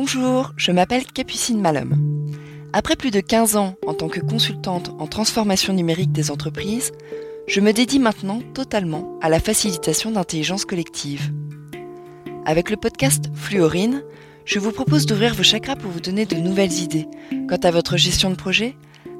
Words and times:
Bonjour, 0.00 0.52
je 0.56 0.70
m'appelle 0.70 1.04
Capucine 1.06 1.60
Malhomme. 1.60 2.30
Après 2.72 2.94
plus 2.94 3.10
de 3.10 3.18
15 3.18 3.56
ans 3.56 3.74
en 3.84 3.94
tant 3.94 4.06
que 4.06 4.20
consultante 4.20 4.92
en 5.00 5.08
transformation 5.08 5.72
numérique 5.72 6.12
des 6.12 6.30
entreprises, 6.30 6.92
je 7.48 7.60
me 7.60 7.72
dédie 7.72 7.98
maintenant 7.98 8.40
totalement 8.54 9.18
à 9.20 9.28
la 9.28 9.40
facilitation 9.40 10.12
d'intelligence 10.12 10.64
collective. 10.64 11.32
Avec 12.44 12.70
le 12.70 12.76
podcast 12.76 13.24
Fluorine, 13.34 14.04
je 14.44 14.60
vous 14.60 14.70
propose 14.70 15.04
d'ouvrir 15.04 15.34
vos 15.34 15.42
chakras 15.42 15.74
pour 15.74 15.90
vous 15.90 15.98
donner 15.98 16.26
de 16.26 16.36
nouvelles 16.36 16.74
idées 16.74 17.08
quant 17.48 17.56
à 17.56 17.72
votre 17.72 17.96
gestion 17.96 18.30
de 18.30 18.36
projet, 18.36 18.76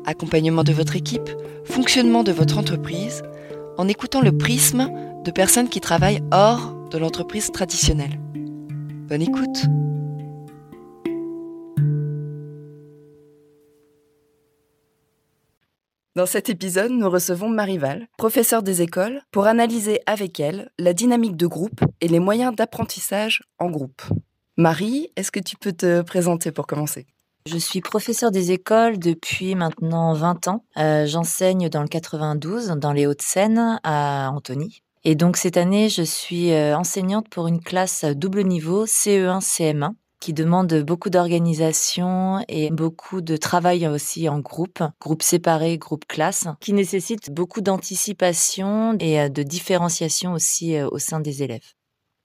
accompagnement 0.06 0.62
de 0.62 0.72
votre 0.72 0.94
équipe, 0.94 1.28
fonctionnement 1.64 2.22
de 2.22 2.30
votre 2.30 2.56
entreprise, 2.56 3.24
en 3.78 3.88
écoutant 3.88 4.20
le 4.20 4.30
prisme 4.30 4.92
de 5.24 5.30
personnes 5.32 5.70
qui 5.70 5.80
travaillent 5.80 6.22
hors 6.30 6.72
de 6.92 6.98
l'entreprise 6.98 7.50
traditionnelle. 7.50 8.20
Bonne 9.08 9.22
écoute 9.22 9.66
Dans 16.18 16.26
cet 16.26 16.50
épisode, 16.50 16.90
nous 16.90 17.08
recevons 17.08 17.48
Marival, 17.48 18.08
professeure 18.16 18.64
des 18.64 18.82
écoles, 18.82 19.22
pour 19.30 19.46
analyser 19.46 20.00
avec 20.04 20.40
elle 20.40 20.68
la 20.76 20.92
dynamique 20.92 21.36
de 21.36 21.46
groupe 21.46 21.80
et 22.00 22.08
les 22.08 22.18
moyens 22.18 22.52
d'apprentissage 22.56 23.44
en 23.60 23.70
groupe. 23.70 24.02
Marie, 24.56 25.12
est-ce 25.14 25.30
que 25.30 25.38
tu 25.38 25.56
peux 25.56 25.70
te 25.70 26.02
présenter 26.02 26.50
pour 26.50 26.66
commencer? 26.66 27.06
Je 27.46 27.56
suis 27.56 27.80
professeure 27.80 28.32
des 28.32 28.50
écoles 28.50 28.98
depuis 28.98 29.54
maintenant 29.54 30.12
20 30.12 30.48
ans. 30.48 30.64
Euh, 30.76 31.06
j'enseigne 31.06 31.68
dans 31.68 31.82
le 31.82 31.88
92, 31.88 32.70
dans 32.70 32.92
les 32.92 33.06
Hauts-de-Seine, 33.06 33.78
à 33.84 34.32
Antony. 34.32 34.82
Et 35.04 35.14
donc 35.14 35.36
cette 35.36 35.56
année, 35.56 35.88
je 35.88 36.02
suis 36.02 36.50
euh, 36.50 36.76
enseignante 36.76 37.28
pour 37.28 37.46
une 37.46 37.60
classe 37.60 38.04
double 38.04 38.42
niveau 38.42 38.86
CE1, 38.86 39.38
CM1 39.38 39.92
qui 40.20 40.32
demande 40.32 40.82
beaucoup 40.82 41.10
d'organisation 41.10 42.44
et 42.48 42.70
beaucoup 42.70 43.20
de 43.20 43.36
travail 43.36 43.86
aussi 43.86 44.28
en 44.28 44.40
groupe, 44.40 44.82
groupe 45.00 45.22
séparé, 45.22 45.78
groupe 45.78 46.06
classe, 46.06 46.46
qui 46.60 46.72
nécessite 46.72 47.30
beaucoup 47.30 47.60
d'anticipation 47.60 48.96
et 48.98 49.20
euh, 49.20 49.28
de 49.28 49.42
différenciation 49.42 50.32
aussi 50.32 50.76
euh, 50.76 50.88
au 50.90 50.98
sein 50.98 51.20
des 51.20 51.42
élèves. 51.42 51.74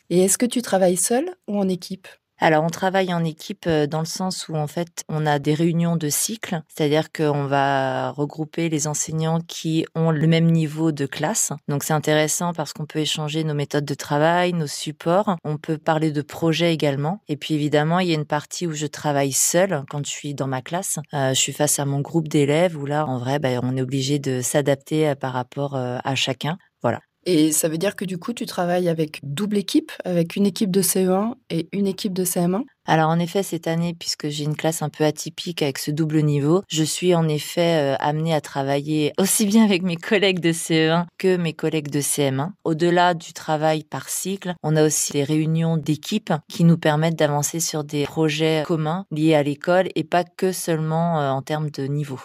Et 0.10 0.22
est-ce 0.22 0.38
que 0.38 0.46
tu 0.46 0.62
travailles 0.62 0.98
seul 0.98 1.36
ou 1.48 1.58
en 1.58 1.68
équipe? 1.68 2.08
Alors, 2.44 2.66
on 2.66 2.70
travaille 2.70 3.14
en 3.14 3.24
équipe 3.24 3.68
euh, 3.68 3.88
dans 3.88 4.02
le 4.02 4.06
sens 4.06 4.50
où, 4.50 4.56
en 4.56 4.68
fait, 4.68 5.06
on 5.08 5.26
a 5.26 5.40
des 5.40 5.54
réunions 5.54 5.96
de 5.96 6.10
cycle, 6.10 6.62
c'est-à-dire 6.68 7.10
qu'on 7.14 7.46
va 7.46 8.12
regrouper 8.12 8.68
les 8.68 8.86
enseignants 8.86 9.40
qui 9.40 9.86
ont 9.96 10.12
le 10.12 10.28
même 10.28 10.52
niveau 10.52 10.92
de 10.92 11.06
classe. 11.06 11.54
Donc, 11.70 11.86
c'est 11.86 11.94
intéressant 11.94 12.52
parce 12.52 12.74
qu'on 12.74 12.86
peut 12.86 13.00
échanger 13.00 13.46
nos 13.46 13.54
méthodes 13.54 13.86
de 13.86 13.94
travail, 13.94 14.52
nos 14.52 14.68
supports. 14.68 15.38
On 15.46 15.56
peut 15.56 15.78
parler 15.78 16.12
de 16.12 16.22
projets 16.22 16.74
également. 16.74 17.22
Et 17.30 17.38
puis, 17.38 17.54
évidemment, 17.54 18.00
il 18.00 18.10
y 18.10 18.12
a 18.12 18.16
une 18.16 18.26
partie 18.26 18.68
où 18.68 18.74
je 18.74 18.88
travaille 18.88 19.32
seule 19.32 19.86
quand 19.90 20.06
je 20.06 20.12
suis 20.12 20.34
dans 20.34 20.48
ma 20.48 20.62
classe. 20.62 21.00
Euh, 21.14 21.30
je 21.30 21.40
suis 21.40 21.54
face 21.54 21.80
à 21.80 21.86
mon 21.86 22.02
groupe 22.02 22.28
d'élèves 22.28 22.76
où 22.76 22.86
là, 22.86 23.06
en 23.08 23.20
vrai, 23.20 23.40
ben, 23.40 23.62
on 23.64 23.78
est 23.78 23.82
obligé 23.82 24.20
de 24.20 24.42
s'adapter 24.42 25.08
euh, 25.08 25.16
par 25.16 25.32
rapport 25.32 25.76
à 25.78 26.16
chacun. 26.16 26.58
Voilà. 26.82 27.00
Et 27.26 27.52
ça 27.52 27.70
veut 27.70 27.78
dire 27.78 27.96
que 27.96 28.06
du 28.06 28.18
coup, 28.18 28.34
tu 28.34 28.46
travailles 28.46 28.90
avec 28.90 29.20
double 29.24 29.58
équipe, 29.58 29.92
avec 30.06 30.36
une 30.36 30.46
équipe 30.46 30.72
de 30.72 30.82
CE1 30.82 31.36
et 31.50 31.68
une 31.72 31.88
équipe 31.88 32.14
de 32.14 32.26
CM1 32.26 32.64
alors 32.86 33.10
en 33.10 33.20
effet, 33.20 33.44
cette 33.44 33.68
année, 33.68 33.96
puisque 33.98 34.28
j'ai 34.28 34.44
une 34.44 34.58
classe 34.58 34.82
un 34.82 34.90
peu 34.90 35.06
atypique 35.06 35.62
avec 35.62 35.78
ce 35.78 35.90
double 35.90 36.22
niveau, 36.22 36.64
je 36.68 36.84
suis 36.84 37.16
en 37.16 37.30
effet 37.30 37.94
euh, 37.94 37.96
amenée 38.00 38.34
à 38.34 38.42
travailler 38.42 39.14
aussi 39.18 39.46
bien 39.46 39.64
avec 39.64 39.84
mes 39.84 39.96
collègues 39.96 40.42
de 40.42 40.52
CE1 40.52 41.06
que 41.18 41.38
mes 41.38 41.54
collègues 41.54 41.90
de 41.90 42.02
CM1. 42.02 42.52
Au-delà 42.66 43.14
du 43.14 43.32
travail 43.32 43.84
par 43.84 44.10
cycle, 44.10 44.54
on 44.64 44.76
a 44.76 44.86
aussi 44.86 45.14
les 45.14 45.24
réunions 45.24 45.78
d'équipe 45.78 46.34
qui 46.50 46.66
nous 46.66 46.78
permettent 46.78 47.18
d'avancer 47.18 47.62
sur 47.62 47.86
des 47.86 48.04
projets 48.04 48.64
communs 48.66 49.06
liés 49.12 49.36
à 49.36 49.44
l'école 49.44 49.88
et 49.96 50.04
pas 50.04 50.26
que 50.26 50.52
seulement 50.52 51.22
euh, 51.22 51.30
en 51.30 51.42
termes 51.42 51.70
de 51.70 51.84
niveau. 51.86 52.20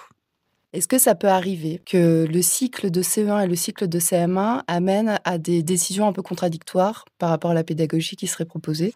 Est-ce 0.72 0.88
que 0.88 0.98
ça 0.98 1.14
peut 1.14 1.28
arriver 1.28 1.80
que 1.86 2.26
le 2.26 2.42
cycle 2.42 2.90
de 2.90 3.02
CE1 3.02 3.44
et 3.44 3.46
le 3.46 3.54
cycle 3.56 3.86
de 3.88 3.98
CM1 3.98 4.62
amènent 4.66 5.18
à 5.24 5.38
des 5.38 5.62
décisions 5.62 6.06
un 6.06 6.12
peu 6.12 6.22
contradictoires 6.22 7.04
par 7.18 7.30
rapport 7.30 7.50
à 7.50 7.54
la 7.54 7.64
pédagogie 7.64 8.16
qui 8.16 8.26
serait 8.26 8.44
proposée? 8.46 8.92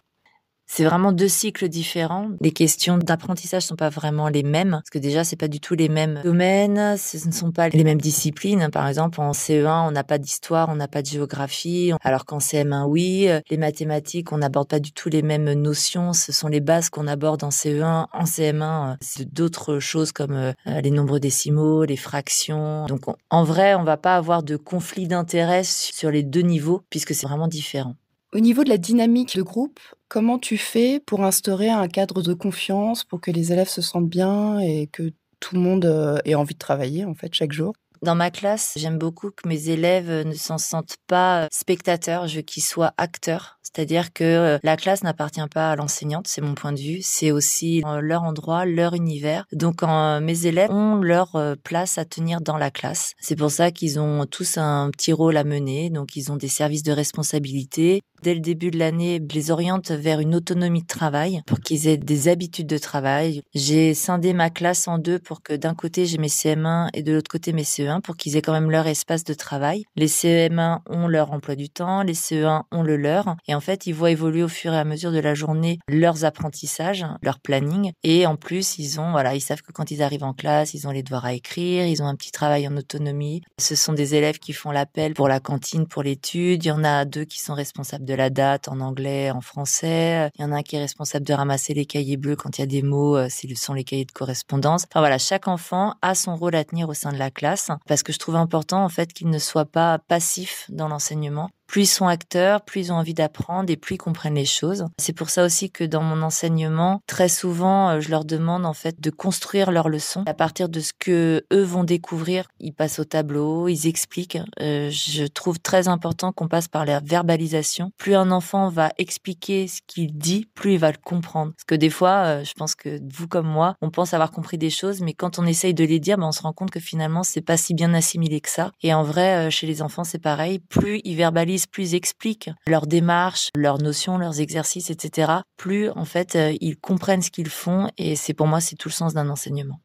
C'est 0.65 0.85
vraiment 0.85 1.11
deux 1.11 1.27
cycles 1.27 1.67
différents. 1.69 2.29
Les 2.41 2.51
questions 2.51 2.97
d'apprentissage 2.97 3.63
sont 3.63 3.75
pas 3.75 3.89
vraiment 3.89 4.27
les 4.27 4.43
mêmes 4.43 4.71
parce 4.71 4.89
que 4.89 4.99
déjà 4.99 5.23
c'est 5.23 5.35
pas 5.35 5.47
du 5.47 5.59
tout 5.59 5.75
les 5.75 5.89
mêmes 5.89 6.21
domaines, 6.23 6.97
ce 6.97 7.27
ne 7.27 7.31
sont 7.31 7.51
pas 7.51 7.69
les 7.69 7.83
mêmes 7.83 8.01
disciplines. 8.01 8.69
Par 8.71 8.87
exemple, 8.87 9.21
en 9.21 9.31
CE1, 9.31 9.87
on 9.87 9.91
n'a 9.91 10.03
pas 10.03 10.17
d'histoire, 10.17 10.69
on 10.69 10.75
n'a 10.75 10.87
pas 10.87 11.01
de 11.01 11.07
géographie, 11.07 11.91
alors 12.01 12.25
qu'en 12.25 12.39
CM1 12.39 12.85
oui, 12.87 13.27
les 13.49 13.57
mathématiques, 13.57 14.31
on 14.31 14.37
n'aborde 14.37 14.67
pas 14.67 14.79
du 14.79 14.91
tout 14.91 15.09
les 15.09 15.21
mêmes 15.21 15.51
notions, 15.53 16.13
ce 16.13 16.31
sont 16.31 16.47
les 16.47 16.61
bases 16.61 16.89
qu'on 16.89 17.07
aborde 17.07 17.43
en 17.43 17.49
CE1, 17.49 18.07
en 18.11 18.23
CM1, 18.23 18.97
c'est 19.01 19.31
d'autres 19.31 19.79
choses 19.79 20.11
comme 20.11 20.33
euh, 20.33 20.53
les 20.81 20.91
nombres 20.91 21.19
décimaux, 21.19 21.83
les 21.83 21.97
fractions. 21.97 22.85
Donc 22.85 23.01
en 23.29 23.43
vrai, 23.43 23.75
on 23.75 23.83
va 23.83 23.97
pas 23.97 24.15
avoir 24.15 24.43
de 24.43 24.55
conflit 24.55 25.07
d'intérêts 25.07 25.63
sur 25.63 26.11
les 26.11 26.23
deux 26.23 26.41
niveaux 26.41 26.81
puisque 26.89 27.13
c'est 27.13 27.27
vraiment 27.27 27.47
différent. 27.47 27.95
Au 28.33 28.39
niveau 28.39 28.63
de 28.63 28.69
la 28.69 28.79
dynamique 28.79 29.35
de 29.37 29.43
groupe, 29.43 29.79
comment 30.07 30.39
tu 30.39 30.57
fais 30.57 30.99
pour 30.99 31.23
instaurer 31.23 31.69
un 31.69 31.87
cadre 31.87 32.23
de 32.23 32.33
confiance 32.33 33.03
pour 33.03 33.21
que 33.21 33.29
les 33.29 33.51
élèves 33.51 33.69
se 33.69 33.83
sentent 33.83 34.09
bien 34.09 34.57
et 34.57 34.87
que 34.87 35.11
tout 35.39 35.53
le 35.53 35.61
monde 35.61 35.85
euh, 35.85 36.17
ait 36.25 36.33
envie 36.33 36.55
de 36.55 36.59
travailler 36.59 37.05
en 37.05 37.13
fait 37.13 37.31
chaque 37.31 37.51
jour? 37.51 37.73
Dans 38.01 38.15
ma 38.15 38.31
classe, 38.31 38.73
j'aime 38.75 38.97
beaucoup 38.97 39.29
que 39.29 39.47
mes 39.47 39.69
élèves 39.69 40.27
ne 40.27 40.33
s'en 40.33 40.57
sentent 40.57 40.97
pas 41.05 41.47
spectateurs, 41.51 42.27
je 42.27 42.37
veux 42.37 42.41
qu'ils 42.41 42.63
soient 42.63 42.93
acteurs. 42.97 43.59
C'est-à-dire 43.63 44.13
que 44.13 44.23
euh, 44.23 44.57
la 44.61 44.77
classe 44.77 45.03
n'appartient 45.03 45.41
pas 45.53 45.71
à 45.71 45.75
l'enseignante, 45.75 46.27
c'est 46.27 46.41
mon 46.41 46.53
point 46.53 46.73
de 46.73 46.79
vue. 46.79 46.99
C'est 47.01 47.31
aussi 47.31 47.81
euh, 47.85 48.01
leur 48.01 48.23
endroit, 48.23 48.65
leur 48.65 48.93
univers. 48.93 49.45
Donc, 49.53 49.81
mes 49.83 50.45
élèves 50.45 50.69
ont 50.69 50.95
leur 50.95 51.35
euh, 51.35 51.55
place 51.61 51.97
à 51.97 52.05
tenir 52.05 52.41
dans 52.41 52.57
la 52.57 52.71
classe. 52.71 53.13
C'est 53.19 53.35
pour 53.35 53.51
ça 53.51 53.71
qu'ils 53.71 53.99
ont 53.99 54.25
tous 54.25 54.57
un 54.57 54.89
petit 54.91 55.13
rôle 55.13 55.37
à 55.37 55.43
mener. 55.43 55.89
Donc, 55.89 56.15
ils 56.15 56.31
ont 56.31 56.35
des 56.35 56.47
services 56.47 56.83
de 56.83 56.91
responsabilité. 56.91 58.01
Dès 58.23 58.33
le 58.33 58.39
début 58.39 58.71
de 58.71 58.79
l'année, 58.79 59.21
je 59.29 59.35
les 59.35 59.51
oriente 59.51 59.91
vers 59.91 60.21
une 60.21 60.33
autonomie 60.33 60.83
de 60.83 60.87
travail 60.87 61.41
pour 61.45 61.59
qu'ils 61.59 61.89
aient 61.89 61.97
des 61.97 62.29
habitudes 62.29 62.67
de 62.67 62.77
travail. 62.77 63.41
J'ai 63.53 63.93
scindé 63.93 64.31
ma 64.31 64.49
classe 64.49 64.87
en 64.87 64.97
deux 64.97 65.19
pour 65.19 65.43
que 65.43 65.51
d'un 65.51 65.73
côté 65.73 66.05
j'ai 66.05 66.17
mes 66.17 66.29
CM1 66.29 66.87
et 66.93 67.03
de 67.03 67.11
l'autre 67.11 67.29
côté 67.29 67.51
mes 67.51 67.63
CE1 67.63 67.99
pour 67.99 68.15
qu'ils 68.15 68.37
aient 68.37 68.41
quand 68.41 68.53
même 68.53 68.71
leur 68.71 68.87
espace 68.87 69.25
de 69.25 69.33
travail. 69.33 69.83
Les 69.97 70.07
CM1 70.07 70.79
ont 70.89 71.07
leur 71.09 71.33
emploi 71.33 71.55
du 71.55 71.69
temps, 71.69 72.01
les 72.01 72.13
CE1 72.13 72.61
ont 72.71 72.81
le 72.81 72.95
leur. 72.95 73.35
En 73.55 73.59
fait, 73.59 73.87
ils 73.87 73.93
voient 73.93 74.11
évoluer 74.11 74.43
au 74.43 74.47
fur 74.47 74.73
et 74.73 74.77
à 74.77 74.85
mesure 74.85 75.11
de 75.11 75.19
la 75.19 75.33
journée 75.33 75.79
leurs 75.87 76.25
apprentissages, 76.25 77.05
leur 77.21 77.39
planning. 77.39 77.91
Et 78.03 78.25
en 78.25 78.35
plus, 78.35 78.77
ils 78.77 78.99
ont, 78.99 79.11
voilà, 79.11 79.35
ils 79.35 79.41
savent 79.41 79.61
que 79.61 79.71
quand 79.71 79.91
ils 79.91 80.01
arrivent 80.01 80.23
en 80.23 80.33
classe, 80.33 80.73
ils 80.73 80.87
ont 80.87 80.91
les 80.91 81.03
devoirs 81.03 81.25
à 81.25 81.33
écrire, 81.33 81.85
ils 81.85 82.01
ont 82.01 82.07
un 82.07 82.15
petit 82.15 82.31
travail 82.31 82.67
en 82.67 82.75
autonomie. 82.77 83.41
Ce 83.59 83.75
sont 83.75 83.93
des 83.93 84.15
élèves 84.15 84.39
qui 84.39 84.53
font 84.53 84.71
l'appel 84.71 85.13
pour 85.13 85.27
la 85.27 85.39
cantine, 85.39 85.87
pour 85.87 86.03
l'étude. 86.03 86.63
Il 86.63 86.67
y 86.67 86.71
en 86.71 86.83
a 86.83 87.05
deux 87.05 87.25
qui 87.25 87.39
sont 87.39 87.53
responsables 87.53 88.05
de 88.05 88.13
la 88.13 88.29
date 88.29 88.67
en 88.67 88.79
anglais, 88.79 89.31
en 89.31 89.41
français. 89.41 90.29
Il 90.37 90.41
y 90.41 90.45
en 90.45 90.51
a 90.51 90.57
un 90.57 90.61
qui 90.61 90.75
est 90.75 90.79
responsable 90.79 91.25
de 91.25 91.33
ramasser 91.33 91.73
les 91.73 91.85
cahiers 91.85 92.17
bleus 92.17 92.35
quand 92.35 92.57
il 92.57 92.61
y 92.61 92.63
a 92.63 92.67
des 92.67 92.81
mots, 92.81 93.17
euh, 93.17 93.29
ce 93.29 93.47
sont 93.55 93.73
les 93.73 93.83
cahiers 93.83 94.05
de 94.05 94.11
correspondance. 94.11 94.85
Enfin 94.89 94.99
voilà, 94.99 95.17
chaque 95.17 95.47
enfant 95.47 95.93
a 96.01 96.15
son 96.15 96.35
rôle 96.35 96.55
à 96.55 96.63
tenir 96.63 96.89
au 96.89 96.93
sein 96.93 97.11
de 97.11 97.17
la 97.17 97.31
classe 97.31 97.69
parce 97.87 98.03
que 98.03 98.13
je 98.13 98.19
trouve 98.19 98.35
important 98.35 98.83
en 98.83 98.89
fait 98.89 99.13
qu'il 99.13 99.29
ne 99.29 99.39
soit 99.39 99.65
pas 99.65 99.99
passif 99.99 100.65
dans 100.69 100.87
l'enseignement 100.87 101.49
plus 101.67 101.83
ils 101.83 101.87
sont 101.87 102.07
acteurs, 102.07 102.61
plus 102.61 102.81
ils 102.81 102.91
ont 102.91 102.95
envie 102.95 103.13
d'apprendre 103.13 103.71
et 103.71 103.77
plus 103.77 103.95
ils 103.95 103.99
comprennent 103.99 104.35
les 104.35 104.45
choses. 104.45 104.85
C'est 104.99 105.13
pour 105.13 105.29
ça 105.29 105.45
aussi 105.45 105.71
que 105.71 105.83
dans 105.83 106.03
mon 106.03 106.21
enseignement, 106.21 107.01
très 107.07 107.29
souvent, 107.29 107.89
euh, 107.89 107.99
je 107.99 108.09
leur 108.09 108.25
demande 108.25 108.65
en 108.65 108.73
fait 108.73 108.99
de 108.99 109.09
construire 109.09 109.71
leurs 109.71 109.89
leçons 109.89 110.23
à 110.25 110.33
partir 110.33 110.69
de 110.69 110.79
ce 110.79 110.93
que 110.97 111.45
eux 111.51 111.63
vont 111.63 111.83
découvrir. 111.83 112.47
Ils 112.59 112.73
passent 112.73 112.99
au 112.99 113.05
tableau, 113.05 113.67
ils 113.67 113.87
expliquent. 113.87 114.37
Euh, 114.61 114.89
je 114.91 115.25
trouve 115.25 115.59
très 115.59 115.87
important 115.87 116.31
qu'on 116.31 116.47
passe 116.47 116.67
par 116.67 116.85
la 116.85 116.99
verbalisation. 116.99 117.91
Plus 117.97 118.15
un 118.15 118.31
enfant 118.31 118.69
va 118.69 118.91
expliquer 118.97 119.67
ce 119.67 119.81
qu'il 119.87 120.17
dit, 120.17 120.47
plus 120.53 120.73
il 120.73 120.79
va 120.79 120.91
le 120.91 120.97
comprendre. 121.03 121.53
Parce 121.53 121.65
que 121.65 121.75
des 121.75 121.89
fois, 121.89 122.23
euh, 122.25 122.43
je 122.43 122.53
pense 122.53 122.75
que 122.75 122.99
vous 123.11 123.27
comme 123.27 123.47
moi, 123.47 123.75
on 123.81 123.89
pense 123.89 124.13
avoir 124.13 124.31
compris 124.31 124.57
des 124.57 124.69
choses, 124.69 125.01
mais 125.01 125.13
quand 125.13 125.39
on 125.39 125.45
essaye 125.45 125.73
de 125.73 125.83
les 125.83 125.99
dire, 125.99 126.17
ben, 126.17 126.27
on 126.27 126.31
se 126.31 126.41
rend 126.41 126.53
compte 126.53 126.71
que 126.71 126.79
finalement, 126.79 127.23
c'est 127.23 127.41
pas 127.41 127.57
si 127.57 127.73
bien 127.73 127.93
assimilé 127.93 128.41
que 128.41 128.49
ça. 128.49 128.71
Et 128.81 128.93
en 128.93 129.03
vrai, 129.03 129.49
chez 129.49 129.67
les 129.67 129.81
enfants, 129.81 130.03
c'est 130.03 130.19
pareil. 130.21 130.59
Plus 130.59 131.01
ils 131.03 131.15
verbalisent 131.15 131.52
plus 131.69 131.91
ils 131.91 131.95
expliquent 131.95 132.49
leur 132.67 132.87
démarche, 132.87 133.49
leurs 133.55 133.77
notions, 133.77 134.17
leurs 134.17 134.39
exercices, 134.39 134.89
etc., 134.89 135.31
plus 135.57 135.89
en 135.89 136.05
fait 136.05 136.35
euh, 136.35 136.53
ils 136.61 136.77
comprennent 136.77 137.21
ce 137.21 137.31
qu'ils 137.31 137.49
font 137.49 137.89
et 137.97 138.15
c'est 138.15 138.33
pour 138.33 138.47
moi 138.47 138.59
c'est 138.61 138.75
tout 138.75 138.89
le 138.89 138.93
sens 138.93 139.13
d'un 139.13 139.29
enseignement. 139.29 139.79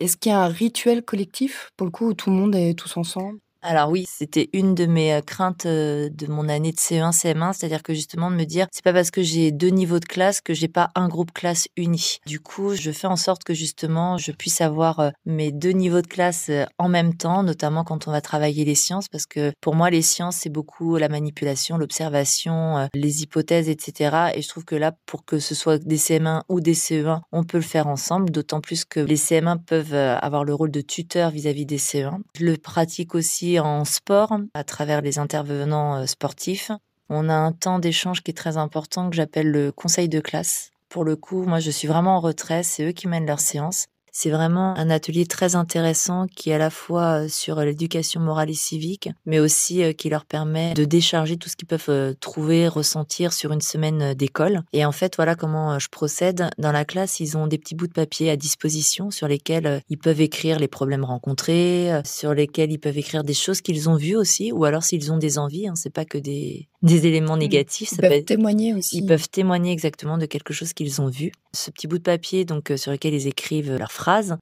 Est-ce 0.00 0.16
qu'il 0.16 0.32
y 0.32 0.34
a 0.34 0.42
un 0.42 0.48
rituel 0.48 1.02
collectif 1.04 1.70
pour 1.76 1.86
le 1.86 1.90
coup 1.92 2.08
où 2.08 2.14
tout 2.14 2.30
le 2.30 2.36
monde 2.36 2.54
est 2.54 2.74
tous 2.74 2.96
ensemble? 2.96 3.38
Alors 3.62 3.90
oui, 3.90 4.06
c'était 4.08 4.50
une 4.52 4.74
de 4.74 4.86
mes 4.86 5.14
euh, 5.14 5.20
craintes 5.20 5.66
euh, 5.66 6.08
de 6.10 6.26
mon 6.26 6.48
année 6.48 6.72
de 6.72 6.76
CE1, 6.76 7.12
CM1, 7.12 7.52
c'est-à-dire 7.52 7.84
que 7.84 7.94
justement 7.94 8.30
de 8.30 8.36
me 8.36 8.44
dire, 8.44 8.66
c'est 8.72 8.82
pas 8.82 8.92
parce 8.92 9.12
que 9.12 9.22
j'ai 9.22 9.52
deux 9.52 9.68
niveaux 9.68 10.00
de 10.00 10.04
classe 10.04 10.40
que 10.40 10.52
j'ai 10.52 10.66
pas 10.66 10.90
un 10.96 11.08
groupe 11.08 11.32
classe 11.32 11.68
uni. 11.76 12.18
Du 12.26 12.40
coup, 12.40 12.74
je 12.74 12.90
fais 12.90 13.06
en 13.06 13.16
sorte 13.16 13.44
que 13.44 13.54
justement 13.54 14.18
je 14.18 14.32
puisse 14.32 14.60
avoir 14.60 14.98
euh, 14.98 15.10
mes 15.26 15.52
deux 15.52 15.70
niveaux 15.70 16.02
de 16.02 16.06
classe 16.08 16.50
en 16.78 16.88
même 16.88 17.14
temps, 17.14 17.44
notamment 17.44 17.84
quand 17.84 18.08
on 18.08 18.10
va 18.10 18.20
travailler 18.20 18.64
les 18.64 18.74
sciences, 18.74 19.08
parce 19.08 19.26
que 19.26 19.52
pour 19.60 19.76
moi 19.76 19.90
les 19.90 20.02
sciences 20.02 20.38
c'est 20.38 20.50
beaucoup 20.50 20.96
la 20.96 21.08
manipulation, 21.08 21.78
l'observation, 21.78 22.88
les 22.94 23.22
hypothèses, 23.22 23.68
etc. 23.68 24.32
Et 24.34 24.42
je 24.42 24.48
trouve 24.48 24.64
que 24.64 24.74
là, 24.74 24.92
pour 25.06 25.24
que 25.24 25.38
ce 25.38 25.54
soit 25.54 25.78
des 25.78 25.98
CM1 25.98 26.42
ou 26.48 26.60
des 26.60 26.74
CE1, 26.74 27.20
on 27.30 27.44
peut 27.44 27.58
le 27.58 27.62
faire 27.62 27.86
ensemble, 27.86 28.30
d'autant 28.30 28.60
plus 28.60 28.84
que 28.84 29.00
les 29.00 29.16
CM1 29.16 29.58
peuvent 29.64 29.94
avoir 29.94 30.44
le 30.44 30.54
rôle 30.54 30.70
de 30.70 30.80
tuteur 30.80 31.30
vis-à-vis 31.30 31.62
-vis 31.62 31.66
des 31.66 31.78
CE1. 31.78 32.18
Je 32.38 32.44
le 32.44 32.56
pratique 32.56 33.14
aussi 33.14 33.51
en 33.58 33.84
sport 33.84 34.38
à 34.54 34.64
travers 34.64 35.00
les 35.00 35.18
intervenants 35.18 35.96
euh, 35.96 36.06
sportifs. 36.06 36.70
On 37.08 37.28
a 37.28 37.34
un 37.34 37.52
temps 37.52 37.78
d'échange 37.78 38.22
qui 38.22 38.30
est 38.30 38.34
très 38.34 38.56
important 38.56 39.10
que 39.10 39.16
j'appelle 39.16 39.50
le 39.50 39.72
conseil 39.72 40.08
de 40.08 40.20
classe. 40.20 40.70
Pour 40.88 41.04
le 41.04 41.16
coup, 41.16 41.44
moi 41.44 41.58
je 41.60 41.70
suis 41.70 41.88
vraiment 41.88 42.16
en 42.16 42.20
retrait, 42.20 42.62
c'est 42.62 42.84
eux 42.84 42.92
qui 42.92 43.08
mènent 43.08 43.26
leurs 43.26 43.40
séances. 43.40 43.86
C'est 44.14 44.28
vraiment 44.28 44.76
un 44.76 44.90
atelier 44.90 45.24
très 45.24 45.56
intéressant 45.56 46.26
qui 46.26 46.50
est 46.50 46.54
à 46.54 46.58
la 46.58 46.68
fois 46.68 47.22
euh, 47.22 47.28
sur 47.28 47.58
l'éducation 47.60 48.20
morale 48.20 48.50
et 48.50 48.54
civique, 48.54 49.08
mais 49.24 49.40
aussi 49.40 49.82
euh, 49.82 49.94
qui 49.94 50.10
leur 50.10 50.26
permet 50.26 50.74
de 50.74 50.84
décharger 50.84 51.38
tout 51.38 51.48
ce 51.48 51.56
qu'ils 51.56 51.66
peuvent 51.66 51.86
euh, 51.88 52.12
trouver, 52.20 52.68
ressentir 52.68 53.32
sur 53.32 53.52
une 53.52 53.62
semaine 53.62 54.12
d'école. 54.12 54.64
Et 54.74 54.84
en 54.84 54.92
fait, 54.92 55.16
voilà 55.16 55.34
comment 55.34 55.78
je 55.78 55.88
procède. 55.88 56.50
Dans 56.58 56.72
la 56.72 56.84
classe, 56.84 57.20
ils 57.20 57.38
ont 57.38 57.46
des 57.46 57.56
petits 57.56 57.74
bouts 57.74 57.86
de 57.86 57.92
papier 57.94 58.28
à 58.28 58.36
disposition 58.36 59.10
sur 59.10 59.28
lesquels 59.28 59.82
ils 59.88 59.96
peuvent 59.96 60.20
écrire 60.20 60.58
les 60.58 60.68
problèmes 60.68 61.04
rencontrés, 61.04 61.90
sur 62.04 62.34
lesquels 62.34 62.70
ils 62.70 62.78
peuvent 62.78 62.98
écrire 62.98 63.24
des 63.24 63.32
choses 63.32 63.62
qu'ils 63.62 63.88
ont 63.88 63.96
vues 63.96 64.16
aussi, 64.16 64.52
ou 64.52 64.66
alors 64.66 64.82
s'ils 64.82 65.10
ont 65.10 65.16
des 65.16 65.38
envies. 65.38 65.68
Hein, 65.68 65.74
c'est 65.74 65.92
pas 65.92 66.04
que 66.04 66.18
des, 66.18 66.68
des 66.82 67.06
éléments 67.06 67.38
négatifs. 67.38 67.92
Ils 67.92 68.00
peuvent 68.00 68.24
témoigner 68.24 68.74
aussi. 68.74 68.98
Ils 68.98 69.06
peuvent 69.06 69.30
témoigner 69.30 69.72
exactement 69.72 70.18
de 70.18 70.26
quelque 70.26 70.52
chose 70.52 70.74
qu'ils 70.74 71.00
ont 71.00 71.08
vu. 71.08 71.32
Ce 71.54 71.70
petit 71.70 71.86
bout 71.86 71.98
de 71.98 72.02
papier, 72.02 72.44
donc 72.44 72.72
sur 72.76 72.92
lequel 72.92 73.14
ils 73.14 73.26
écrivent 73.26 73.76
leurs 73.76 73.92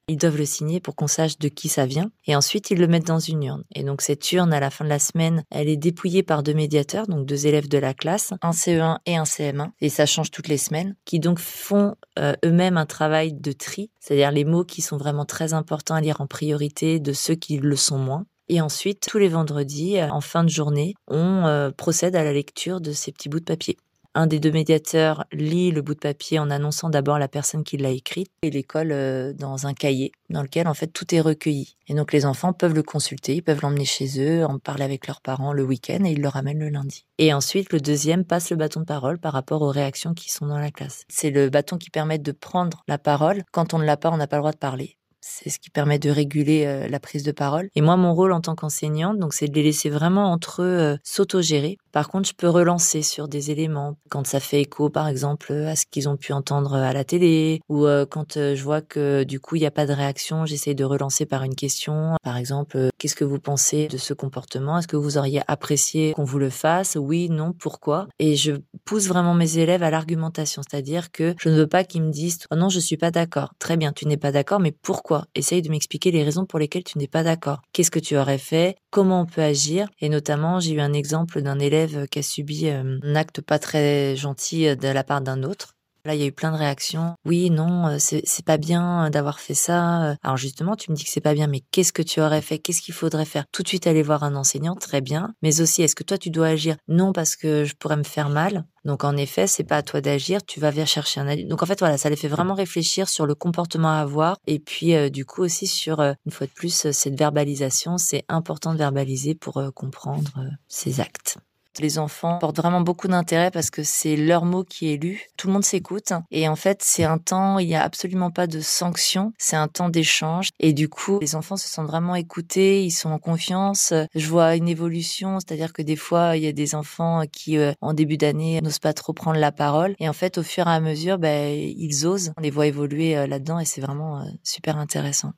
Ils 0.08 0.16
doivent 0.16 0.38
le 0.38 0.44
signer 0.44 0.80
pour 0.80 0.96
qu'on 0.96 1.06
sache 1.06 1.38
de 1.38 1.48
qui 1.48 1.68
ça 1.68 1.86
vient. 1.86 2.10
Et 2.26 2.34
ensuite, 2.34 2.70
ils 2.70 2.78
le 2.78 2.86
mettent 2.86 3.06
dans 3.06 3.18
une 3.18 3.42
urne. 3.42 3.64
Et 3.74 3.82
donc, 3.82 4.00
cette 4.00 4.30
urne, 4.32 4.52
à 4.52 4.60
la 4.60 4.70
fin 4.70 4.84
de 4.84 4.90
la 4.90 4.98
semaine, 4.98 5.44
elle 5.50 5.68
est 5.68 5.76
dépouillée 5.76 6.22
par 6.22 6.42
deux 6.42 6.54
médiateurs, 6.54 7.06
donc 7.06 7.26
deux 7.26 7.46
élèves 7.46 7.68
de 7.68 7.78
la 7.78 7.94
classe, 7.94 8.32
un 8.42 8.52
CE1 8.52 8.98
et 9.06 9.16
un 9.16 9.24
CM1. 9.24 9.70
Et 9.80 9.88
ça 9.88 10.06
change 10.06 10.30
toutes 10.30 10.48
les 10.48 10.58
semaines, 10.58 10.96
qui 11.04 11.20
donc 11.20 11.38
font 11.38 11.94
euh, 12.18 12.34
eux-mêmes 12.44 12.76
un 12.76 12.86
travail 12.86 13.32
de 13.32 13.52
tri, 13.52 13.90
c'est-à-dire 14.00 14.30
les 14.30 14.44
mots 14.44 14.64
qui 14.64 14.82
sont 14.82 14.96
vraiment 14.96 15.24
très 15.24 15.52
importants 15.52 15.94
à 15.94 16.00
lire 16.00 16.20
en 16.20 16.26
priorité 16.26 17.00
de 17.00 17.12
ceux 17.12 17.34
qui 17.34 17.58
le 17.58 17.76
sont 17.76 17.98
moins. 17.98 18.26
Et 18.48 18.60
ensuite, 18.60 19.06
tous 19.08 19.18
les 19.18 19.28
vendredis, 19.28 19.98
euh, 19.98 20.08
en 20.10 20.20
fin 20.20 20.42
de 20.42 20.48
journée, 20.48 20.94
on 21.06 21.46
euh, 21.46 21.70
procède 21.70 22.16
à 22.16 22.24
la 22.24 22.32
lecture 22.32 22.80
de 22.80 22.92
ces 22.92 23.12
petits 23.12 23.28
bouts 23.28 23.38
de 23.38 23.44
papier. 23.44 23.76
Un 24.16 24.26
des 24.26 24.40
deux 24.40 24.50
médiateurs 24.50 25.24
lit 25.30 25.70
le 25.70 25.82
bout 25.82 25.94
de 25.94 26.00
papier 26.00 26.40
en 26.40 26.50
annonçant 26.50 26.90
d'abord 26.90 27.20
la 27.20 27.28
personne 27.28 27.62
qui 27.62 27.76
l'a 27.76 27.90
écrit 27.90 28.26
et 28.42 28.50
l'école 28.50 28.90
euh, 28.90 29.32
dans 29.32 29.68
un 29.68 29.72
cahier 29.72 30.10
dans 30.30 30.42
lequel 30.42 30.66
en 30.66 30.74
fait 30.74 30.88
tout 30.88 31.14
est 31.14 31.20
recueilli. 31.20 31.76
Et 31.86 31.94
donc 31.94 32.12
les 32.12 32.26
enfants 32.26 32.52
peuvent 32.52 32.74
le 32.74 32.82
consulter, 32.82 33.36
ils 33.36 33.42
peuvent 33.42 33.60
l'emmener 33.62 33.84
chez 33.84 34.20
eux, 34.20 34.44
en 34.44 34.58
parler 34.58 34.82
avec 34.82 35.06
leurs 35.06 35.20
parents 35.20 35.52
le 35.52 35.62
week-end 35.62 36.04
et 36.04 36.10
ils 36.10 36.20
le 36.20 36.28
ramènent 36.28 36.58
le 36.58 36.70
lundi. 36.70 37.06
Et 37.18 37.32
ensuite 37.32 37.72
le 37.72 37.80
deuxième 37.80 38.24
passe 38.24 38.50
le 38.50 38.56
bâton 38.56 38.80
de 38.80 38.84
parole 38.84 39.18
par 39.18 39.32
rapport 39.32 39.62
aux 39.62 39.70
réactions 39.70 40.12
qui 40.12 40.28
sont 40.28 40.46
dans 40.46 40.58
la 40.58 40.72
classe. 40.72 41.04
C'est 41.08 41.30
le 41.30 41.48
bâton 41.48 41.78
qui 41.78 41.90
permet 41.90 42.18
de 42.18 42.32
prendre 42.32 42.82
la 42.88 42.98
parole. 42.98 43.44
Quand 43.52 43.74
on 43.74 43.78
ne 43.78 43.84
l'a 43.84 43.96
pas, 43.96 44.10
on 44.10 44.16
n'a 44.16 44.26
pas 44.26 44.36
le 44.36 44.42
droit 44.42 44.52
de 44.52 44.56
parler. 44.56 44.96
C'est 45.20 45.50
ce 45.50 45.58
qui 45.58 45.70
permet 45.70 45.99
de 45.99 46.11
réguler 46.11 46.64
euh, 46.67 46.88
la 46.88 47.00
prise 47.00 47.22
de 47.22 47.32
parole. 47.32 47.69
Et 47.75 47.81
moi, 47.81 47.96
mon 47.96 48.14
rôle 48.14 48.32
en 48.32 48.40
tant 48.40 48.55
qu'enseignante, 48.55 49.19
donc, 49.19 49.34
c'est 49.34 49.49
de 49.49 49.55
les 49.55 49.62
laisser 49.62 49.90
vraiment 49.90 50.32
entre 50.32 50.62
eux 50.62 50.78
euh, 50.78 50.96
s'autogérer. 51.05 51.76
Par 51.93 52.08
contre, 52.08 52.28
je 52.28 52.34
peux 52.34 52.49
relancer 52.49 53.02
sur 53.02 53.28
des 53.28 53.50
éléments 53.50 53.96
quand 54.08 54.26
ça 54.26 54.40
fait 54.40 54.62
écho, 54.62 54.88
par 54.88 55.08
exemple, 55.08 55.52
à 55.52 55.76
ce 55.76 55.84
qu'ils 55.90 56.08
ont 56.08 56.17
pu 56.17 56.32
entendre 56.32 56.75
à 56.75 56.93
la 56.93 57.05
télé, 57.05 57.61
ou 57.69 57.87
euh, 57.87 58.06
quand 58.06 58.34
je 58.34 58.62
vois 58.62 58.81
que 58.81 59.25
du 59.25 59.40
coup 59.40 59.56
il 59.56 59.61
n'y 59.61 59.67
a 59.67 59.70
pas 59.70 59.87
de 59.87 59.93
réaction, 59.93 60.46
j'essaie 60.46 60.75
de 60.75 60.84
relancer 60.84 61.26
par 61.26 61.43
une 61.43 61.55
question. 61.55 62.14
Par 62.23 62.37
exemple, 62.37 62.90
qu'est-ce 62.99 63.16
que 63.16 63.25
vous 63.25 63.40
pensez 63.40 63.88
de 63.88 63.99
ce 63.99 64.14
comportement? 64.14 64.78
Est-ce 64.78 64.88
que 64.88 64.96
vous 64.96 65.19
auriez 65.19 65.43
apprécié 65.49 66.12
qu'on 66.12 66.25
vous 66.25 66.38
le 66.38 66.50
fasse? 66.50 66.96
Oui, 67.00 67.28
non, 67.28 67.52
pourquoi? 67.52 68.06
Et 68.19 68.37
je 68.37 68.52
pousse 68.84 69.08
vraiment 69.08 69.34
mes 69.34 69.58
élèves 69.58 69.82
à 69.82 69.90
l'argumentation, 69.90 70.62
c'est-à-dire 70.69 71.11
que 71.11 71.34
je 71.38 71.49
ne 71.49 71.56
veux 71.56 71.66
pas 71.66 71.84
qu'ils 71.84 72.02
me 72.02 72.11
disent 72.11 72.38
oh 72.52 72.56
non, 72.56 72.69
je 72.69 72.78
suis 72.78 72.96
pas 72.96 73.11
d'accord. 73.11 73.52
Très 73.58 73.76
bien, 73.76 73.93
tu 73.93 74.06
n'es 74.06 74.16
pas 74.16 74.32
d'accord, 74.32 74.61
mais 74.61 74.73
pourquoi 74.73 75.09
Essaye 75.34 75.62
de 75.62 75.70
m'expliquer 75.70 76.10
les 76.10 76.22
raisons 76.24 76.46
pour 76.46 76.58
lesquelles 76.58 76.84
tu 76.84 76.98
n'es 76.98 77.08
pas 77.08 77.22
d'accord. 77.22 77.62
Qu'est-ce 77.72 77.90
que 77.90 77.98
tu 77.98 78.16
aurais 78.16 78.38
fait? 78.38 78.76
Comment 78.90 79.22
on 79.22 79.26
peut 79.26 79.42
agir? 79.42 79.88
Et 80.00 80.08
notamment, 80.08 80.60
j'ai 80.60 80.72
eu 80.74 80.80
un 80.80 80.92
exemple 80.92 81.42
d'un 81.42 81.58
élève 81.58 82.06
qui 82.08 82.18
a 82.20 82.22
subi 82.22 82.68
euh, 82.68 82.98
un 83.02 83.14
acte 83.16 83.40
pas 83.40 83.58
très 83.58 84.16
gentil 84.16 84.68
euh, 84.68 84.76
de 84.76 84.88
la 84.88 85.04
part 85.04 85.20
d'un 85.20 85.42
autre. 85.42 85.74
Là, 86.05 86.14
il 86.14 86.20
y 86.20 86.25
a 86.25 86.26
eu 86.26 86.32
plein 86.32 86.52
de 86.52 86.56
réactions. 86.56 87.14
Oui, 87.25 87.50
non, 87.50 87.87
euh, 87.87 87.97
c'est 87.99 88.44
pas 88.44 88.56
bien 88.56 89.11
d'avoir 89.11 89.41
fait 89.41 89.55
ça. 89.55 90.17
Alors 90.23 90.37
justement, 90.37 90.76
tu 90.76 90.91
me 90.91 90.97
dis 90.97 91.05
que 91.05 91.11
c'est 91.11 91.20
pas 91.20 91.35
bien, 91.35 91.47
mais 91.47 91.61
qu'est-ce 91.70 91.93
que 91.93 92.02
tu 92.02 92.20
aurais 92.20 92.43
fait? 92.43 92.58
Qu'est-ce 92.58 92.82
qu'il 92.82 92.94
faudrait 92.94 93.25
faire? 93.25 93.44
Tout 93.52 93.62
de 93.62 93.69
suite 93.69 93.87
aller 93.87 94.02
voir 94.02 94.23
un 94.23 94.35
enseignant, 94.35 94.75
très 94.75 95.00
bien. 95.00 95.32
Mais 95.43 95.61
aussi, 95.61 95.82
est-ce 95.82 95.94
que 95.94 96.05
toi, 96.05 96.19
tu 96.19 96.31
dois 96.31 96.49
agir? 96.49 96.76
Non, 96.88 97.12
parce 97.12 97.37
que 97.37 97.64
je 97.64 97.75
pourrais 97.75 97.97
me 97.97 98.02
faire 98.02 98.29
mal. 98.29 98.64
Donc 98.85 99.05
en 99.05 99.17
effet, 99.17 99.47
c'est 99.47 99.64
pas 99.64 99.79
à 99.79 99.82
toi 99.82 100.00
d'agir, 100.00 100.43
tu 100.44 100.58
vas 100.58 100.70
venir 100.70 100.87
chercher 100.87 101.20
un 101.20 101.29
adulte. 101.29 101.49
Donc 101.49 101.62
en 101.62 101.67
fait, 101.67 101.79
voilà, 101.81 101.99
ça 101.99 102.08
les 102.08 102.17
fait 102.17 102.29
vraiment 102.29 102.55
réfléchir 102.55 103.08
sur 103.08 103.26
le 103.26 103.35
comportement 103.35 103.91
à 103.91 104.00
avoir 104.00 104.38
et 104.47 104.58
puis 104.58 104.94
euh, 104.94 105.11
du 105.11 105.26
coup 105.26 105.43
aussi 105.43 105.67
sur 105.67 106.00
euh, 106.00 106.14
une 106.25 106.32
fois 106.32 106.47
de 106.47 106.52
plus 106.52 106.91
cette 106.91 107.19
verbalisation. 107.19 107.99
C'est 107.99 108.25
important 108.29 108.73
de 108.73 108.79
verbaliser 108.79 109.35
pour 109.35 109.62
comprendre 109.75 110.31
ses 110.69 111.00
actes. 111.00 111.38
Les 111.78 111.99
enfants 111.99 112.38
portent 112.38 112.56
vraiment 112.56 112.81
beaucoup 112.81 113.08
d'intérêt 113.08 113.50
parce 113.50 113.70
que 113.70 113.82
c'est 113.82 114.17
leur 114.17 114.44
mot 114.44 114.64
qui 114.64 114.93
est 114.93 114.96
lu. 114.96 115.26
Tout 115.37 115.46
le 115.46 115.52
monde 115.52 115.64
s'écoute. 115.64 116.12
Et 116.31 116.49
en 116.49 116.56
fait, 116.56 116.82
c'est 116.82 117.05
un 117.05 117.19
temps, 117.19 117.58
il 117.58 117.69
n'y 117.69 117.75
a 117.75 117.82
absolument 117.82 118.31
pas 118.31 118.46
de 118.46 118.61
sanction. 118.61 119.32
C'est 119.38 119.56
un 119.56 119.69
temps 119.69 119.88
d'échange. 119.88 120.49
Et 120.58 120.72
du 120.72 120.88
coup, 120.88 121.19
les 121.20 121.34
enfants 121.37 121.56
se 121.56 121.69
sentent 121.69 121.87
vraiment 121.87 122.14
écoutés. 122.14 122.84
Ils 122.84 122.90
sont 122.90 123.11
en 123.11 123.19
confiance. 123.19 123.94
Je 124.14 124.26
vois 124.26 124.56
une 124.56 124.69
évolution. 124.69 125.38
C'est-à-dire 125.40 125.72
que 125.72 125.82
des 125.82 125.96
fois, 125.96 126.37
il 126.37 126.43
y 126.43 126.49
a 126.49 126.52
des 126.52 126.75
enfants 126.75 127.22
qui, 127.31 127.56
euh, 127.56 127.73
en 127.81 127.94
début 127.94 128.16
d'année, 128.16 128.61
n'osent 128.61 128.78
pas 128.78 128.93
trop 128.93 129.12
prendre 129.12 129.38
la 129.38 129.52
parole. 129.52 129.94
Et 129.99 130.08
en 130.08 130.12
fait, 130.12 130.38
au 130.38 130.43
fur 130.43 130.66
et 130.66 130.70
à 130.70 130.81
mesure, 130.81 131.19
ben, 131.19 131.55
ils 131.55 132.06
osent. 132.06 132.32
On 132.37 132.43
les 132.43 132.50
voit 132.50 132.66
évoluer 132.66 133.16
euh, 133.16 133.26
là-dedans 133.26 133.58
et 133.58 133.64
c'est 133.64 133.81
vraiment 133.81 134.20
euh, 134.20 134.25
super 134.43 134.76
intéressant. 134.76 135.32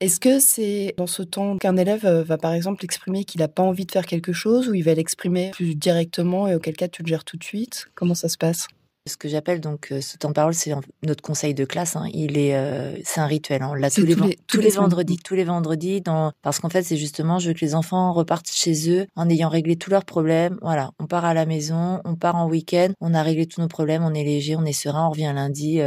Est-ce 0.00 0.18
que 0.18 0.38
c'est 0.38 0.94
dans 0.96 1.06
ce 1.06 1.22
temps 1.22 1.58
qu'un 1.58 1.76
élève 1.76 2.06
euh, 2.06 2.24
va 2.24 2.38
par 2.38 2.54
exemple 2.54 2.82
exprimer 2.86 3.24
qu'il 3.24 3.42
n'a 3.42 3.48
pas 3.48 3.62
envie 3.62 3.84
de 3.84 3.92
faire 3.92 4.06
quelque 4.06 4.32
chose 4.32 4.66
ou 4.66 4.74
il 4.74 4.82
va 4.82 4.94
l'exprimer 4.94 5.50
plus 5.50 5.74
directement 5.74 6.48
et 6.48 6.54
auquel 6.54 6.74
cas 6.74 6.88
tu 6.88 7.02
le 7.02 7.08
gères 7.08 7.24
tout 7.24 7.36
de 7.36 7.44
suite? 7.44 7.88
Comment 7.94 8.14
ça 8.14 8.30
se 8.30 8.38
passe? 8.38 8.66
Ce 9.06 9.18
que 9.18 9.28
j'appelle 9.28 9.60
donc 9.60 9.88
euh, 9.92 10.00
ce 10.00 10.16
temps 10.16 10.30
de 10.30 10.34
parole, 10.34 10.54
c'est 10.54 10.72
notre 11.02 11.20
conseil 11.20 11.52
de 11.52 11.66
classe. 11.66 11.96
Hein. 11.96 12.06
Il 12.14 12.38
est, 12.38 12.54
euh, 12.54 12.96
c'est 13.04 13.20
un 13.20 13.26
rituel. 13.26 13.62
Hein. 13.62 13.74
Là 13.76 13.90
tous 13.90 14.06
les, 14.06 14.16
tous, 14.46 14.60
les, 14.60 14.70
vendredis, 14.70 15.18
tous 15.18 15.34
les 15.34 15.44
vendredis, 15.44 16.00
dans 16.00 16.32
parce 16.40 16.60
qu'en 16.60 16.70
fait 16.70 16.82
c'est 16.82 16.96
justement 16.96 17.38
je 17.38 17.48
veux 17.48 17.54
que 17.54 17.64
les 17.64 17.74
enfants 17.74 18.14
repartent 18.14 18.50
chez 18.50 18.90
eux 18.90 19.06
en 19.16 19.28
ayant 19.28 19.50
réglé 19.50 19.76
tous 19.76 19.90
leurs 19.90 20.06
problèmes. 20.06 20.56
Voilà, 20.62 20.92
on 20.98 21.06
part 21.06 21.26
à 21.26 21.34
la 21.34 21.44
maison, 21.44 22.00
on 22.06 22.14
part 22.14 22.36
en 22.36 22.48
week-end, 22.48 22.88
on 23.02 23.12
a 23.12 23.22
réglé 23.22 23.44
tous 23.44 23.60
nos 23.60 23.68
problèmes, 23.68 24.02
on 24.02 24.14
est 24.14 24.24
léger, 24.24 24.56
on 24.56 24.64
est 24.64 24.72
serein, 24.72 25.08
on 25.08 25.10
revient 25.10 25.32
lundi. 25.34 25.80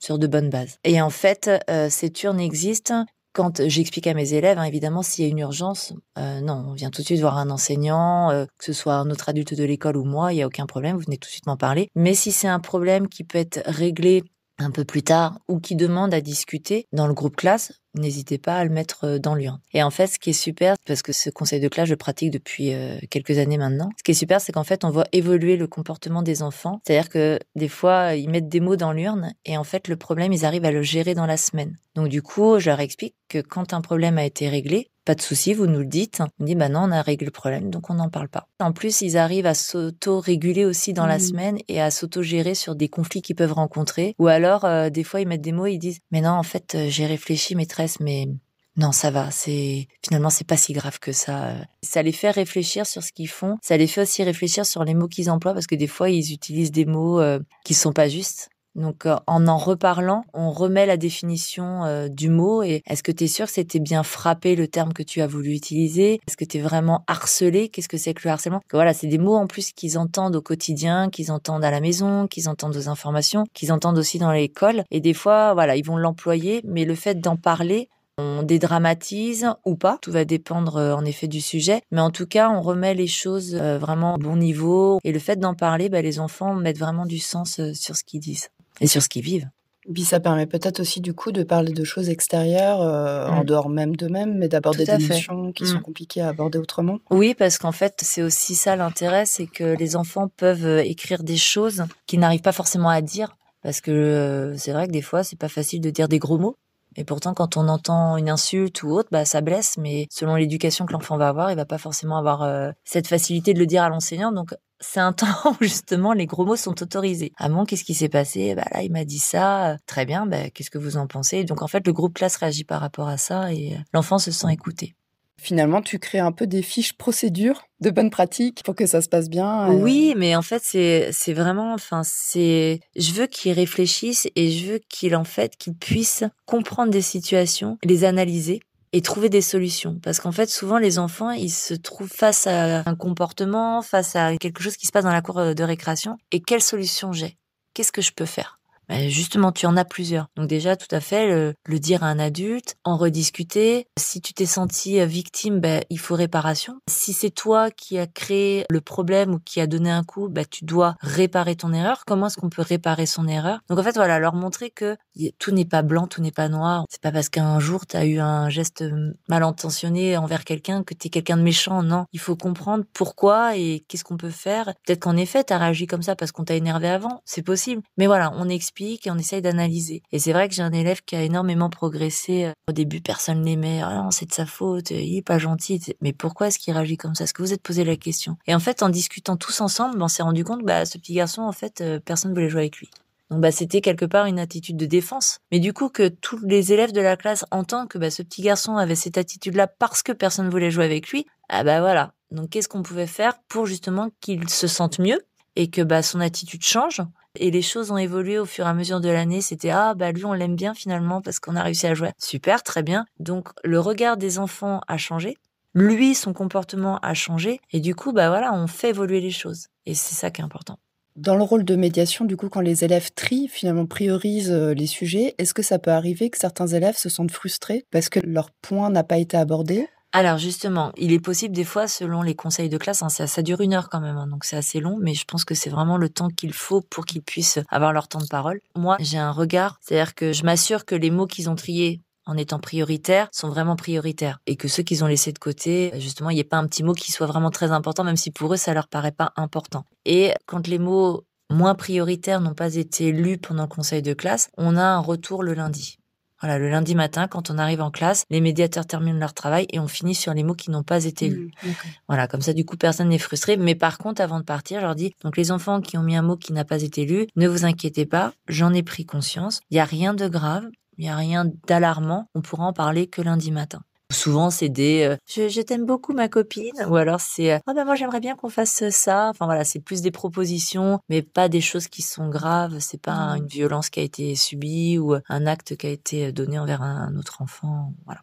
sur 0.00 0.18
de 0.18 0.26
bonnes 0.26 0.48
bases. 0.48 0.78
Et 0.82 1.00
en 1.00 1.10
fait, 1.10 1.50
ces 1.90 2.10
urnes 2.24 2.40
existent 2.40 3.04
quand 3.32 3.66
j'explique 3.68 4.06
à 4.06 4.14
mes 4.14 4.34
élèves, 4.34 4.58
hein, 4.58 4.64
évidemment, 4.64 5.02
s'il 5.02 5.24
y 5.24 5.28
a 5.28 5.30
une 5.30 5.38
urgence, 5.38 5.92
euh, 6.18 6.40
non, 6.40 6.64
on 6.68 6.72
vient 6.72 6.90
tout 6.90 7.02
de 7.02 7.06
suite 7.06 7.20
voir 7.20 7.38
un 7.38 7.50
enseignant, 7.50 8.30
euh, 8.30 8.44
que 8.58 8.64
ce 8.64 8.72
soit 8.72 8.94
un 8.94 9.10
autre 9.10 9.28
adulte 9.28 9.54
de 9.54 9.64
l'école 9.64 9.96
ou 9.96 10.04
moi, 10.04 10.32
il 10.32 10.36
n'y 10.36 10.42
a 10.42 10.46
aucun 10.46 10.66
problème, 10.66 10.96
vous 10.96 11.04
venez 11.04 11.18
tout 11.18 11.28
de 11.28 11.32
suite 11.32 11.46
m'en 11.46 11.56
parler. 11.56 11.88
Mais 11.94 12.14
si 12.14 12.32
c'est 12.32 12.48
un 12.48 12.60
problème 12.60 13.08
qui 13.08 13.24
peut 13.24 13.38
être 13.38 13.60
réglé 13.66 14.24
un 14.58 14.70
peu 14.70 14.84
plus 14.84 15.02
tard 15.02 15.38
ou 15.48 15.58
qui 15.58 15.76
demande 15.76 16.12
à 16.12 16.20
discuter 16.20 16.86
dans 16.92 17.06
le 17.06 17.14
groupe 17.14 17.36
classe, 17.36 17.79
n'hésitez 17.94 18.38
pas 18.38 18.56
à 18.56 18.64
le 18.64 18.70
mettre 18.70 19.04
euh, 19.04 19.18
dans 19.18 19.34
l'urne. 19.34 19.60
Et 19.72 19.82
en 19.82 19.90
fait, 19.90 20.06
ce 20.06 20.18
qui 20.18 20.30
est 20.30 20.34
super, 20.34 20.76
parce 20.86 21.02
que 21.02 21.12
ce 21.12 21.30
conseil 21.30 21.60
de 21.60 21.68
classe, 21.68 21.88
je 21.88 21.94
pratique 21.94 22.30
depuis 22.30 22.72
euh, 22.72 22.98
quelques 23.10 23.38
années 23.38 23.58
maintenant, 23.58 23.90
ce 23.96 24.02
qui 24.02 24.12
est 24.12 24.14
super, 24.14 24.40
c'est 24.40 24.52
qu'en 24.52 24.64
fait, 24.64 24.84
on 24.84 24.90
voit 24.90 25.06
évoluer 25.12 25.56
le 25.56 25.66
comportement 25.66 26.22
des 26.22 26.42
enfants. 26.42 26.80
C'est-à-dire 26.86 27.08
que 27.08 27.38
des 27.54 27.68
fois, 27.68 28.14
ils 28.14 28.28
mettent 28.28 28.48
des 28.48 28.60
mots 28.60 28.76
dans 28.76 28.92
l'urne 28.92 29.34
et 29.44 29.56
en 29.56 29.64
fait, 29.64 29.88
le 29.88 29.96
problème, 29.96 30.32
ils 30.32 30.44
arrivent 30.44 30.64
à 30.64 30.72
le 30.72 30.82
gérer 30.82 31.14
dans 31.14 31.26
la 31.26 31.36
semaine. 31.36 31.76
Donc 31.94 32.08
du 32.08 32.22
coup, 32.22 32.58
je 32.58 32.70
leur 32.70 32.80
explique 32.80 33.14
que 33.28 33.38
quand 33.38 33.72
un 33.72 33.80
problème 33.80 34.18
a 34.18 34.24
été 34.24 34.48
réglé, 34.48 34.90
pas 35.10 35.16
de 35.16 35.22
souci, 35.22 35.54
vous 35.54 35.66
nous 35.66 35.80
le 35.80 35.86
dites. 35.86 36.22
On 36.38 36.44
dit, 36.44 36.54
bah 36.54 36.68
non, 36.68 36.82
on 36.84 36.92
a 36.92 37.02
réglé 37.02 37.24
le 37.24 37.32
problème, 37.32 37.68
donc 37.68 37.90
on 37.90 37.94
n'en 37.94 38.10
parle 38.10 38.28
pas. 38.28 38.46
En 38.60 38.70
plus, 38.70 39.00
ils 39.00 39.16
arrivent 39.16 39.46
à 39.46 39.54
s'auto-réguler 39.54 40.64
aussi 40.64 40.92
dans 40.92 41.06
la 41.06 41.16
mmh. 41.16 41.20
semaine 41.20 41.58
et 41.66 41.80
à 41.80 41.90
s'auto-gérer 41.90 42.54
sur 42.54 42.76
des 42.76 42.88
conflits 42.88 43.20
qu'ils 43.20 43.34
peuvent 43.34 43.52
rencontrer. 43.52 44.14
Ou 44.20 44.28
alors, 44.28 44.64
euh, 44.64 44.88
des 44.88 45.02
fois, 45.02 45.20
ils 45.20 45.26
mettent 45.26 45.40
des 45.40 45.50
mots, 45.50 45.66
ils 45.66 45.80
disent, 45.80 45.98
mais 46.12 46.20
non, 46.20 46.30
en 46.30 46.44
fait, 46.44 46.76
j'ai 46.86 47.06
réfléchi, 47.06 47.56
mais 47.56 47.66
mais 47.98 48.28
non, 48.76 48.92
ça 48.92 49.10
va. 49.10 49.32
C'est 49.32 49.88
finalement 50.04 50.30
c'est 50.30 50.46
pas 50.46 50.56
si 50.56 50.72
grave 50.72 51.00
que 51.00 51.10
ça. 51.10 51.54
Ça 51.82 52.02
les 52.02 52.12
fait 52.12 52.30
réfléchir 52.30 52.86
sur 52.86 53.02
ce 53.02 53.10
qu'ils 53.10 53.28
font. 53.28 53.56
Ça 53.62 53.76
les 53.76 53.88
fait 53.88 54.02
aussi 54.02 54.22
réfléchir 54.22 54.64
sur 54.64 54.84
les 54.84 54.94
mots 54.94 55.08
qu'ils 55.08 55.28
emploient 55.28 55.54
parce 55.54 55.66
que 55.66 55.74
des 55.74 55.88
fois 55.88 56.08
ils 56.08 56.32
utilisent 56.32 56.70
des 56.70 56.86
mots 56.86 57.20
euh, 57.20 57.40
qui 57.64 57.74
sont 57.74 57.92
pas 57.92 58.06
justes. 58.06 58.48
Donc 58.76 59.06
euh, 59.06 59.16
en 59.26 59.48
en 59.48 59.56
reparlant, 59.56 60.24
on 60.32 60.50
remet 60.50 60.86
la 60.86 60.96
définition 60.96 61.84
euh, 61.84 62.08
du 62.08 62.28
mot 62.28 62.62
et 62.62 62.82
est-ce 62.86 63.02
que 63.02 63.10
tu 63.10 63.24
es 63.24 63.26
sûr 63.26 63.46
que 63.46 63.52
c'était 63.52 63.80
bien 63.80 64.02
frappé 64.02 64.54
le 64.54 64.68
terme 64.68 64.92
que 64.92 65.02
tu 65.02 65.20
as 65.20 65.26
voulu 65.26 65.52
utiliser? 65.52 66.20
Est-ce 66.26 66.36
que 66.36 66.44
tu 66.44 66.58
es 66.58 66.60
vraiment 66.60 67.04
harcelé? 67.08 67.68
Qu'est-ce 67.68 67.88
que 67.88 67.96
c'est 67.96 68.14
que 68.14 68.22
le 68.24 68.30
harcèlement? 68.30 68.60
Voilà, 68.72 68.94
c'est 68.94 69.08
des 69.08 69.18
mots 69.18 69.34
en 69.34 69.46
plus 69.46 69.72
qu'ils 69.72 69.98
entendent 69.98 70.36
au 70.36 70.42
quotidien, 70.42 71.10
qu'ils 71.10 71.32
entendent 71.32 71.64
à 71.64 71.70
la 71.70 71.80
maison, 71.80 72.28
qu'ils 72.28 72.48
entendent 72.48 72.76
aux 72.76 72.88
informations, 72.88 73.44
qu'ils 73.54 73.72
entendent 73.72 73.98
aussi 73.98 74.18
dans 74.18 74.30
l'école. 74.30 74.84
Et 74.90 75.00
des 75.00 75.14
fois 75.14 75.52
voilà, 75.54 75.76
ils 75.76 75.84
vont 75.84 75.96
l'employer 75.96 76.62
mais 76.64 76.84
le 76.84 76.94
fait 76.94 77.20
d'en 77.20 77.36
parler 77.36 77.88
on 78.18 78.42
dédramatise 78.42 79.48
ou 79.64 79.76
pas, 79.76 79.96
tout 80.02 80.12
va 80.12 80.26
dépendre 80.26 80.76
euh, 80.76 80.94
en 80.94 81.06
effet 81.06 81.26
du 81.26 81.40
sujet, 81.40 81.80
mais 81.90 82.02
en 82.02 82.10
tout 82.10 82.26
cas 82.26 82.50
on 82.50 82.60
remet 82.60 82.92
les 82.92 83.06
choses 83.06 83.54
vraiment 83.54 84.16
au 84.16 84.18
bon 84.18 84.36
niveau. 84.36 84.98
Et 85.04 85.12
le 85.12 85.18
fait 85.18 85.36
d'en 85.36 85.54
parler, 85.54 85.88
bah, 85.88 86.02
les 86.02 86.20
enfants 86.20 86.54
mettent 86.54 86.78
vraiment 86.78 87.06
du 87.06 87.18
sens 87.18 87.60
sur 87.72 87.96
ce 87.96 88.04
qu'ils 88.04 88.20
disent 88.20 88.50
et 88.80 88.86
sur 88.86 89.02
ce 89.02 89.08
qu'ils 89.08 89.24
vivent. 89.24 89.48
Puis 89.92 90.04
ça 90.04 90.20
permet 90.20 90.46
peut-être 90.46 90.80
aussi 90.80 91.00
du 91.00 91.14
coup 91.14 91.32
de 91.32 91.42
parler 91.42 91.72
de 91.72 91.84
choses 91.84 92.10
extérieures 92.10 92.82
euh, 92.82 93.26
en 93.28 93.42
mm. 93.42 93.44
dehors 93.44 93.68
même 93.70 93.96
d'eux-mêmes, 93.96 94.36
mais 94.36 94.48
d'aborder 94.48 94.84
des 94.84 94.98
notions 94.98 95.52
qui 95.52 95.66
sont 95.66 95.78
mm. 95.78 95.82
compliquées 95.82 96.20
à 96.20 96.28
aborder 96.28 96.58
autrement. 96.58 96.98
Oui, 97.10 97.34
parce 97.34 97.56
qu'en 97.56 97.72
fait 97.72 98.00
c'est 98.02 98.22
aussi 98.22 98.54
ça 98.54 98.76
l'intérêt, 98.76 99.24
c'est 99.24 99.46
que 99.46 99.76
les 99.76 99.96
enfants 99.96 100.28
peuvent 100.28 100.66
euh, 100.66 100.84
écrire 100.84 101.22
des 101.22 101.38
choses 101.38 101.84
qu'ils 102.06 102.20
n'arrivent 102.20 102.42
pas 102.42 102.52
forcément 102.52 102.90
à 102.90 103.00
dire, 103.00 103.36
parce 103.62 103.80
que 103.80 103.90
euh, 103.90 104.56
c'est 104.58 104.72
vrai 104.72 104.86
que 104.86 104.92
des 104.92 105.02
fois 105.02 105.24
c'est 105.24 105.38
pas 105.38 105.48
facile 105.48 105.80
de 105.80 105.90
dire 105.90 106.08
des 106.08 106.18
gros 106.18 106.38
mots. 106.38 106.56
Et 106.96 107.04
pourtant, 107.04 107.34
quand 107.34 107.56
on 107.56 107.68
entend 107.68 108.16
une 108.16 108.28
insulte 108.28 108.82
ou 108.82 108.90
autre, 108.90 109.10
bah, 109.12 109.24
ça 109.24 109.40
blesse. 109.42 109.76
Mais 109.78 110.08
selon 110.10 110.34
l'éducation 110.34 110.86
que 110.86 110.92
l'enfant 110.92 111.16
va 111.18 111.28
avoir, 111.28 111.52
il 111.52 111.56
va 111.56 111.64
pas 111.64 111.78
forcément 111.78 112.18
avoir 112.18 112.72
cette 112.82 113.06
facilité 113.06 113.54
de 113.54 113.60
le 113.60 113.66
dire 113.66 113.84
à 113.84 113.88
l'enseignant. 113.88 114.32
Donc, 114.32 114.54
c'est 114.80 115.00
un 115.00 115.12
temps 115.12 115.26
où 115.52 115.56
justement 115.60 116.12
les 116.12 116.26
gros 116.26 116.44
mots 116.44 116.56
sont 116.56 116.82
autorisés. 116.82 117.32
Ah 117.38 117.48
bon, 117.48 117.64
qu'est-ce 117.64 117.84
qui 117.84 117.94
s'est 117.94 118.08
passé? 118.08 118.54
Bah 118.54 118.64
là, 118.72 118.82
il 118.82 118.90
m'a 118.90 119.04
dit 119.04 119.18
ça. 119.18 119.76
Très 119.86 120.06
bien. 120.06 120.26
Bah, 120.26 120.50
qu'est-ce 120.50 120.70
que 120.70 120.78
vous 120.78 120.96
en 120.96 121.06
pensez? 121.06 121.44
Donc 121.44 121.62
en 121.62 121.68
fait, 121.68 121.86
le 121.86 121.92
groupe 121.92 122.14
classe 122.14 122.36
réagit 122.36 122.64
par 122.64 122.80
rapport 122.80 123.08
à 123.08 123.18
ça 123.18 123.52
et 123.52 123.74
euh, 123.74 123.78
l'enfant 123.92 124.18
se 124.18 124.30
sent 124.30 124.52
écouté. 124.52 124.94
Finalement, 125.40 125.80
tu 125.80 125.98
crées 125.98 126.18
un 126.18 126.32
peu 126.32 126.46
des 126.46 126.60
fiches 126.60 126.92
procédures 126.92 127.62
de 127.80 127.88
bonnes 127.88 128.10
pratiques 128.10 128.62
pour 128.62 128.74
que 128.74 128.84
ça 128.84 129.00
se 129.00 129.08
passe 129.08 129.30
bien. 129.30 129.70
Euh. 129.70 129.72
Oui, 129.72 130.12
mais 130.14 130.36
en 130.36 130.42
fait, 130.42 130.60
c'est 130.62 131.08
c'est 131.12 131.32
vraiment, 131.32 131.72
enfin, 131.72 132.02
c'est, 132.04 132.80
je 132.94 133.12
veux 133.12 133.26
qu'il 133.26 133.52
réfléchisse 133.52 134.28
et 134.36 134.50
je 134.50 134.72
veux 134.72 134.80
qu'il 134.90 135.16
en 135.16 135.24
fait 135.24 135.56
qu'il 135.56 135.74
puisse 135.74 136.24
comprendre 136.44 136.90
des 136.90 137.00
situations, 137.00 137.78
les 137.84 138.04
analyser 138.04 138.60
et 138.92 139.02
trouver 139.02 139.28
des 139.28 139.40
solutions. 139.40 139.98
Parce 140.02 140.20
qu'en 140.20 140.32
fait, 140.32 140.48
souvent, 140.48 140.78
les 140.78 140.98
enfants, 140.98 141.30
ils 141.30 141.50
se 141.50 141.74
trouvent 141.74 142.12
face 142.12 142.46
à 142.46 142.82
un 142.86 142.94
comportement, 142.94 143.82
face 143.82 144.16
à 144.16 144.36
quelque 144.36 144.62
chose 144.62 144.76
qui 144.76 144.86
se 144.86 144.92
passe 144.92 145.04
dans 145.04 145.12
la 145.12 145.22
cour 145.22 145.54
de 145.54 145.62
récréation. 145.62 146.18
Et 146.32 146.40
quelle 146.40 146.62
solution 146.62 147.12
j'ai? 147.12 147.36
Qu'est-ce 147.74 147.92
que 147.92 148.02
je 148.02 148.12
peux 148.12 148.26
faire? 148.26 148.59
Ben, 148.90 149.08
justement, 149.08 149.52
tu 149.52 149.66
en 149.66 149.76
as 149.76 149.84
plusieurs. 149.84 150.26
Donc 150.34 150.48
déjà, 150.48 150.74
tout 150.74 150.92
à 150.92 150.98
fait, 150.98 151.28
le, 151.28 151.78
dire 151.78 152.02
à 152.02 152.08
un 152.08 152.18
adulte, 152.18 152.74
en 152.82 152.96
rediscuter. 152.96 153.86
Si 153.96 154.20
tu 154.20 154.34
t'es 154.34 154.46
senti 154.46 155.00
euh, 155.00 155.06
victime, 155.06 155.60
ben, 155.60 155.84
il 155.90 155.98
faut 156.00 156.16
réparation. 156.16 156.80
Si 156.90 157.12
c'est 157.12 157.30
toi 157.30 157.70
qui 157.70 157.98
as 157.98 158.08
créé 158.08 158.64
le 158.68 158.80
problème 158.80 159.32
ou 159.32 159.38
qui 159.38 159.60
a 159.60 159.68
donné 159.68 159.92
un 159.92 160.02
coup, 160.02 160.28
ben, 160.28 160.44
tu 160.44 160.64
dois 160.64 160.96
réparer 161.00 161.54
ton 161.54 161.72
erreur. 161.72 162.02
Comment 162.04 162.26
est-ce 162.26 162.36
qu'on 162.36 162.50
peut 162.50 162.62
réparer 162.62 163.06
son 163.06 163.28
erreur? 163.28 163.60
Donc 163.68 163.78
en 163.78 163.82
fait, 163.84 163.94
voilà, 163.94 164.18
leur 164.18 164.34
montrer 164.34 164.70
que 164.70 164.96
tout 165.38 165.52
n'est 165.52 165.64
pas 165.64 165.82
blanc, 165.82 166.08
tout 166.08 166.20
n'est 166.20 166.32
pas 166.32 166.48
noir. 166.48 166.84
C'est 166.90 167.00
pas 167.00 167.12
parce 167.12 167.28
qu'un 167.28 167.60
jour 167.60 167.86
tu 167.86 167.96
as 167.96 168.04
eu 168.04 168.18
un 168.18 168.48
geste 168.48 168.84
mal 169.28 169.44
intentionné 169.44 170.16
envers 170.16 170.44
quelqu'un 170.44 170.82
que 170.82 170.94
tu 170.94 171.06
es 171.06 171.10
quelqu'un 171.10 171.36
de 171.36 171.42
méchant. 171.42 171.84
Non, 171.84 172.06
il 172.12 172.18
faut 172.18 172.34
comprendre 172.34 172.84
pourquoi 172.92 173.56
et 173.56 173.84
qu'est-ce 173.86 174.02
qu'on 174.02 174.16
peut 174.16 174.30
faire. 174.30 174.74
Peut-être 174.84 175.00
qu'en 175.00 175.16
effet, 175.16 175.44
tu 175.44 175.52
as 175.52 175.58
réagi 175.58 175.86
comme 175.86 176.02
ça 176.02 176.16
parce 176.16 176.32
qu'on 176.32 176.44
t'a 176.44 176.56
énervé 176.56 176.88
avant. 176.88 177.22
C'est 177.24 177.42
possible. 177.42 177.82
Mais 177.96 178.08
voilà, 178.08 178.32
on 178.36 178.48
explique 178.48 178.79
et 178.80 179.10
on 179.10 179.18
essaye 179.18 179.42
d'analyser. 179.42 180.02
Et 180.12 180.18
c'est 180.18 180.32
vrai 180.32 180.48
que 180.48 180.54
j'ai 180.54 180.62
un 180.62 180.72
élève 180.72 181.02
qui 181.02 181.16
a 181.16 181.22
énormément 181.22 181.70
progressé. 181.70 182.52
Au 182.68 182.72
début, 182.72 183.00
personne 183.00 183.44
l'aimait. 183.44 183.80
Ah 183.82 184.02
non, 184.02 184.10
c'est 184.10 184.26
de 184.26 184.32
sa 184.32 184.46
faute. 184.46 184.90
Il 184.90 185.16
est 185.16 185.22
pas 185.22 185.38
gentil. 185.38 185.80
Mais 186.00 186.12
pourquoi 186.12 186.48
est-ce 186.48 186.58
qu'il 186.58 186.74
réagit 186.74 186.96
comme 186.96 187.14
ça? 187.14 187.24
Est-ce 187.24 187.34
que 187.34 187.42
vous 187.42 187.52
êtes 187.52 187.62
posé 187.62 187.84
la 187.84 187.96
question? 187.96 188.36
Et 188.46 188.54
en 188.54 188.60
fait, 188.60 188.82
en 188.82 188.88
discutant 188.88 189.36
tous 189.36 189.60
ensemble, 189.60 190.02
on 190.02 190.08
s'est 190.08 190.22
rendu 190.22 190.44
compte, 190.44 190.64
bah, 190.64 190.84
ce 190.84 190.98
petit 190.98 191.14
garçon, 191.14 191.42
en 191.42 191.52
fait, 191.52 191.80
euh, 191.80 192.00
personne 192.00 192.32
voulait 192.32 192.48
jouer 192.48 192.62
avec 192.62 192.78
lui. 192.78 192.90
Donc 193.30 193.40
bah 193.40 193.52
c'était 193.52 193.80
quelque 193.80 194.04
part 194.04 194.26
une 194.26 194.40
attitude 194.40 194.76
de 194.76 194.86
défense. 194.86 195.38
Mais 195.52 195.60
du 195.60 195.72
coup 195.72 195.88
que 195.88 196.08
tous 196.08 196.38
les 196.44 196.72
élèves 196.72 196.92
de 196.92 197.00
la 197.00 197.16
classe 197.16 197.44
entendent 197.52 197.88
que 197.88 197.98
bah, 197.98 198.10
ce 198.10 198.22
petit 198.22 198.42
garçon 198.42 198.76
avait 198.76 198.96
cette 198.96 199.18
attitude-là 199.18 199.68
parce 199.68 200.02
que 200.02 200.10
personne 200.12 200.46
ne 200.46 200.50
voulait 200.50 200.72
jouer 200.72 200.84
avec 200.84 201.10
lui, 201.10 201.26
ah 201.48 201.62
bah 201.62 201.80
voilà. 201.80 202.12
Donc 202.32 202.50
qu'est-ce 202.50 202.68
qu'on 202.68 202.82
pouvait 202.82 203.06
faire 203.06 203.38
pour 203.48 203.66
justement 203.66 204.10
qu'il 204.20 204.48
se 204.48 204.66
sente 204.66 204.98
mieux 204.98 205.20
et 205.54 205.70
que 205.70 205.82
bah 205.82 206.02
son 206.02 206.20
attitude 206.20 206.64
change? 206.64 207.02
Et 207.38 207.50
les 207.50 207.62
choses 207.62 207.90
ont 207.90 207.96
évolué 207.96 208.38
au 208.38 208.46
fur 208.46 208.66
et 208.66 208.68
à 208.68 208.74
mesure 208.74 209.00
de 209.00 209.08
l'année. 209.08 209.40
C'était 209.40 209.70
ah 209.70 209.94
bah 209.94 210.12
lui 210.12 210.24
on 210.24 210.32
l'aime 210.32 210.56
bien 210.56 210.74
finalement 210.74 211.20
parce 211.20 211.38
qu'on 211.38 211.56
a 211.56 211.62
réussi 211.62 211.86
à 211.86 211.94
jouer. 211.94 212.10
Super, 212.18 212.62
très 212.62 212.82
bien. 212.82 213.06
Donc 213.18 213.48
le 213.64 213.80
regard 213.80 214.16
des 214.16 214.38
enfants 214.38 214.80
a 214.88 214.96
changé. 214.96 215.36
Lui, 215.72 216.16
son 216.16 216.32
comportement 216.32 216.98
a 216.98 217.14
changé 217.14 217.60
et 217.72 217.80
du 217.80 217.94
coup 217.94 218.12
bah 218.12 218.28
voilà, 218.28 218.52
on 218.52 218.66
fait 218.66 218.90
évoluer 218.90 219.20
les 219.20 219.30
choses 219.30 219.68
et 219.86 219.94
c'est 219.94 220.14
ça 220.14 220.30
qui 220.30 220.40
est 220.40 220.44
important. 220.44 220.78
Dans 221.16 221.36
le 221.36 221.42
rôle 221.42 221.64
de 221.64 221.74
médiation, 221.74 222.24
du 222.24 222.36
coup, 222.36 222.48
quand 222.48 222.60
les 222.60 222.84
élèves 222.84 223.10
trient, 223.14 223.48
finalement 223.48 223.84
priorisent 223.84 224.52
euh, 224.52 224.74
les 224.74 224.86
sujets, 224.86 225.34
est-ce 225.38 225.52
que 225.52 225.62
ça 225.62 225.78
peut 225.78 225.90
arriver 225.90 226.30
que 226.30 226.38
certains 226.38 226.68
élèves 226.68 226.96
se 226.96 227.08
sentent 227.08 227.32
frustrés 227.32 227.84
parce 227.90 228.08
que 228.08 228.20
leur 228.20 228.52
point 228.62 228.90
n'a 228.90 229.02
pas 229.02 229.18
été 229.18 229.36
abordé? 229.36 229.88
Alors 230.12 230.38
justement, 230.38 230.92
il 230.96 231.12
est 231.12 231.20
possible 231.20 231.54
des 231.54 231.64
fois, 231.64 231.86
selon 231.86 232.22
les 232.22 232.34
conseils 232.34 232.68
de 232.68 232.78
classe, 232.78 233.02
hein, 233.02 233.08
ça, 233.08 233.42
dure 233.42 233.60
une 233.60 233.74
heure 233.74 233.88
quand 233.88 234.00
même, 234.00 234.16
hein, 234.16 234.26
donc 234.26 234.44
c'est 234.44 234.56
assez 234.56 234.80
long, 234.80 234.98
mais 235.00 235.14
je 235.14 235.24
pense 235.24 235.44
que 235.44 235.54
c'est 235.54 235.70
vraiment 235.70 235.96
le 235.96 236.08
temps 236.08 236.28
qu'il 236.28 236.52
faut 236.52 236.80
pour 236.80 237.06
qu'ils 237.06 237.22
puissent 237.22 237.60
avoir 237.68 237.92
leur 237.92 238.08
temps 238.08 238.18
de 238.18 238.26
parole. 238.26 238.60
Moi, 238.74 238.96
j'ai 238.98 239.18
un 239.18 239.30
regard, 239.30 239.78
c'est-à-dire 239.80 240.14
que 240.14 240.32
je 240.32 240.44
m'assure 240.44 240.84
que 240.84 240.96
les 240.96 241.10
mots 241.10 241.26
qu'ils 241.26 241.48
ont 241.48 241.54
triés 241.54 242.00
en 242.26 242.36
étant 242.36 242.58
prioritaires 242.58 243.28
sont 243.32 243.48
vraiment 243.48 243.76
prioritaires 243.76 244.40
et 244.46 244.56
que 244.56 244.68
ceux 244.68 244.82
qu'ils 244.82 245.04
ont 245.04 245.06
laissés 245.06 245.32
de 245.32 245.38
côté, 245.38 245.92
justement, 245.98 246.30
il 246.30 246.34
n'y 246.34 246.40
ait 246.40 246.44
pas 246.44 246.58
un 246.58 246.66
petit 246.66 246.82
mot 246.82 246.92
qui 246.92 247.12
soit 247.12 247.26
vraiment 247.26 247.50
très 247.50 247.70
important, 247.70 248.04
même 248.04 248.16
si 248.16 248.30
pour 248.30 248.52
eux 248.52 248.56
ça 248.56 248.74
leur 248.74 248.88
paraît 248.88 249.12
pas 249.12 249.32
important. 249.36 249.84
Et 250.04 250.32
quand 250.46 250.66
les 250.66 250.78
mots 250.78 251.24
moins 251.50 251.74
prioritaires 251.74 252.40
n'ont 252.40 252.54
pas 252.54 252.74
été 252.74 253.12
lus 253.12 253.38
pendant 253.38 253.64
le 253.64 253.68
conseil 253.68 254.02
de 254.02 254.14
classe, 254.14 254.50
on 254.56 254.76
a 254.76 254.84
un 254.84 255.00
retour 255.00 255.42
le 255.42 255.54
lundi. 255.54 255.99
Voilà, 256.40 256.58
le 256.58 256.70
lundi 256.70 256.94
matin, 256.94 257.28
quand 257.28 257.50
on 257.50 257.58
arrive 257.58 257.82
en 257.82 257.90
classe, 257.90 258.24
les 258.30 258.40
médiateurs 258.40 258.86
terminent 258.86 259.18
leur 259.18 259.34
travail 259.34 259.66
et 259.72 259.78
on 259.78 259.88
finit 259.88 260.14
sur 260.14 260.32
les 260.32 260.42
mots 260.42 260.54
qui 260.54 260.70
n'ont 260.70 260.82
pas 260.82 261.04
été 261.04 261.28
lus. 261.28 261.52
Mmh, 261.62 261.68
voilà, 262.08 262.26
comme 262.26 262.40
ça, 262.40 262.52
du 262.52 262.64
coup, 262.64 262.76
personne 262.76 263.08
n'est 263.08 263.18
frustré. 263.18 263.56
Mais 263.56 263.74
par 263.74 263.98
contre, 263.98 264.22
avant 264.22 264.40
de 264.40 264.44
partir, 264.44 264.80
je 264.80 264.86
leur 264.86 264.94
dis, 264.94 265.14
donc 265.22 265.36
les 265.36 265.52
enfants 265.52 265.80
qui 265.80 265.98
ont 265.98 266.02
mis 266.02 266.16
un 266.16 266.22
mot 266.22 266.36
qui 266.36 266.52
n'a 266.52 266.64
pas 266.64 266.82
été 266.82 267.04
lu, 267.04 267.26
ne 267.36 267.46
vous 267.46 267.64
inquiétez 267.64 268.06
pas, 268.06 268.32
j'en 268.48 268.72
ai 268.72 268.82
pris 268.82 269.04
conscience. 269.04 269.60
Il 269.70 269.74
n'y 269.74 269.80
a 269.80 269.84
rien 269.84 270.14
de 270.14 270.28
grave, 270.28 270.66
il 270.96 271.04
n'y 271.04 271.10
a 271.10 271.16
rien 271.16 271.46
d'alarmant. 271.66 272.28
On 272.34 272.40
pourra 272.40 272.64
en 272.64 272.72
parler 272.72 273.06
que 273.06 273.20
lundi 273.20 273.50
matin. 273.50 273.80
Souvent, 274.10 274.50
c'est 274.50 274.68
des 274.68 275.04
euh, 275.04 275.16
je, 275.26 275.60
t'aime 275.60 275.86
beaucoup 275.86 276.12
ma 276.12 276.28
copine 276.28 276.84
ou 276.88 276.96
alors 276.96 277.20
c'est 277.20 277.52
euh, 277.52 277.58
oh 277.68 277.72
ben 277.74 277.84
moi 277.84 277.94
j'aimerais 277.94 278.20
bien 278.20 278.34
qu'on 278.34 278.48
fasse 278.48 278.88
ça. 278.90 279.28
Enfin 279.30 279.46
voilà, 279.46 279.64
c'est 279.64 279.80
plus 279.80 280.02
des 280.02 280.10
propositions, 280.10 280.98
mais 281.08 281.22
pas 281.22 281.48
des 281.48 281.60
choses 281.60 281.88
qui 281.88 282.02
sont 282.02 282.28
graves. 282.28 282.78
C'est 282.80 283.00
pas 283.00 283.34
mmh. 283.34 283.38
une 283.38 283.46
violence 283.46 283.88
qui 283.88 284.00
a 284.00 284.02
été 284.02 284.34
subie 284.34 284.98
ou 284.98 285.14
un 285.28 285.46
acte 285.46 285.76
qui 285.76 285.86
a 285.86 285.90
été 285.90 286.32
donné 286.32 286.58
envers 286.58 286.82
un 286.82 287.14
autre 287.16 287.40
enfant. 287.40 287.94
Voilà. 288.04 288.20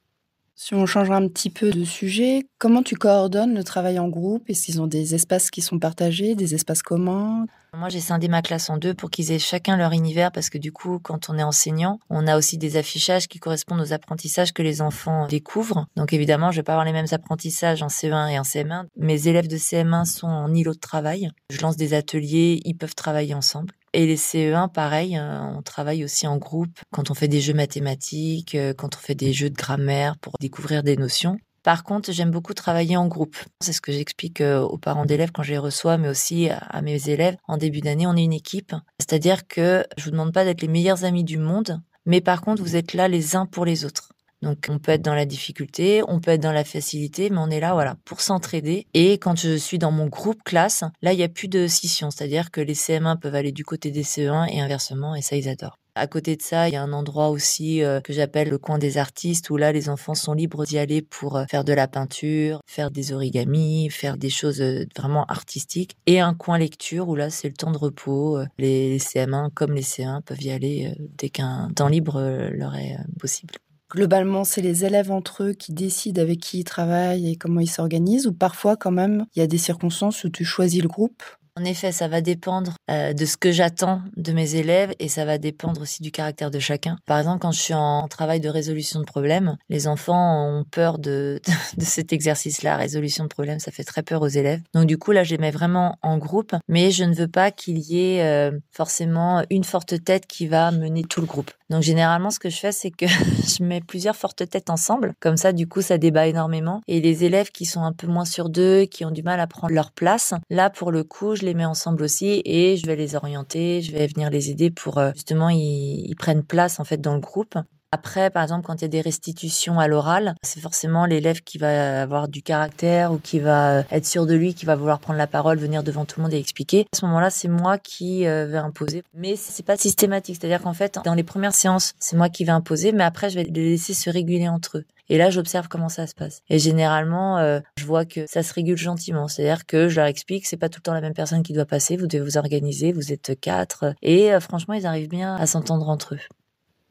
Si 0.60 0.74
on 0.74 0.88
change 0.88 1.12
un 1.12 1.28
petit 1.28 1.52
peu 1.52 1.70
de 1.70 1.84
sujet, 1.84 2.48
comment 2.58 2.82
tu 2.82 2.96
coordonnes 2.96 3.54
le 3.54 3.64
travail 3.64 4.00
en 4.00 4.10
groupe? 4.10 4.50
Est-ce 4.50 4.66
qu'ils 4.66 4.82
ont 4.82 4.88
des 4.88 5.14
espaces 5.14 5.52
qui 5.52 5.62
sont 5.62 5.78
partagés, 5.78 6.34
des 6.34 6.56
espaces 6.56 6.82
communs? 6.82 7.46
Moi, 7.74 7.90
j'ai 7.90 8.00
scindé 8.00 8.28
ma 8.28 8.42
classe 8.42 8.70
en 8.70 8.78
deux 8.78 8.94
pour 8.94 9.10
qu'ils 9.10 9.32
aient 9.32 9.40
chacun 9.40 9.78
leur 9.78 9.92
univers 9.92 10.32
parce 10.32 10.50
que 10.50 10.58
du 10.58 10.72
coup, 10.72 11.00
quand 11.00 11.30
on 11.30 11.38
est 11.38 11.44
enseignant, 11.44 12.00
on 12.10 12.26
a 12.26 12.38
aussi 12.38 12.58
des 12.58 12.78
affichages 12.78 13.28
qui 13.28 13.40
correspondent 13.40 13.82
aux 13.82 13.94
apprentissages 13.94 14.54
que 14.54 14.64
les 14.64 14.82
enfants 14.82 15.28
découvrent. 15.28 15.86
Donc 15.96 16.14
évidemment, 16.14 16.52
je 16.52 16.58
vais 16.58 16.64
pas 16.64 16.74
avoir 16.74 16.86
les 16.86 16.94
mêmes 16.94 17.08
apprentissages 17.12 17.84
en 17.84 17.88
CE1 17.88 18.32
et 18.32 18.40
en 18.40 18.44
CM1. 18.44 18.86
Mes 18.98 19.28
élèves 19.28 19.48
de 19.48 19.58
CM1 19.58 20.06
sont 20.06 20.28
en 20.28 20.54
îlot 20.54 20.74
de 20.74 20.80
travail. 20.80 21.30
Je 21.50 21.62
lance 21.62 21.78
des 21.78 21.94
ateliers, 21.94 22.62
ils 22.64 22.76
peuvent 22.76 22.96
travailler 22.96 23.34
ensemble. 23.34 23.74
Et 23.94 24.06
les 24.06 24.18
CE1, 24.18 24.70
pareil, 24.70 25.18
euh, 25.18 25.42
on 25.42 25.62
travaille 25.62 26.04
aussi 26.04 26.28
en 26.28 26.38
groupe 26.38 26.80
quand 26.92 27.10
on 27.10 27.14
fait 27.14 27.28
des 27.28 27.42
jeux 27.42 27.54
mathématiques, 27.54 28.56
euh, 28.56 28.74
quand 28.74 28.96
on 28.96 29.00
fait 29.00 29.16
des 29.16 29.34
jeux 29.34 29.50
de 29.50 29.56
grammaire 29.56 30.18
pour 30.18 30.34
découvrir 30.40 30.84
des 30.84 30.98
notions. 30.98 31.38
Par 31.68 31.84
contre, 31.84 32.14
j'aime 32.14 32.32
beaucoup 32.32 32.54
travailler 32.54 32.96
en 32.96 33.08
groupe. 33.08 33.36
C'est 33.60 33.74
ce 33.74 33.82
que 33.82 33.92
j'explique 33.92 34.40
euh, 34.40 34.62
aux 34.62 34.78
parents 34.78 35.04
d'élèves 35.04 35.34
quand 35.34 35.44
je 35.44 35.52
les 35.52 35.58
reçois, 35.58 35.98
mais 35.98 36.08
aussi 36.08 36.48
à 36.50 36.82
mes 36.82 37.10
élèves. 37.10 37.36
En 37.46 37.58
début 37.58 37.82
d'année, 37.82 38.08
on 38.08 38.16
est 38.16 38.24
une 38.24 38.32
équipe. 38.32 38.74
C'est-à-dire 39.00 39.50
que 39.50 39.86
je 39.98 40.06
vous 40.06 40.12
demande 40.12 40.32
pas 40.32 40.46
d'être 40.46 40.62
les 40.62 40.70
meilleurs 40.70 41.04
amis 41.04 41.26
du 41.26 41.38
monde, 41.38 41.82
mais 42.06 42.22
par 42.22 42.40
contre, 42.40 42.62
vous 42.64 42.78
êtes 42.78 42.94
là 42.94 43.10
les 43.10 43.36
uns 43.36 43.46
pour 43.46 43.66
les 43.66 43.84
autres. 43.84 44.14
Donc 44.42 44.68
on 44.70 44.80
peut 44.80 44.94
être 44.94 45.02
dans 45.02 45.14
la 45.14 45.26
difficulté, 45.26 46.04
on 46.08 46.22
peut 46.22 46.32
être 46.32 46.42
dans 46.42 46.54
la 46.54 46.64
facilité, 46.64 47.30
mais 47.30 47.40
on 47.40 47.50
est 47.50 47.60
là 47.60 47.74
voilà 47.74 47.98
pour 48.06 48.22
s'entraider. 48.22 48.88
Et 48.94 49.18
quand 49.18 49.38
je 49.38 49.58
suis 49.58 49.78
dans 49.78 49.92
mon 49.92 50.08
groupe 50.08 50.44
classe, 50.46 50.86
là 51.02 51.12
il 51.12 51.20
y 51.20 51.24
a 51.24 51.28
plus 51.28 51.50
de 51.50 51.68
scission, 51.68 52.12
c'est-à-dire 52.12 52.50
que 52.50 52.62
les 52.62 52.76
CM1 52.76 53.20
peuvent 53.20 53.36
aller 53.36 53.52
du 53.52 53.66
côté 53.66 53.92
des 53.92 54.04
CE1 54.04 54.48
et 54.54 54.62
inversement, 54.62 55.16
et 55.16 55.22
ça 55.22 55.36
ils 55.36 55.50
adorent. 55.50 55.80
À 55.98 56.06
côté 56.06 56.36
de 56.36 56.42
ça, 56.44 56.70
il 56.70 56.74
y 56.74 56.76
a 56.76 56.84
un 56.84 56.94
endroit 56.94 57.30
aussi 57.30 57.84
euh, 57.84 58.02
que 58.02 58.14
j'appelle 58.14 58.50
le 58.50 58.60
coin 58.60 58.78
des 58.78 59.00
artistes 59.00 59.50
où 59.50 59.58
là, 59.58 59.72
les 59.72 59.90
enfants 59.90 60.14
sont 60.14 60.34
libres 60.34 60.64
d'y 60.64 60.78
aller 60.78 61.02
pour 61.02 61.38
euh, 61.38 61.46
faire 61.50 61.64
de 61.64 61.74
la 61.74 61.88
peinture, 61.88 62.62
faire 62.68 62.92
des 62.92 63.14
origamis, 63.14 63.90
faire 63.90 64.16
des 64.16 64.30
choses 64.30 64.62
euh, 64.62 64.86
vraiment 64.96 65.26
artistiques. 65.26 65.98
Et 66.06 66.20
un 66.20 66.36
coin 66.36 66.60
lecture 66.60 67.10
où 67.10 67.16
là, 67.16 67.32
c'est 67.32 67.48
le 67.48 67.56
temps 67.56 67.72
de 67.72 67.80
repos. 67.80 68.40
Les 68.60 69.00
CM1 69.00 69.50
comme 69.52 69.74
les 69.74 69.82
C1 69.82 70.22
peuvent 70.22 70.44
y 70.44 70.52
aller 70.52 70.94
dès 71.18 71.30
qu'un 71.30 71.72
temps 71.76 71.88
libre 71.88 72.22
leur 72.52 72.76
est 72.76 72.98
possible. 73.20 73.56
Globalement, 73.90 74.44
c'est 74.44 74.62
les 74.62 74.84
élèves 74.84 75.12
entre 75.12 75.44
eux 75.44 75.54
qui 75.54 75.72
décident 75.72 76.22
avec 76.22 76.42
qui 76.42 76.60
ils 76.60 76.64
travaillent 76.66 77.32
et 77.32 77.36
comment 77.38 77.62
ils 77.62 77.70
s'organisent, 77.70 78.28
ou 78.28 78.34
parfois 78.34 78.76
quand 78.76 78.92
même, 78.92 79.26
il 79.34 79.40
y 79.40 79.42
a 79.42 79.48
des 79.48 79.58
circonstances 79.58 80.26
où 80.26 80.30
tu 80.30 80.44
choisis 80.44 80.82
le 80.82 80.90
groupe? 80.90 81.24
En 81.58 81.66
effet, 81.66 81.92
ça 81.92 82.08
va 82.08 82.22
dépendre 82.22 82.76
euh, 82.92 83.14
de 83.14 83.26
ce 83.26 83.36
que 83.36 83.52
j'attends 83.52 84.02
de 84.16 84.32
mes 84.32 84.56
élèves 84.56 84.94
et 85.00 85.08
ça 85.08 85.26
va 85.26 85.40
dépendre 85.40 85.82
aussi 85.82 86.04
du 86.04 86.12
caractère 86.12 86.52
de 86.52 86.60
chacun. 86.60 86.98
Par 87.08 87.18
exemple, 87.18 87.40
quand 87.40 87.52
je 87.52 87.60
suis 87.60 87.74
en 87.74 88.08
travail 88.08 88.40
de 88.40 88.48
résolution 88.48 89.00
de 89.00 89.06
problèmes, 89.06 89.58
les 89.68 89.88
enfants 89.88 90.48
ont 90.48 90.64
peur 90.66 91.00
de, 91.00 91.42
cet 91.80 92.14
exercice-là. 92.14 92.78
Résolution 92.78 93.24
de 93.24 93.30
problèmes, 93.30 93.60
ça 93.60 93.72
fait 93.72 93.84
très 93.84 94.04
peur 94.04 94.22
aux 94.22 94.28
élèves. 94.28 94.62
Donc 94.76 94.86
du 94.86 95.00
coup, 95.00 95.12
là, 95.12 95.24
je 95.24 95.32
les 95.32 95.40
mets 95.40 95.50
vraiment 95.50 95.98
en 96.04 96.20
groupe, 96.20 96.56
mais 96.68 96.92
je 96.92 97.04
ne 97.04 97.16
veux 97.16 97.28
pas 97.28 97.50
qu'il 97.50 97.80
y 97.80 98.00
ait 98.00 98.24
euh, 98.24 98.52
forcément 98.72 99.44
une 99.50 99.64
forte 99.64 100.04
tête 100.04 100.28
qui 100.28 100.46
va 100.46 100.70
mener 100.72 101.04
tout 101.04 101.22
le 101.22 101.28
groupe. 101.28 101.52
Donc 101.70 101.82
généralement, 101.82 102.30
ce 102.30 102.40
que 102.40 102.50
je 102.50 102.58
fais, 102.58 102.72
c'est 102.72 102.92
que 102.92 103.08
je 103.08 103.64
mets 103.64 103.82
plusieurs 103.82 104.16
fortes 104.16 104.48
têtes 104.48 104.70
ensemble. 104.70 105.14
Comme 105.20 105.38
ça, 105.38 105.54
du 105.54 105.68
coup, 105.68 105.82
ça 105.82 105.98
débat 105.98 106.28
énormément. 106.28 106.82
Et 106.88 107.02
les 107.02 107.24
élèves 107.24 107.50
qui 107.50 107.66
sont 107.66 107.82
un 107.82 107.94
peu 107.94 108.06
moins 108.06 108.26
sur 108.26 108.50
d'eux, 108.50 108.86
qui 108.86 109.06
ont 109.06 109.12
du 109.12 109.24
mal 109.24 109.40
à 109.40 109.48
prendre 109.48 109.74
leur 109.74 109.92
place, 109.92 110.36
là, 110.52 110.70
pour 110.70 110.92
le 110.92 111.04
coup, 111.04 111.36
je 111.36 111.47
les 111.48 111.54
mets 111.54 111.66
ensemble 111.66 112.04
aussi 112.04 112.42
et 112.46 112.78
je 112.78 112.86
vais 112.86 112.96
les 112.96 113.16
orienter, 113.16 113.82
je 113.82 113.92
vais 113.92 114.08
venir 114.08 114.30
les 114.30 114.52
aider 114.52 114.70
pour 114.70 114.98
euh, 114.98 115.12
justement 115.14 115.50
ils, 115.50 116.16
prennent 116.18 116.44
place 116.44 116.80
en 116.80 116.84
fait 116.84 116.98
dans 116.98 117.14
le 117.14 117.20
groupe. 117.20 117.56
Après, 117.94 118.30
par 118.30 118.44
exemple, 118.44 118.66
quand 118.66 118.76
il 118.76 118.82
y 118.82 118.86
a 118.86 118.90
des 118.90 119.00
restitutions 119.00 119.80
à 119.80 119.88
l'oral, 119.88 120.36
c'est 120.42 120.60
forcément 120.60 121.06
l'élève 121.06 121.42
qui 121.42 121.58
va 121.58 122.02
avoir 122.02 122.28
du 122.28 122.42
caractère 122.42 123.14
ou 123.14 123.18
qui 123.18 123.40
va 123.40 123.86
être 123.92 124.06
sûr 124.06 124.26
de 124.26 124.34
lui, 124.34 124.54
qui 124.54 124.66
va 124.66 124.76
vouloir 124.76 125.00
prendre 125.00 125.18
la 125.18 125.28
parole, 125.28 125.58
venir 125.58 125.84
devant 125.84 126.04
tout 126.04 126.20
le 126.20 126.24
monde 126.24 126.34
et 126.34 126.40
expliquer. 126.40 126.86
À 126.92 126.98
ce 126.98 127.06
moment-là, 127.06 127.30
c'est 127.30 127.48
moi 127.48 127.78
qui 127.78 128.28
euh, 128.28 128.46
vais 128.46 128.58
imposer. 128.58 129.04
Mais 129.14 129.38
c'est 129.38 129.66
pas 129.66 129.78
systématique. 129.78 130.38
C'est-à-dire 130.40 130.62
qu'en 130.62 130.74
fait, 130.74 131.00
dans 131.06 131.14
les 131.14 131.24
premières 131.24 131.56
séances, 131.56 131.94
c'est 131.98 132.18
moi 132.18 132.28
qui 132.28 132.44
vais 132.44 132.52
imposer, 132.52 132.92
mais 132.92 133.06
après, 133.06 133.30
je 133.30 133.36
vais 133.36 133.44
les 133.46 133.70
laisser 133.70 133.94
se 133.94 134.10
réguler 134.10 134.50
entre 134.50 134.80
eux. 134.80 134.86
Et 135.10 135.18
là, 135.18 135.30
j'observe 135.30 135.68
comment 135.68 135.90
ça 135.90 136.08
se 136.08 136.16
passe. 136.16 136.42
Et 136.50 136.60
généralement, 136.60 137.38
euh, 137.38 137.60
je 137.78 137.86
vois 137.86 138.06
que 138.06 138.26
ça 138.28 138.44
se 138.44 138.54
régule 138.54 138.78
gentiment. 138.78 139.28
C'est-à-dire 139.28 139.66
que 139.66 139.90
je 139.90 139.96
leur 139.96 140.06
explique, 140.06 140.46
c'est 140.46 140.58
pas 140.58 140.70
tout 140.70 140.80
le 140.80 140.84
temps 140.84 140.94
la 140.94 141.02
même 141.02 141.14
personne 141.14 141.44
qui 141.44 141.54
doit 141.54 141.66
passer. 141.66 141.98
Vous 141.98 142.08
devez 142.08 142.24
vous 142.24 142.38
organiser. 142.38 142.92
Vous 142.92 143.14
êtes 143.14 143.40
quatre. 143.40 143.94
Et 144.02 144.34
euh, 144.34 144.40
franchement, 144.40 144.74
ils 144.74 144.86
arrivent 144.86 145.10
bien 145.10 145.36
à 145.36 145.46
s'entendre 145.46 145.88
entre 145.90 146.16
eux. 146.16 146.20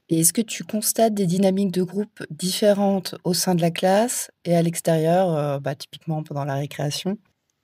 Et 0.08 0.20
est-ce 0.20 0.32
que 0.32 0.42
tu 0.42 0.62
constates 0.62 1.14
des 1.14 1.26
dynamiques 1.26 1.73
de 1.73 1.82
groupe 1.82 2.25
différentes 2.30 3.16
au 3.25 3.35
sein 3.35 3.56
de 3.56 3.61
la 3.61 3.73
classe 3.73 4.30
et 4.44 4.54
à 4.54 4.62
l'extérieur, 4.62 5.35
euh, 5.35 5.58
bah, 5.58 5.75
typiquement 5.75 6.23
pendant 6.23 6.44
la 6.44 6.54
récréation? 6.54 7.18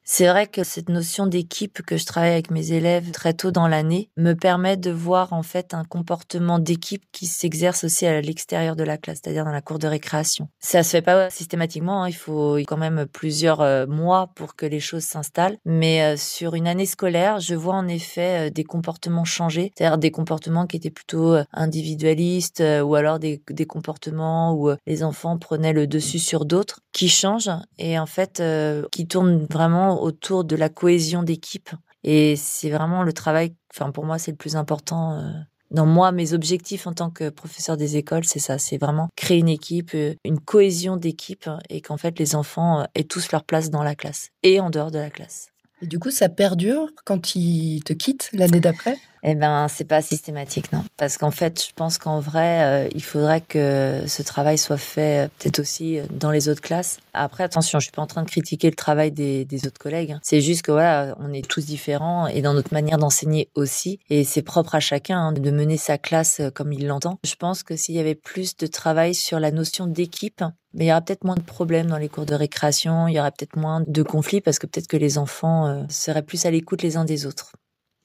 C'est 0.05 0.27
vrai 0.27 0.47
que 0.49 0.65
cette 0.65 0.89
notion 0.89 1.27
d'équipe 1.27 1.81
que 1.83 1.97
je 1.97 2.05
travaille 2.05 2.33
avec 2.33 2.51
mes 2.51 2.73
élèves 2.73 3.13
très 3.13 3.35
tôt 3.35 3.53
dans 3.53 3.69
l'année 3.69 4.11
me 4.17 4.33
permet 4.33 4.77
de 4.77 4.91
voir 4.91 5.33
en 5.33 5.43
fait 5.45 5.75
un 5.75 5.85
comportement 5.85 6.59
d'équipe 6.59 7.05
qui 7.13 7.27
s'exerce 7.27 7.85
aussi 7.85 8.07
à 8.07 8.21
l'extérieur 8.21 8.75
de 8.75 8.83
la 8.83 8.99
classe, 8.99 9.21
c'est-à-dire 9.23 9.45
dans 9.45 9.53
la 9.53 9.63
cour 9.63 9.79
de 9.79 9.87
récréation. 9.87 10.49
Ça 10.59 10.83
se 10.83 10.91
fait 10.91 11.03
pas 11.03 11.31
systématiquement, 11.31 12.03
hein. 12.03 12.09
il 12.09 12.15
faut 12.15 12.57
quand 12.67 12.77
même 12.77 13.07
plusieurs 13.07 13.61
euh, 13.61 13.87
mois 13.87 14.31
pour 14.35 14.57
que 14.57 14.67
les 14.67 14.81
choses 14.81 15.05
s'installent, 15.05 15.59
mais 15.65 16.03
euh, 16.03 16.17
sur 16.17 16.55
une 16.55 16.67
année 16.67 16.87
scolaire, 16.87 17.39
je 17.39 17.55
vois 17.55 17.75
en 17.75 17.87
effet 17.87 18.49
euh, 18.49 18.51
des 18.51 18.65
comportements 18.65 19.25
changer, 19.25 19.73
c'est-à-dire 19.77 19.99
des 19.99 20.11
comportements 20.11 20.67
qui 20.67 20.77
étaient 20.77 20.91
plutôt 20.91 21.37
individualistes 21.53 22.63
ou 22.85 22.95
alors 22.95 23.19
des, 23.19 23.43
des 23.49 23.67
comportements 23.67 24.55
où 24.55 24.71
les 24.87 25.05
enfants 25.05 25.39
prenaient 25.39 25.73
le 25.73 25.87
dessus 25.87 26.19
sur 26.19 26.45
d'autres 26.45 26.81
qui 26.93 27.09
changent 27.09 27.51
et 27.79 27.99
en 27.99 28.07
fait 28.07 28.43
qui 28.91 29.07
tournent 29.07 29.47
vraiment 29.51 29.92
autour 30.01 30.45
de 30.45 30.57
la 30.57 30.69
cohésion 30.69 31.23
d'équipe. 31.23 31.71
Et 32.05 32.37
c'est 32.37 32.71
vraiment 32.71 33.03
le 33.03 33.13
travail, 33.13 33.55
enfin 33.73 33.91
pour 33.91 34.05
moi 34.05 34.19
c'est 34.19 34.33
le 34.33 34.37
plus 34.37 34.57
important. 34.57 35.13
Euh, 35.13 35.31
dans 35.71 35.87
moi, 35.87 36.13
mes 36.13 36.35
objectifs 36.35 36.87
en 36.87 36.93
tant 36.93 37.11
que 37.11 37.31
professeur 37.31 37.79
des 37.79 37.97
écoles, 37.97 38.25
c'est 38.25 38.39
ça, 38.39 38.59
c'est 38.59 38.77
vraiment 38.77 39.09
créer 39.17 39.39
une 39.39 39.49
équipe, 39.49 39.93
euh, 39.95 40.15
une 40.25 40.39
cohésion 40.39 40.97
d'équipe 40.97 41.49
et 41.71 41.81
qu'en 41.81 41.97
fait 41.97 42.19
les 42.19 42.35
enfants 42.35 42.81
euh, 42.81 42.85
aient 42.95 43.05
tous 43.05 43.33
leur 43.33 43.45
place 43.45 43.71
dans 43.71 43.83
la 43.83 43.95
classe 43.95 44.29
et 44.43 44.61
en 44.61 44.69
dehors 44.69 44.91
de 44.91 44.99
la 44.99 45.11
classe. 45.11 45.52
Du 45.83 45.99
coup, 45.99 46.11
ça 46.11 46.29
perdure 46.29 46.91
quand 47.05 47.35
ils 47.35 47.83
te 47.85 47.93
quittent 47.93 48.31
l'année 48.33 48.61
d'après? 48.61 48.97
Eh 49.25 49.37
ben, 49.37 49.69
c'est 49.69 49.85
pas 49.85 50.03
systématique, 50.03 50.73
non. 50.73 50.85
Parce 50.97 51.17
qu'en 51.17 51.31
fait, 51.31 51.65
je 51.65 51.73
pense 51.75 51.97
qu'en 51.99 52.19
vrai, 52.19 52.87
euh, 52.87 52.89
il 52.93 53.05
faudrait 53.05 53.41
que 53.41 54.03
ce 54.07 54.23
travail 54.23 54.59
soit 54.59 54.79
fait 54.79 55.27
euh, 55.27 55.29
peut-être 55.39 55.61
aussi 55.61 55.99
euh, 55.99 56.05
dans 56.11 56.33
les 56.33 56.49
autres 56.49 56.61
classes. 56.61 56.99
Après, 57.15 57.45
attention, 57.45 57.79
je 57.79 57.85
suis 57.85 57.93
pas 57.93 58.03
en 58.03 58.09
train 58.09 58.25
de 58.25 58.29
critiquer 58.29 58.69
le 58.69 58.75
travail 58.75 59.13
des, 59.13 59.45
des 59.45 59.67
autres 59.67 59.79
collègues. 59.79 60.13
Hein. 60.13 60.21
C'est 60.23 60.41
juste 60.41 60.63
que 60.63 60.73
voilà, 60.73 61.17
on 61.21 61.33
est 61.33 61.47
tous 61.47 61.65
différents 61.65 62.27
et 62.27 62.43
dans 62.43 62.53
notre 62.53 62.75
manière 62.75 62.99
d'enseigner 62.99 63.49
aussi. 63.55 64.01
Et 64.11 64.25
c'est 64.25 64.43
propre 64.43 64.75
à 64.75 64.81
chacun 64.81 65.19
hein, 65.19 65.33
de 65.33 65.51
mener 65.53 65.77
sa 65.77 65.99
classe 65.99 66.41
comme 66.55 66.73
il 66.73 66.89
l'entend. 66.89 67.21
Je 67.25 67.37
pense 67.37 67.63
que 67.63 67.77
s'il 67.77 67.95
y 67.95 68.01
avait 68.01 68.17
plus 68.17 68.57
de 68.57 68.67
travail 68.67 69.15
sur 69.15 69.39
la 69.39 69.53
notion 69.53 69.87
d'équipe, 69.87 70.43
mais 70.75 70.87
il 70.87 70.89
y 70.89 70.91
aura 70.91 71.01
peut-être 71.01 71.25
moins 71.25 71.35
de 71.35 71.43
problèmes 71.43 71.89
dans 71.89 71.99
les 71.99 72.09
cours 72.09 72.27
de 72.27 72.35
récréation, 72.35 73.09
il 73.09 73.15
y 73.15 73.19
aura 73.19 73.31
peut-être 73.31 73.57
moins 73.57 73.83
de 73.87 74.03
conflits 74.03 74.41
parce 74.41 74.59
que 74.59 74.67
peut-être 74.67 74.89
que 74.89 74.97
les 74.97 75.19
enfants 75.19 75.87
seraient 75.89 76.23
plus 76.23 76.47
à 76.47 76.51
l'écoute 76.51 76.83
les 76.83 76.97
uns 76.97 77.05
des 77.05 77.27
autres. 77.27 77.53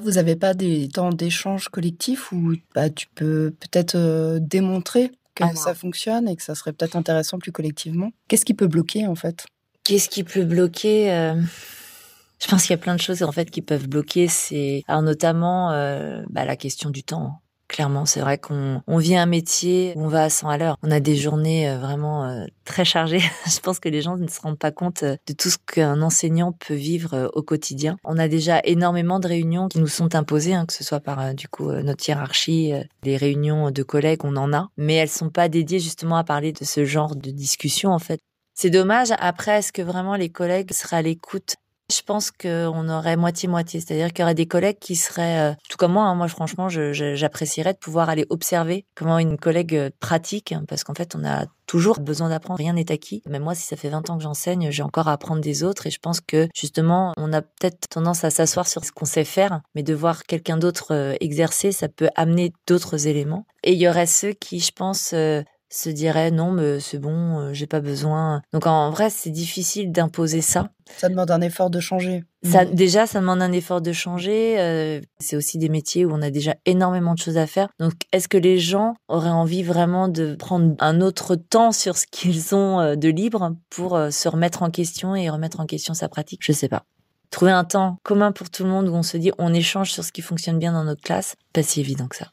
Vous 0.03 0.11
n'avez 0.11 0.35
pas 0.35 0.53
des 0.53 0.89
temps 0.89 1.09
d'échange 1.09 1.69
collectif 1.69 2.31
où 2.31 2.53
bah, 2.75 2.89
tu 2.89 3.07
peux 3.15 3.53
peut-être 3.59 3.95
euh, 3.95 4.37
démontrer 4.39 5.11
que 5.33 5.43
ah 5.43 5.55
ça 5.55 5.73
fonctionne 5.73 6.27
et 6.27 6.35
que 6.35 6.43
ça 6.43 6.53
serait 6.53 6.71
peut-être 6.71 6.95
intéressant 6.95 7.39
plus 7.39 7.51
collectivement? 7.51 8.11
Qu'est-ce 8.27 8.45
qui 8.45 8.53
peut 8.53 8.67
bloquer 8.67 9.07
en 9.07 9.15
fait? 9.15 9.47
Qu'est-ce 9.83 10.07
qui 10.09 10.23
peut 10.23 10.43
bloquer 10.43 11.11
euh, 11.11 11.41
Je 12.39 12.47
pense 12.47 12.63
qu'il 12.63 12.71
y 12.71 12.75
a 12.75 12.77
plein 12.77 12.95
de 12.95 13.01
choses 13.01 13.23
en 13.23 13.31
fait 13.31 13.49
qui 13.49 13.63
peuvent 13.63 13.87
bloquer. 13.87 14.27
C'est 14.27 14.83
alors 14.87 15.01
notamment 15.01 15.71
euh, 15.71 16.21
bah, 16.29 16.45
la 16.45 16.55
question 16.55 16.91
du 16.91 17.03
temps. 17.03 17.41
Clairement, 17.67 18.05
c'est 18.05 18.21
vrai 18.21 18.37
qu'on 18.37 18.81
on 18.87 18.97
vit 18.97 19.17
un 19.17 19.25
métier 19.25 19.93
où 19.97 20.05
on 20.05 20.07
va 20.07 20.23
à 20.23 20.29
100 20.29 20.49
à 20.49 20.57
l'heure. 20.57 20.77
On 20.83 20.91
a 20.91 21.01
des 21.01 21.17
journées 21.17 21.69
euh, 21.69 21.77
vraiment 21.79 22.23
euh, 22.23 22.45
très 22.63 22.85
chargées. 22.85 23.19
Je 23.45 23.59
pense 23.59 23.79
que 23.79 23.89
les 23.89 24.01
gens 24.01 24.15
ne 24.15 24.27
se 24.27 24.39
rendent 24.39 24.57
pas 24.57 24.71
compte 24.71 25.03
euh, 25.03 25.17
de 25.27 25.33
tout 25.33 25.49
ce 25.49 25.57
qu'un 25.57 26.01
enseignant 26.01 26.53
peut 26.53 26.73
vivre 26.73 27.29
au 27.33 27.43
quotidien. 27.43 27.97
On 28.05 28.17
a 28.17 28.29
déjà 28.29 28.61
énormément 28.63 29.19
de 29.19 29.27
réunions 29.27 29.67
qui 29.67 29.79
nous 29.79 29.87
sont 29.87 30.15
imposées, 30.15 30.53
hein, 30.53 30.65
que 30.65 30.73
ce 30.73 30.83
soit 30.83 31.01
par 31.01 31.33
du 31.33 31.49
coup 31.49 31.71
notre 31.71 32.07
hiérarchie, 32.07 32.71
les 33.03 33.17
réunions 33.17 33.71
de 33.71 33.83
collègues, 33.83 34.23
on 34.23 34.35
en 34.37 34.53
a, 34.53 34.69
mais 34.77 34.93
elles 34.95 35.09
sont 35.09 35.29
pas 35.29 35.49
dédiées 35.49 35.79
justement 35.79 36.15
à 36.17 36.23
parler 36.23 36.53
de 36.53 36.63
ce 36.63 36.85
genre 36.85 37.15
de 37.15 37.31
discussion 37.31 37.91
en 37.91 37.99
fait. 37.99 38.19
C'est 38.53 38.69
dommage. 38.69 39.09
Après, 39.19 39.59
est-ce 39.59 39.71
que 39.71 39.81
vraiment 39.81 40.15
les 40.15 40.29
collègues 40.29 40.71
seraient 40.73 40.97
à 40.97 41.01
l'écoute 41.01 41.57
je 41.89 42.01
pense 42.01 42.31
qu'on 42.31 42.89
aurait 42.89 43.15
moitié-moitié, 43.15 43.79
c'est-à-dire 43.79 44.09
qu'il 44.09 44.19
y 44.19 44.23
aurait 44.23 44.35
des 44.35 44.45
collègues 44.45 44.79
qui 44.79 44.95
seraient, 44.95 45.51
euh, 45.51 45.55
tout 45.69 45.77
comme 45.77 45.93
moi, 45.93 46.03
hein, 46.03 46.15
moi 46.15 46.27
franchement, 46.27 46.67
j'apprécierais 46.69 47.73
de 47.73 47.77
pouvoir 47.77 48.09
aller 48.09 48.25
observer 48.29 48.85
comment 48.93 49.19
une 49.19 49.37
collègue 49.37 49.75
euh, 49.75 49.89
pratique, 50.01 50.51
hein, 50.51 50.63
parce 50.67 50.83
qu'en 50.83 50.93
fait, 50.93 51.15
on 51.15 51.23
a 51.23 51.45
toujours 51.65 51.99
besoin 51.99 52.29
d'apprendre, 52.29 52.57
rien 52.57 52.73
n'est 52.73 52.91
acquis. 52.91 53.23
Même 53.25 53.43
moi, 53.43 53.55
si 53.55 53.65
ça 53.65 53.77
fait 53.77 53.89
20 53.89 54.09
ans 54.09 54.17
que 54.17 54.23
j'enseigne, 54.23 54.69
j'ai 54.69 54.83
encore 54.83 55.07
à 55.07 55.13
apprendre 55.13 55.41
des 55.41 55.63
autres, 55.63 55.87
et 55.87 55.91
je 55.91 55.99
pense 55.99 56.19
que 56.19 56.49
justement, 56.53 57.13
on 57.15 57.31
a 57.31 57.41
peut-être 57.41 57.87
tendance 57.89 58.25
à 58.25 58.31
s'asseoir 58.31 58.67
sur 58.67 58.83
ce 58.83 58.91
qu'on 58.91 59.05
sait 59.05 59.25
faire, 59.25 59.61
mais 59.73 59.83
de 59.83 59.93
voir 59.93 60.23
quelqu'un 60.23 60.57
d'autre 60.57 60.93
euh, 60.93 61.15
exercer, 61.21 61.71
ça 61.71 61.87
peut 61.87 62.09
amener 62.15 62.51
d'autres 62.67 63.07
éléments. 63.07 63.45
Et 63.63 63.73
il 63.73 63.79
y 63.79 63.87
aurait 63.87 64.07
ceux 64.07 64.33
qui, 64.33 64.59
je 64.59 64.71
pense, 64.71 65.13
se 65.69 65.89
dirait 65.89 66.31
non 66.31 66.51
mais 66.51 66.79
c'est 66.79 66.99
bon 66.99 67.39
euh, 67.39 67.53
j'ai 67.53 67.67
pas 67.67 67.79
besoin. 67.79 68.41
Donc 68.53 68.65
en 68.67 68.89
vrai 68.91 69.09
c'est 69.09 69.29
difficile 69.29 69.91
d'imposer 69.91 70.41
ça. 70.41 70.69
Ça 70.97 71.09
demande 71.09 71.31
un 71.31 71.41
effort 71.41 71.69
de 71.69 71.79
changer. 71.79 72.23
Ça 72.43 72.65
déjà 72.65 73.07
ça 73.07 73.19
demande 73.19 73.41
un 73.41 73.51
effort 73.51 73.81
de 73.81 73.91
changer 73.91 74.59
euh, 74.59 75.01
c'est 75.19 75.35
aussi 75.35 75.57
des 75.57 75.69
métiers 75.69 76.05
où 76.05 76.11
on 76.11 76.21
a 76.21 76.29
déjà 76.29 76.55
énormément 76.65 77.13
de 77.13 77.19
choses 77.19 77.37
à 77.37 77.47
faire. 77.47 77.69
Donc 77.79 77.93
est-ce 78.13 78.27
que 78.27 78.37
les 78.37 78.59
gens 78.59 78.95
auraient 79.07 79.29
envie 79.29 79.63
vraiment 79.63 80.07
de 80.07 80.35
prendre 80.35 80.75
un 80.79 81.01
autre 81.01 81.35
temps 81.35 81.71
sur 81.71 81.97
ce 81.97 82.05
qu'ils 82.09 82.55
ont 82.55 82.79
euh, 82.79 82.95
de 82.95 83.09
libre 83.09 83.55
pour 83.69 83.99
se 84.11 84.29
remettre 84.29 84.63
en 84.63 84.69
question 84.69 85.15
et 85.15 85.29
remettre 85.29 85.59
en 85.59 85.65
question 85.65 85.93
sa 85.93 86.07
pratique? 86.07 86.41
Je 86.43 86.51
sais 86.53 86.69
pas. 86.69 86.83
Trouver 87.29 87.51
un 87.51 87.65
temps 87.65 87.97
commun 88.03 88.31
pour 88.31 88.49
tout 88.49 88.63
le 88.63 88.69
monde 88.69 88.87
où 88.87 88.93
on 88.93 89.03
se 89.03 89.17
dit 89.17 89.31
on 89.37 89.53
échange 89.53 89.91
sur 89.91 90.03
ce 90.03 90.13
qui 90.13 90.21
fonctionne 90.21 90.59
bien 90.59 90.71
dans 90.71 90.85
notre 90.85 91.01
classe 91.01 91.35
pas 91.51 91.63
si 91.63 91.81
évident 91.81 92.07
que 92.07 92.15
ça 92.15 92.31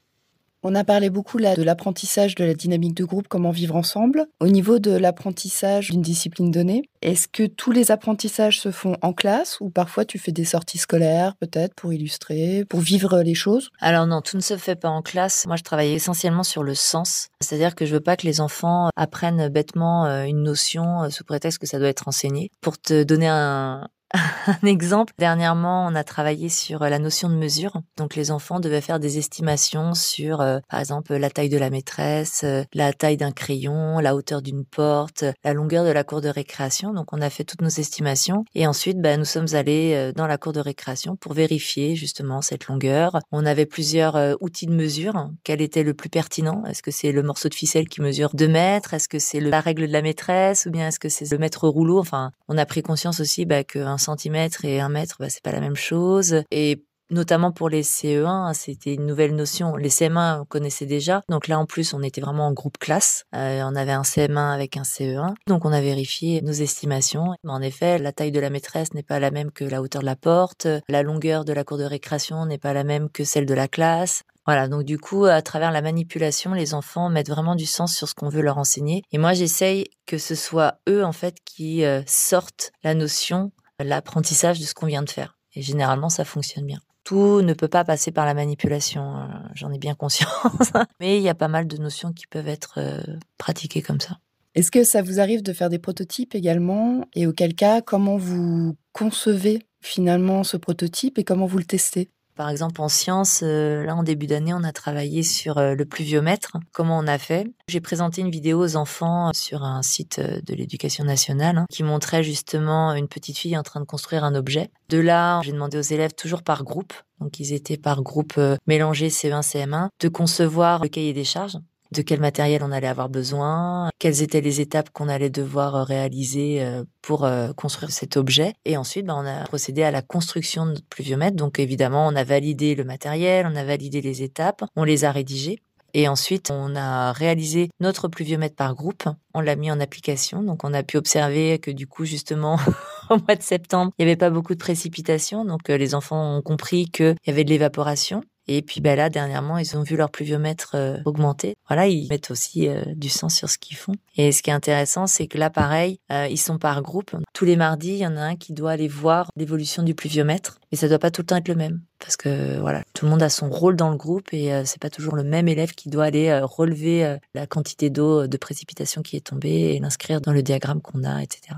On 0.67 0.75
a 0.75 0.83
parlé 0.83 1.11
beaucoup 1.11 1.37
là 1.37 1.55
de 1.55 1.63
l'apprentissage 1.63 2.35
de 2.37 2.43
la 2.43 2.55
dynamique 2.55 2.95
de 2.95 3.05
groupe, 3.05 3.29
comment 3.29 3.51
vivre 3.51 3.77
ensemble. 3.77 4.25
Au 4.41 4.47
niveau 4.47 4.79
de 4.79 4.93
l'apprentissage 4.93 5.91
d'une 5.91 6.01
discipline 6.01 6.51
donnée, 6.51 6.89
est-ce 7.03 7.29
que 7.29 7.43
tous 7.43 7.71
les 7.71 7.91
apprentissages 7.91 8.59
se 8.59 8.71
font 8.71 8.97
en 9.03 9.13
classe 9.13 9.61
ou 9.61 9.69
parfois 9.69 10.07
tu 10.07 10.19
fais 10.19 10.33
des 10.33 10.47
sorties 10.47 10.79
scolaires 10.79 11.37
peut-être 11.37 11.75
pour 11.75 11.93
illustrer, 11.93 12.65
pour 12.67 12.81
vivre 12.81 13.21
les 13.21 13.35
choses? 13.35 13.73
Alors 13.79 14.07
non, 14.07 14.23
tout 14.23 14.39
ne 14.39 14.43
se 14.43 14.57
fait 14.57 14.75
pas 14.75 14.89
en 14.89 15.03
classe. 15.03 15.47
Moi, 15.47 15.57
je 15.57 15.65
travaille 15.65 15.93
essentiellement 15.93 16.45
sur 16.45 16.63
le 16.63 16.75
sens, 16.75 17.29
c'est-à-dire 17.43 17.75
que 17.75 17.85
je 17.85 17.93
veux 17.93 18.01
pas 18.01 18.17
que 18.17 18.27
les 18.27 18.41
enfants 18.41 18.89
apprennent 18.97 19.49
bêtement 19.51 20.07
euh, 20.07 20.25
une 20.25 20.43
notion 20.43 21.03
euh, 21.03 21.11
sous 21.11 21.25
prétexte 21.25 21.59
que 21.59 21.67
ça 21.67 21.79
doit 21.79 21.89
être 21.89 22.09
enseigné. 22.09 22.51
Pour 22.63 22.81
te 22.81 23.03
donner 23.03 23.29
un, 23.29 23.87
un 24.47 24.67
exemple. 24.67 25.13
Dernièrement, 25.19 25.87
on 25.87 25.95
a 25.95 26.05
travaillé 26.05 26.49
sur 26.49 26.83
euh, 26.83 26.89
la 26.89 26.99
notion 26.99 27.29
de 27.29 27.35
mesure. 27.35 27.81
Donc, 27.97 28.15
les 28.15 28.31
enfants 28.31 28.61
devaient 28.61 28.81
faire 28.81 29.01
des 29.01 29.19
estimations 29.19 29.95
sur, 29.95 30.41
euh, 30.41 30.59
par 30.71 30.81
exemple, 30.81 31.15
la 31.15 31.31
taille 31.31 31.49
de 31.49 31.59
la 31.59 31.71
maîtresse, 31.71 32.43
euh, 32.45 32.63
la 32.75 32.93
taille 32.93 33.17
d'un 33.17 33.33
crayon, 33.33 33.99
la 33.99 34.15
hauteur 34.15 34.43
d'une 34.43 34.65
porte, 34.65 35.25
la 35.45 35.53
longueur 35.53 35.85
de 35.85 35.91
la 35.91 36.05
cour 36.05 36.21
de 36.21 36.29
récréation. 36.29 36.93
Donc, 36.93 37.13
on 37.13 37.21
a 37.21 37.31
fait 37.31 37.45
toutes 37.45 37.63
nos 37.63 37.69
estimations. 37.69 38.45
Et 38.55 38.67
ensuite, 38.67 39.01
bah, 39.01 39.17
nous 39.17 39.25
sommes 39.25 39.55
allés 39.55 40.13
dans 40.15 40.27
la 40.27 40.39
cour 40.39 40.53
de 40.53 40.61
récréation 40.61 41.17
pour 41.17 41.33
vérifier 41.33 41.97
justement 41.97 42.43
cette 42.43 42.67
longueur. 42.67 43.19
On 43.33 43.47
avait 43.47 43.67
plusieurs 43.67 44.37
outils 44.41 44.67
de 44.67 44.75
mesure. 44.75 45.31
Quel 45.43 45.61
était 45.61 45.83
le 45.83 45.95
plus 45.95 46.09
pertinent? 46.09 46.65
Est-ce 46.67 46.83
que 46.83 46.91
c'est 46.91 47.13
le 47.13 47.23
morceau 47.23 47.49
de 47.49 47.55
ficelle 47.55 47.89
qui 47.89 48.01
mesure 48.01 48.31
2 48.35 48.49
mètres? 48.49 48.95
Est-ce 48.95 49.09
que 49.09 49.19
c'est 49.19 49.41
la 49.41 49.61
règle 49.61 49.87
de 49.87 49.93
la 49.93 50.03
maîtresse? 50.03 50.67
Ou 50.67 50.71
bien 50.71 50.89
est-ce 50.89 51.01
que 51.01 51.09
c'est 51.09 51.31
le 51.31 51.39
mètre 51.39 51.69
rouleau? 51.69 51.99
Enfin, 51.99 52.31
on 52.49 52.59
a 52.59 52.67
pris 52.67 52.83
conscience 52.83 53.21
aussi 53.21 53.45
bah, 53.45 53.65
qu'un 53.65 53.99
centimètre 54.05 54.65
et 54.65 54.81
un 54.81 54.89
mètre, 54.89 55.17
bah, 55.19 55.29
c'est 55.29 55.43
pas 55.43 55.53
la 55.53 55.61
même 55.61 55.77
chose. 55.77 56.43
Et 56.51 56.85
notamment 57.11 57.53
pour 57.53 57.69
les 57.69 57.83
CE1, 57.83 58.53
c'était 58.55 58.95
une 58.95 59.07
nouvelle 59.07 59.35
notion. 59.35 59.77
Les 59.77 59.89
CM1, 59.89 60.41
on 60.41 60.45
connaissait 60.45 60.87
déjà. 60.87 61.23
Donc 61.29 61.49
là, 61.49 61.59
en 61.59 61.67
plus, 61.67 61.95
on 61.95 62.03
était 62.03 62.21
vraiment 62.21 62.47
en 62.49 62.53
groupe 62.53 62.79
classe. 62.79 63.25
Euh, 63.35 63.63
on 63.65 63.75
avait 63.75 63.93
un 63.93 64.03
CM1 64.03 64.53
avec 64.53 64.77
un 64.77 64.83
CE1. 64.83 65.35
Donc 65.47 65.65
on 65.65 65.73
a 65.73 65.81
vérifié 65.81 66.43
nos 66.43 66.53
estimations. 66.53 67.35
En 67.47 67.63
effet, 67.63 67.99
la 67.99 68.13
taille 68.13 68.33
de 68.33 68.41
la 68.41 68.51
maîtresse 68.51 68.95
n'est 68.95 69.03
pas 69.03 69.21
la 69.21 69.31
même 69.31 69.51
que 69.51 69.65
la 69.65 69.83
hauteur 69.83 70.03
de 70.03 70.07
la 70.07 70.17
porte. 70.17 70.67
La 70.89 71.03
longueur 71.03 71.45
de 71.45 71.53
la 71.53 71.65
cour 71.65 71.79
de 71.79 71.85
récréation 71.85 72.47
n'est 72.47 72.59
pas 72.59 72.73
la 72.73 72.85
même 72.85 73.11
que 73.11 73.25
celle 73.25 73.47
de 73.47 73.55
la 73.55 73.69
classe. 73.69 74.23
Voilà, 74.47 74.69
donc 74.69 74.83
du 74.83 74.99
coup, 74.99 75.25
à 75.25 75.41
travers 75.41 75.71
la 75.71 75.81
manipulation, 75.81 76.53
les 76.53 76.75
enfants 76.75 77.09
mettent 77.09 77.31
vraiment 77.31 77.55
du 77.55 77.65
sens 77.65 77.97
sur 77.97 78.09
ce 78.09 78.15
qu'on 78.15 78.29
veut 78.29 78.43
leur 78.43 78.59
enseigner. 78.59 79.03
Et 79.11 79.17
moi, 79.17 79.33
j'essaye 79.33 79.87
que 80.07 80.19
ce 80.19 80.35
soit 80.35 80.75
eux, 80.87 81.03
en 81.03 81.13
fait, 81.13 81.37
qui 81.47 81.83
euh, 81.83 82.03
sortent 82.07 82.71
la 82.83 82.93
notion 82.95 83.53
l'apprentissage 83.81 84.61
de 84.61 84.65
ce 84.65 84.75
qu'on 84.75 84.87
vient 84.87 85.03
de 85.03 85.11
faire. 85.11 85.39
Et 85.55 85.63
généralement, 85.63 86.09
ça 86.09 86.25
fonctionne 86.25 86.67
bien. 86.67 86.81
Tout 87.05 87.43
ne 87.43 87.53
peut 87.53 87.69
pas 87.69 87.85
passer 87.85 88.13
par 88.13 88.25
la 88.25 88.35
manipulation, 88.35 89.17
euh, 89.17 89.27
j'en 89.55 89.73
ai 89.73 89.79
bien 89.79 89.95
conscience, 89.95 90.73
mais 91.01 91.19
il 91.19 91.23
y 91.23 91.29
a 91.29 91.35
pas 91.35 91.49
mal 91.49 91.67
de 91.67 91.77
notions 91.77 92.13
qui 92.13 92.27
peuvent 92.27 92.49
être 92.49 92.79
euh, 92.79 93.03
pratiquées 93.37 93.83
comme 93.83 94.01
ça. 94.01 94.19
Est-ce 94.55 94.71
que 94.71 94.85
ça 94.85 95.03
vous 95.03 95.21
arrive 95.21 95.43
de 95.43 95.53
faire 95.53 95.69
des 95.69 95.79
prototypes 95.79 96.35
également? 96.35 97.05
Et 97.15 97.27
auquel 97.27 97.55
cas, 97.55 97.83
comment 97.83 98.17
vous 98.17 98.77
concevez 98.93 99.67
finalement 99.81 100.45
ce 100.45 100.57
prototype 100.57 101.19
et 101.19 101.25
comment 101.25 101.47
vous 101.47 101.59
le 101.59 101.65
testez? 101.65 102.11
Par 102.37 102.51
exemple, 102.51 102.81
en 102.81 102.89
sciences, 102.89 103.41
euh, 103.43 103.85
là, 103.85 103.95
en 103.95 104.03
début 104.03 104.27
d'année, 104.27 104.53
on 104.53 104.65
a 104.65 104.73
travaillé 104.73 105.23
sur 105.23 105.59
euh, 105.59 105.75
le 105.75 105.85
pluviomètre. 105.85 106.57
Comment 106.73 106.99
on 106.99 107.07
a 107.07 107.19
fait? 107.19 107.47
J'ai 107.69 107.81
présenté 107.81 108.23
une 108.23 108.31
vidéo 108.31 108.63
aux 108.63 108.77
enfants 108.77 109.31
sur 109.33 109.63
un 109.63 109.83
site 109.83 110.19
euh, 110.19 110.41
de 110.43 110.55
l'éducation 110.55 111.05
nationale 111.05 111.59
hein, 111.59 111.67
qui 111.71 111.83
montrait 111.83 112.25
justement 112.25 112.95
une 112.95 113.09
petite 113.09 113.39
fille 113.39 113.57
en 113.57 113.63
train 113.63 113.81
de 113.81 113.85
construire 113.85 114.25
un 114.25 114.35
objet. 114.35 114.71
De 114.89 114.99
là, 114.99 115.41
j'ai 115.43 115.53
demandé 115.53 115.79
aux 115.79 115.83
élèves, 115.83 116.15
toujours 116.15 116.43
par 116.43 116.65
groupe, 116.65 116.93
donc 117.21 117.39
ils 117.39 117.53
étaient 117.53 117.77
par 117.77 118.03
groupe 118.03 118.39
mélangés 118.67 119.09
CE1, 119.09 119.43
CM1, 119.43 119.89
de 120.01 120.09
concevoir 120.09 120.83
le 120.83 120.89
cahier 120.89 121.13
des 121.13 121.25
charges 121.25 121.59
de 121.95 122.03
quel 122.03 122.21
matériel 122.21 122.63
on 122.63 122.73
allait 122.73 122.89
avoir 122.89 123.09
besoin, 123.09 123.91
quelles 123.99 124.23
étaient 124.23 124.41
les 124.41 124.61
étapes 124.61 124.91
qu'on 124.91 125.09
allait 125.09 125.31
devoir 125.31 125.77
euh, 125.77 125.83
réaliser 125.85 126.63
euh, 126.63 126.85
pour 127.03 127.25
euh, 127.25 127.53
construire 127.53 127.91
cet 127.91 128.17
objet. 128.17 128.53
Et 128.65 128.77
ensuite, 128.77 129.07
ben, 129.07 129.15
on 129.17 129.27
a 129.27 129.45
procédé 129.45 129.83
à 129.83 129.91
la 129.91 130.03
construction 130.03 130.67
de 130.67 130.73
notre 130.73 130.87
pluviomètre. 130.87 131.37
Donc 131.37 131.59
évidemment, 131.59 132.07
on 132.07 132.17
a 132.17 132.25
validé 132.25 132.75
le 132.75 132.85
matériel, 132.85 133.49
on 133.51 133.57
a 133.57 133.65
validé 133.65 134.01
les 134.01 134.23
étapes, 134.23 134.65
on 134.77 134.85
les 134.85 135.05
a 135.05 135.13
rédigées. 135.13 135.61
Et 135.97 136.09
ensuite, 136.09 136.51
on 136.51 136.75
a 136.75 137.13
réalisé 137.13 137.71
notre 137.79 138.09
pluviomètre 138.09 138.57
par 138.57 138.75
groupe. 138.75 139.05
On 139.33 139.41
l'a 139.41 139.55
mis 139.55 139.71
en 139.71 139.79
application. 139.79 140.43
Donc, 140.43 140.65
on 140.65 140.75
a 140.75 140.83
pu 140.83 140.97
observer 140.97 141.61
que 141.61 141.71
du 141.71 141.87
coup, 141.87 142.05
justement, 142.05 142.59
au 143.11 143.19
mois 143.19 143.37
de 143.37 143.43
septembre, 143.43 143.93
il 143.97 144.05
n'y 144.05 144.11
avait 144.11 144.19
pas 144.19 144.31
beaucoup 144.31 144.55
de 144.55 144.59
précipitations. 144.59 145.45
Donc, 145.45 145.69
les 145.69 145.95
enfants 145.95 146.37
ont 146.39 146.43
compris 146.43 146.87
qu'il 146.87 147.15
y 147.25 147.31
avait 147.31 147.45
de 147.45 147.51
l'évaporation. 147.51 148.23
Et 148.47 148.63
puis 148.63 148.81
bah 148.81 148.95
là, 148.95 149.09
dernièrement, 149.09 149.59
ils 149.59 149.77
ont 149.77 149.83
vu 149.83 149.97
leur 149.97 150.11
pluviomètre 150.11 150.73
euh, 150.75 150.99
augmenter. 151.05 151.57
Voilà, 151.67 151.87
ils 151.87 152.09
mettent 152.09 152.31
aussi 152.31 152.69
euh, 152.69 152.83
du 152.95 153.09
sens 153.09 153.35
sur 153.35 153.49
ce 153.49 153.59
qu'ils 153.59 153.77
font. 153.77 153.95
Et 154.17 154.33
ce 154.33 154.43
qui 154.43 154.51
est 154.51 154.55
intéressant, 154.55 155.07
c'est 155.07 155.27
que 155.27 155.39
là, 155.39 155.49
pareil, 155.49 155.99
euh, 156.13 156.27
ils 156.29 156.39
sont 156.39 156.59
par 156.59 156.83
groupe. 156.83 157.17
Tous 157.33 157.45
les 157.45 157.57
mardis, 157.57 157.93
il 157.93 157.99
y 157.99 158.07
en 158.07 158.17
a 158.17 158.21
un 158.21 158.37
qui 158.37 158.53
doit 158.53 158.73
aller 158.73 158.89
voir 158.89 159.31
l'évolution 159.37 159.83
du 159.83 159.95
pluviomètre. 159.95 160.61
Mais 160.71 160.79
ça 160.79 160.89
doit 160.89 160.99
pas 160.99 161.11
tout 161.11 161.23
le 161.23 161.27
temps 161.27 161.37
être 161.37 161.49
le 161.49 161.55
même. 161.55 161.81
Parce 161.99 162.17
que 162.17 162.59
voilà, 162.61 162.83
tout 162.93 163.07
le 163.07 163.11
monde 163.11 163.23
a 163.23 163.31
son 163.31 163.49
rôle 163.49 163.77
dans 163.77 163.91
le 163.91 163.97
groupe 163.97 164.35
et 164.35 164.51
c'est 164.67 164.81
pas 164.81 164.91
toujours 164.91 165.17
le 165.17 165.25
même 165.25 165.49
élève 165.49 165.73
qui 165.73 165.89
doit 165.89 166.05
aller 166.05 166.39
relever 166.43 167.17
la 167.33 167.47
quantité 167.47 167.89
d'eau 167.89 168.27
de 168.27 168.37
précipitation 168.37 169.01
qui 169.01 169.17
est 169.17 169.27
tombée 169.29 169.75
et 169.75 169.79
l'inscrire 169.79 170.21
dans 170.21 170.33
le 170.33 170.43
diagramme 170.43 170.83
qu'on 170.83 171.03
a, 171.05 171.23
etc. 171.23 171.57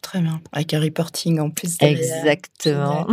Très 0.00 0.20
bien. 0.20 0.40
Avec 0.52 0.74
un 0.74 0.80
reporting 0.80 1.40
en 1.40 1.50
plus. 1.50 1.76
Exactement. 1.80 3.08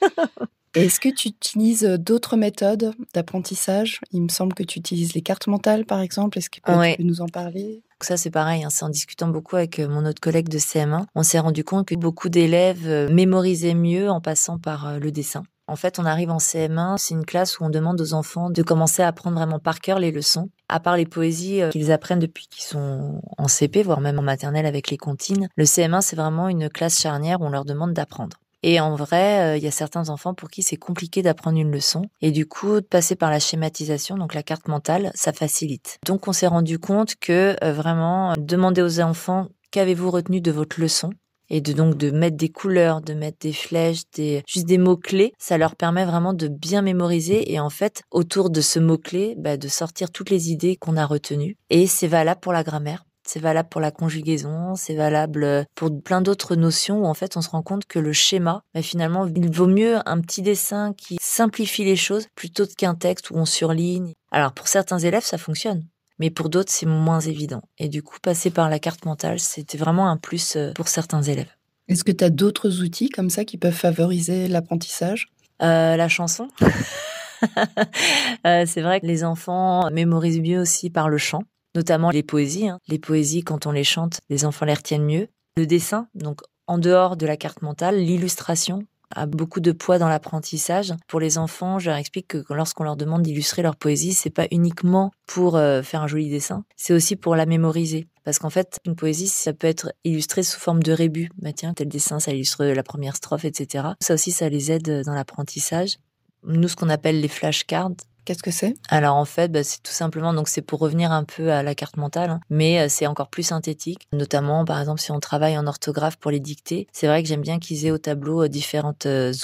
Est-ce 0.74 1.00
que 1.00 1.08
tu 1.08 1.28
utilises 1.28 1.82
d'autres 1.82 2.36
méthodes 2.36 2.94
d'apprentissage? 3.12 4.00
Il 4.12 4.22
me 4.22 4.28
semble 4.28 4.54
que 4.54 4.62
tu 4.62 4.78
utilises 4.78 5.14
les 5.14 5.22
cartes 5.22 5.46
mentales, 5.48 5.84
par 5.84 6.00
exemple. 6.00 6.38
Est-ce 6.38 6.48
que 6.48 6.56
tu 6.56 6.62
peux 6.62 7.02
nous 7.02 7.20
en 7.20 7.28
parler? 7.28 7.82
Ça, 8.02 8.16
c'est 8.16 8.30
pareil, 8.30 8.64
hein, 8.64 8.70
c'est 8.70 8.84
en 8.84 8.88
discutant 8.88 9.28
beaucoup 9.28 9.56
avec 9.56 9.78
mon 9.78 10.06
autre 10.06 10.20
collègue 10.20 10.48
de 10.48 10.58
CM1, 10.58 11.04
on 11.14 11.22
s'est 11.22 11.38
rendu 11.38 11.64
compte 11.64 11.86
que 11.86 11.94
beaucoup 11.94 12.30
d'élèves 12.30 12.88
mémorisaient 13.10 13.74
mieux 13.74 14.08
en 14.08 14.22
passant 14.22 14.58
par 14.58 14.98
le 14.98 15.12
dessin. 15.12 15.42
En 15.66 15.76
fait, 15.76 15.98
on 15.98 16.06
arrive 16.06 16.30
en 16.30 16.38
CM1, 16.38 16.96
c'est 16.96 17.14
une 17.14 17.26
classe 17.26 17.60
où 17.60 17.64
on 17.64 17.68
demande 17.70 18.00
aux 18.00 18.14
enfants 18.14 18.48
de 18.48 18.62
commencer 18.62 19.02
à 19.02 19.08
apprendre 19.08 19.36
vraiment 19.36 19.58
par 19.58 19.80
cœur 19.80 19.98
les 19.98 20.12
leçons. 20.12 20.48
À 20.68 20.80
part 20.80 20.96
les 20.96 21.04
poésies 21.04 21.60
qu'ils 21.70 21.92
apprennent 21.92 22.18
depuis 22.20 22.48
qu'ils 22.48 22.64
sont 22.64 23.20
en 23.36 23.48
CP, 23.48 23.82
voire 23.82 24.00
même 24.00 24.18
en 24.18 24.22
maternelle 24.22 24.66
avec 24.66 24.88
les 24.90 24.96
comptines, 24.96 25.48
le 25.54 25.64
CM1, 25.64 26.00
c'est 26.00 26.16
vraiment 26.16 26.48
une 26.48 26.70
classe 26.70 26.98
charnière 26.98 27.40
où 27.42 27.44
on 27.44 27.50
leur 27.50 27.66
demande 27.66 27.92
d'apprendre. 27.92 28.38
Et 28.62 28.80
en 28.80 28.94
vrai, 28.94 29.40
euh, 29.40 29.56
il 29.56 29.62
y 29.62 29.68
a 29.68 29.72
certains 29.72 30.08
enfants 30.08 30.34
pour 30.34 30.50
qui 30.50 30.62
c'est 30.62 30.76
compliqué 30.76 31.22
d'apprendre 31.22 31.58
une 31.58 31.70
leçon. 31.70 32.02
Et 32.20 32.30
du 32.30 32.46
coup, 32.46 32.80
de 32.80 32.86
passer 32.86 33.16
par 33.16 33.30
la 33.30 33.40
schématisation, 33.40 34.16
donc 34.16 34.34
la 34.34 34.42
carte 34.42 34.68
mentale, 34.68 35.10
ça 35.14 35.32
facilite. 35.32 35.98
Donc 36.06 36.28
on 36.28 36.32
s'est 36.32 36.46
rendu 36.46 36.78
compte 36.78 37.16
que 37.16 37.56
euh, 37.62 37.72
vraiment, 37.72 38.34
demander 38.38 38.82
aux 38.82 39.00
enfants 39.00 39.48
qu'avez-vous 39.70 40.10
retenu 40.10 40.40
de 40.40 40.50
votre 40.50 40.80
leçon? 40.80 41.10
Et 41.52 41.60
de 41.60 41.72
donc 41.72 41.96
de 41.96 42.12
mettre 42.12 42.36
des 42.36 42.48
couleurs, 42.48 43.00
de 43.00 43.12
mettre 43.12 43.38
des 43.40 43.52
flèches, 43.52 44.02
des 44.14 44.44
juste 44.46 44.66
des 44.66 44.78
mots 44.78 44.96
clés, 44.96 45.32
ça 45.36 45.58
leur 45.58 45.74
permet 45.74 46.04
vraiment 46.04 46.32
de 46.32 46.46
bien 46.46 46.80
mémoriser 46.80 47.52
et 47.52 47.58
en 47.58 47.70
fait 47.70 48.02
autour 48.12 48.50
de 48.50 48.60
ce 48.60 48.78
mot 48.78 48.98
clé, 48.98 49.34
bah, 49.36 49.56
de 49.56 49.66
sortir 49.66 50.12
toutes 50.12 50.30
les 50.30 50.52
idées 50.52 50.76
qu'on 50.76 50.96
a 50.96 51.04
retenues. 51.04 51.56
Et 51.68 51.88
c'est 51.88 52.06
valable 52.06 52.40
pour 52.40 52.52
la 52.52 52.62
grammaire 52.62 53.04
c'est 53.32 53.38
valable 53.38 53.68
pour 53.68 53.80
la 53.80 53.92
conjugaison, 53.92 54.74
c'est 54.74 54.96
valable 54.96 55.44
euh, 55.44 55.62
pour 55.76 56.02
plein 56.02 56.20
d'autres 56.20 56.56
notions 56.56 57.02
où 57.02 57.06
en 57.06 57.14
fait 57.14 57.36
on 57.36 57.42
se 57.42 57.48
rend 57.48 57.62
compte 57.62 57.84
que 57.86 58.00
le 58.00 58.12
schéma, 58.12 58.64
mais 58.74 58.82
finalement, 58.82 59.24
il 59.24 59.52
vaut 59.52 59.68
mieux 59.68 59.98
un 60.04 60.20
petit 60.20 60.42
dessin 60.42 60.92
qui 60.94 61.16
simplifie 61.20 61.84
les 61.84 61.94
choses 61.94 62.26
plutôt 62.34 62.66
qu'un 62.66 62.96
texte 62.96 63.30
où 63.30 63.36
on 63.36 63.44
surligne. 63.44 64.14
Alors 64.32 64.52
pour 64.52 64.66
certains 64.66 64.98
élèves, 64.98 65.22
ça 65.22 65.38
fonctionne. 65.38 65.86
Mais 66.18 66.30
pour 66.30 66.48
d'autres, 66.48 66.72
c'est 66.72 66.86
moins 66.86 67.20
évident. 67.20 67.62
Et 67.78 67.88
du 67.88 68.02
coup, 68.02 68.16
passer 68.20 68.50
par 68.50 68.68
la 68.68 68.80
carte 68.80 69.04
mentale, 69.04 69.38
c'était 69.38 69.78
vraiment 69.78 70.10
un 70.10 70.16
plus 70.16 70.56
euh, 70.56 70.72
pour 70.72 70.88
certains 70.88 71.22
élèves. 71.22 71.54
Est-ce 71.86 72.02
que 72.02 72.12
tu 72.12 72.24
as 72.24 72.30
d'autres 72.30 72.82
outils 72.82 73.10
comme 73.10 73.30
ça 73.30 73.44
qui 73.44 73.58
peuvent 73.58 73.72
favoriser 73.72 74.48
l'apprentissage? 74.48 75.28
Euh, 75.62 75.96
La 75.96 76.08
chanson. 76.08 76.48
c'est 78.44 78.82
vrai 78.82 79.00
que 79.00 79.06
les 79.06 79.22
enfants 79.22 79.88
mémorisent 79.92 80.40
mieux 80.40 80.60
aussi 80.60 80.90
par 80.90 81.08
le 81.08 81.16
chant 81.16 81.44
notamment 81.74 82.10
les 82.10 82.22
poésies. 82.22 82.68
Hein. 82.68 82.78
Les 82.88 82.98
poésies, 82.98 83.42
quand 83.42 83.66
on 83.66 83.72
les 83.72 83.84
chante, 83.84 84.20
les 84.28 84.44
enfants 84.44 84.66
les 84.66 84.74
retiennent 84.74 85.04
mieux. 85.04 85.28
Le 85.56 85.66
dessin, 85.66 86.08
donc 86.14 86.40
en 86.66 86.78
dehors 86.78 87.16
de 87.16 87.26
la 87.26 87.36
carte 87.36 87.62
mentale, 87.62 87.98
l'illustration 87.98 88.86
a 89.14 89.26
beaucoup 89.26 89.60
de 89.60 89.72
poids 89.72 89.98
dans 89.98 90.08
l'apprentissage. 90.08 90.94
Pour 91.08 91.20
les 91.20 91.38
enfants, 91.38 91.78
je 91.78 91.90
leur 91.90 91.98
explique 91.98 92.28
que 92.28 92.44
lorsqu'on 92.50 92.84
leur 92.84 92.96
demande 92.96 93.22
d'illustrer 93.22 93.62
leur 93.62 93.76
poésie, 93.76 94.14
c'est 94.14 94.30
pas 94.30 94.46
uniquement 94.50 95.10
pour 95.26 95.56
euh, 95.56 95.82
faire 95.82 96.02
un 96.02 96.06
joli 96.06 96.30
dessin, 96.30 96.64
c'est 96.76 96.92
aussi 96.92 97.16
pour 97.16 97.34
la 97.34 97.46
mémoriser. 97.46 98.06
Parce 98.24 98.38
qu'en 98.38 98.50
fait, 98.50 98.78
une 98.84 98.94
poésie, 98.94 99.26
ça 99.26 99.52
peut 99.52 99.66
être 99.66 99.92
illustré 100.04 100.42
sous 100.42 100.60
forme 100.60 100.82
de 100.82 100.92
rébus. 100.92 101.30
Bah 101.38 101.52
tiens, 101.52 101.74
tel 101.74 101.88
dessin, 101.88 102.20
ça 102.20 102.32
illustre 102.32 102.64
la 102.64 102.82
première 102.82 103.16
strophe, 103.16 103.44
etc. 103.44 103.88
Ça 104.00 104.14
aussi, 104.14 104.30
ça 104.30 104.48
les 104.48 104.70
aide 104.70 105.02
dans 105.04 105.14
l'apprentissage. 105.14 105.96
Nous, 106.44 106.68
ce 106.68 106.76
qu'on 106.76 106.88
appelle 106.88 107.20
les 107.20 107.28
flashcards, 107.28 107.90
Qu'est-ce 108.30 108.44
que 108.44 108.52
c'est? 108.52 108.76
Alors 108.90 109.16
en 109.16 109.24
fait, 109.24 109.50
bah, 109.50 109.64
c'est 109.64 109.82
tout 109.82 109.90
simplement 109.90 110.32
donc 110.32 110.46
c'est 110.46 110.62
pour 110.62 110.78
revenir 110.78 111.10
un 111.10 111.24
peu 111.24 111.50
à 111.50 111.64
la 111.64 111.74
carte 111.74 111.96
mentale, 111.96 112.30
hein, 112.30 112.40
mais 112.48 112.78
euh, 112.78 112.86
c'est 112.88 113.08
encore 113.08 113.28
plus 113.28 113.42
synthétique. 113.42 114.06
Notamment, 114.12 114.64
par 114.64 114.78
exemple, 114.78 115.00
si 115.00 115.10
on 115.10 115.18
travaille 115.18 115.58
en 115.58 115.66
orthographe 115.66 116.14
pour 116.16 116.30
les 116.30 116.38
dictées, 116.38 116.86
c'est 116.92 117.08
vrai 117.08 117.24
que 117.24 117.28
j'aime 117.28 117.40
bien 117.40 117.58
qu'ils 117.58 117.86
aient 117.86 117.90
au 117.90 117.98
tableau 117.98 118.46
différents 118.46 118.94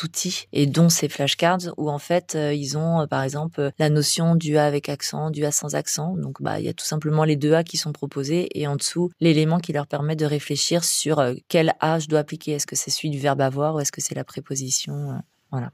outils 0.05 0.47
et 0.53 0.67
dont 0.67 0.89
ces 0.89 1.09
flashcards 1.09 1.75
où 1.77 1.91
en 1.91 1.99
fait 1.99 2.39
ils 2.53 2.79
ont 2.79 3.09
par 3.09 3.25
exemple 3.25 3.73
la 3.81 3.91
notion 3.91 4.37
du 4.37 4.57
A 4.57 4.67
avec 4.67 4.89
accent, 4.89 5.33
du 5.33 5.45
A 5.45 5.51
sans 5.51 5.75
accent. 5.75 6.15
Donc 6.17 6.41
bah 6.41 6.61
il 6.61 6.67
y 6.67 6.69
a 6.69 6.73
tout 6.73 6.87
simplement 6.87 7.25
les 7.25 7.35
deux 7.35 7.55
A 7.55 7.65
qui 7.65 7.79
sont 7.79 7.91
proposés 7.91 8.49
et 8.55 8.69
en 8.69 8.77
dessous 8.77 9.11
l'élément 9.19 9.59
qui 9.59 9.73
leur 9.73 9.89
permet 9.89 10.15
de 10.15 10.27
réfléchir 10.27 10.85
sur 10.85 11.21
quel 11.49 11.75
A 11.81 11.99
je 11.99 12.07
dois 12.07 12.21
appliquer. 12.21 12.53
Est-ce 12.53 12.69
que 12.69 12.77
c'est 12.77 12.93
celui 12.93 13.11
du 13.11 13.19
verbe 13.19 13.41
avoir 13.41 13.75
ou 13.75 13.81
est-ce 13.81 13.91
que 13.91 14.01
c'est 14.01 14.15
la 14.15 14.23
préposition 14.23 15.21
Voilà. 15.51 15.73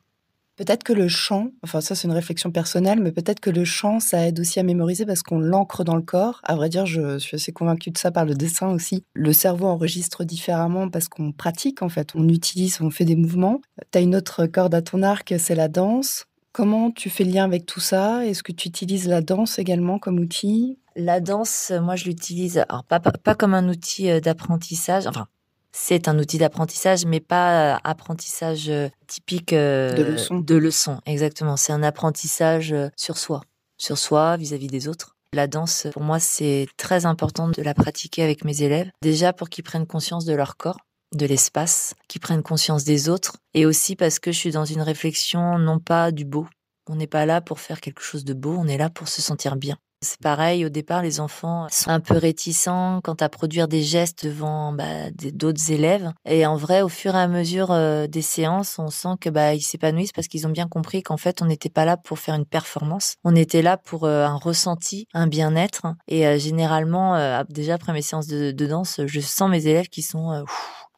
Peut-être 0.56 0.84
que 0.84 0.92
le 0.92 1.08
chant, 1.08 1.50
enfin 1.62 1.80
ça 1.80 1.94
c'est 1.94 2.06
une 2.06 2.14
réflexion 2.14 2.50
personnelle, 2.50 3.00
mais 3.00 3.12
peut-être 3.12 3.40
que 3.40 3.50
le 3.50 3.64
chant, 3.64 4.00
ça 4.00 4.26
aide 4.26 4.38
aussi 4.40 4.60
à 4.60 4.62
mémoriser 4.62 5.06
parce 5.06 5.22
qu'on 5.22 5.38
l'ancre 5.38 5.82
dans 5.82 5.96
le 5.96 6.02
corps. 6.02 6.40
À 6.44 6.56
vrai 6.56 6.68
dire, 6.68 6.84
je 6.84 7.18
suis 7.18 7.36
assez 7.36 7.52
convaincue 7.52 7.90
de 7.90 7.98
ça 7.98 8.10
par 8.10 8.26
le 8.26 8.34
dessin 8.34 8.68
aussi. 8.68 9.04
Le 9.14 9.32
cerveau 9.32 9.66
enregistre 9.66 10.24
différemment 10.24 10.90
parce 10.90 11.08
qu'on 11.08 11.32
pratique 11.32 11.82
en 11.82 11.88
fait, 11.88 12.10
on 12.14 12.28
utilise, 12.28 12.80
on 12.80 12.90
fait 12.90 13.06
des 13.06 13.16
mouvements. 13.16 13.60
Tu 13.92 13.98
as 13.98 14.02
une 14.02 14.14
autre 14.14 14.46
corde 14.46 14.74
à 14.74 14.82
ton 14.82 15.02
arc, 15.02 15.34
c'est 15.38 15.54
la 15.54 15.68
danse. 15.68 16.26
Comment 16.52 16.90
tu 16.90 17.08
fais 17.08 17.24
lien 17.24 17.44
avec 17.44 17.64
tout 17.64 17.80
ça? 17.80 18.26
Est-ce 18.26 18.42
que 18.42 18.52
tu 18.52 18.68
utilises 18.68 19.08
la 19.08 19.22
danse 19.22 19.58
également 19.58 19.98
comme 19.98 20.18
outil? 20.18 20.78
La 20.96 21.20
danse, 21.20 21.72
moi 21.80 21.96
je 21.96 22.04
l'utilise, 22.04 22.58
alors 22.58 22.84
pas, 22.84 23.00
pas, 23.00 23.12
pas 23.12 23.34
comme 23.34 23.54
un 23.54 23.70
outil 23.70 24.10
euh, 24.10 24.20
d'apprentissage, 24.20 25.06
enfin 25.06 25.28
c'est 25.72 26.06
un 26.06 26.18
outil 26.18 26.38
d'apprentissage, 26.38 27.06
mais 27.06 27.20
pas 27.20 27.74
euh, 27.74 27.78
apprentissage 27.82 28.68
euh, 28.68 28.88
typique 29.06 29.52
euh, 29.52 29.94
de 29.94 30.02
leçon. 30.02 30.38
De 30.38 30.54
leçon, 30.54 31.00
exactement. 31.06 31.56
C'est 31.56 31.72
un 31.72 31.82
apprentissage 31.82 32.74
sur 32.96 33.16
soi, 33.16 33.40
sur 33.78 33.98
soi 33.98 34.36
vis-à-vis 34.36 34.68
des 34.68 34.86
autres. 34.86 35.16
La 35.32 35.46
danse, 35.46 35.86
pour 35.92 36.02
moi, 36.02 36.20
c'est 36.20 36.66
très 36.76 37.06
important 37.06 37.48
de 37.48 37.62
la 37.62 37.72
pratiquer 37.72 38.22
avec 38.22 38.44
mes 38.44 38.62
élèves. 38.62 38.90
Déjà 39.00 39.32
pour 39.32 39.48
qu'ils 39.48 39.64
prennent 39.64 39.86
conscience 39.86 40.26
de 40.26 40.34
leur 40.34 40.58
corps, 40.58 40.76
de 41.14 41.24
l'espace, 41.24 41.94
qu'ils 42.06 42.20
prennent 42.20 42.42
conscience 42.42 42.84
des 42.84 43.08
autres, 43.08 43.38
et 43.54 43.64
aussi 43.64 43.96
parce 43.96 44.18
que 44.18 44.30
je 44.30 44.38
suis 44.38 44.50
dans 44.50 44.66
une 44.66 44.82
réflexion 44.82 45.58
non 45.58 45.78
pas 45.78 46.12
du 46.12 46.26
beau. 46.26 46.46
On 46.86 46.96
n'est 46.96 47.06
pas 47.06 47.24
là 47.24 47.40
pour 47.40 47.60
faire 47.60 47.80
quelque 47.80 48.02
chose 48.02 48.24
de 48.26 48.34
beau, 48.34 48.54
on 48.58 48.66
est 48.66 48.76
là 48.76 48.90
pour 48.90 49.08
se 49.08 49.22
sentir 49.22 49.56
bien. 49.56 49.78
C'est 50.04 50.20
pareil, 50.20 50.66
au 50.66 50.68
départ, 50.68 51.00
les 51.00 51.20
enfants 51.20 51.68
sont 51.70 51.90
un 51.90 52.00
peu 52.00 52.18
réticents 52.18 53.00
quant 53.04 53.14
à 53.14 53.28
produire 53.28 53.68
des 53.68 53.82
gestes 53.82 54.26
devant 54.26 54.72
bah, 54.72 55.12
d'autres 55.32 55.70
élèves. 55.70 56.10
Et 56.24 56.44
en 56.44 56.56
vrai, 56.56 56.82
au 56.82 56.88
fur 56.88 57.14
et 57.14 57.20
à 57.20 57.28
mesure 57.28 57.70
euh, 57.70 58.08
des 58.08 58.20
séances, 58.20 58.80
on 58.80 58.88
sent 58.88 59.14
que 59.20 59.30
bah, 59.30 59.54
ils 59.54 59.62
s'épanouissent 59.62 60.10
parce 60.10 60.26
qu'ils 60.26 60.44
ont 60.48 60.50
bien 60.50 60.66
compris 60.66 61.04
qu'en 61.04 61.16
fait, 61.16 61.40
on 61.40 61.46
n'était 61.46 61.70
pas 61.70 61.84
là 61.84 61.96
pour 61.96 62.18
faire 62.18 62.34
une 62.34 62.46
performance. 62.46 63.14
On 63.22 63.36
était 63.36 63.62
là 63.62 63.76
pour 63.76 64.02
euh, 64.02 64.24
un 64.26 64.38
ressenti, 64.38 65.06
un 65.14 65.28
bien-être. 65.28 65.86
Et 66.08 66.26
euh, 66.26 66.36
généralement, 66.36 67.44
déjà 67.48 67.74
après 67.74 67.92
mes 67.92 68.02
séances 68.02 68.26
de, 68.26 68.50
danse, 68.66 69.00
je 69.06 69.20
sens 69.20 69.48
mes 69.48 69.68
élèves 69.68 69.88
qui 69.88 70.02
sont... 70.02 70.44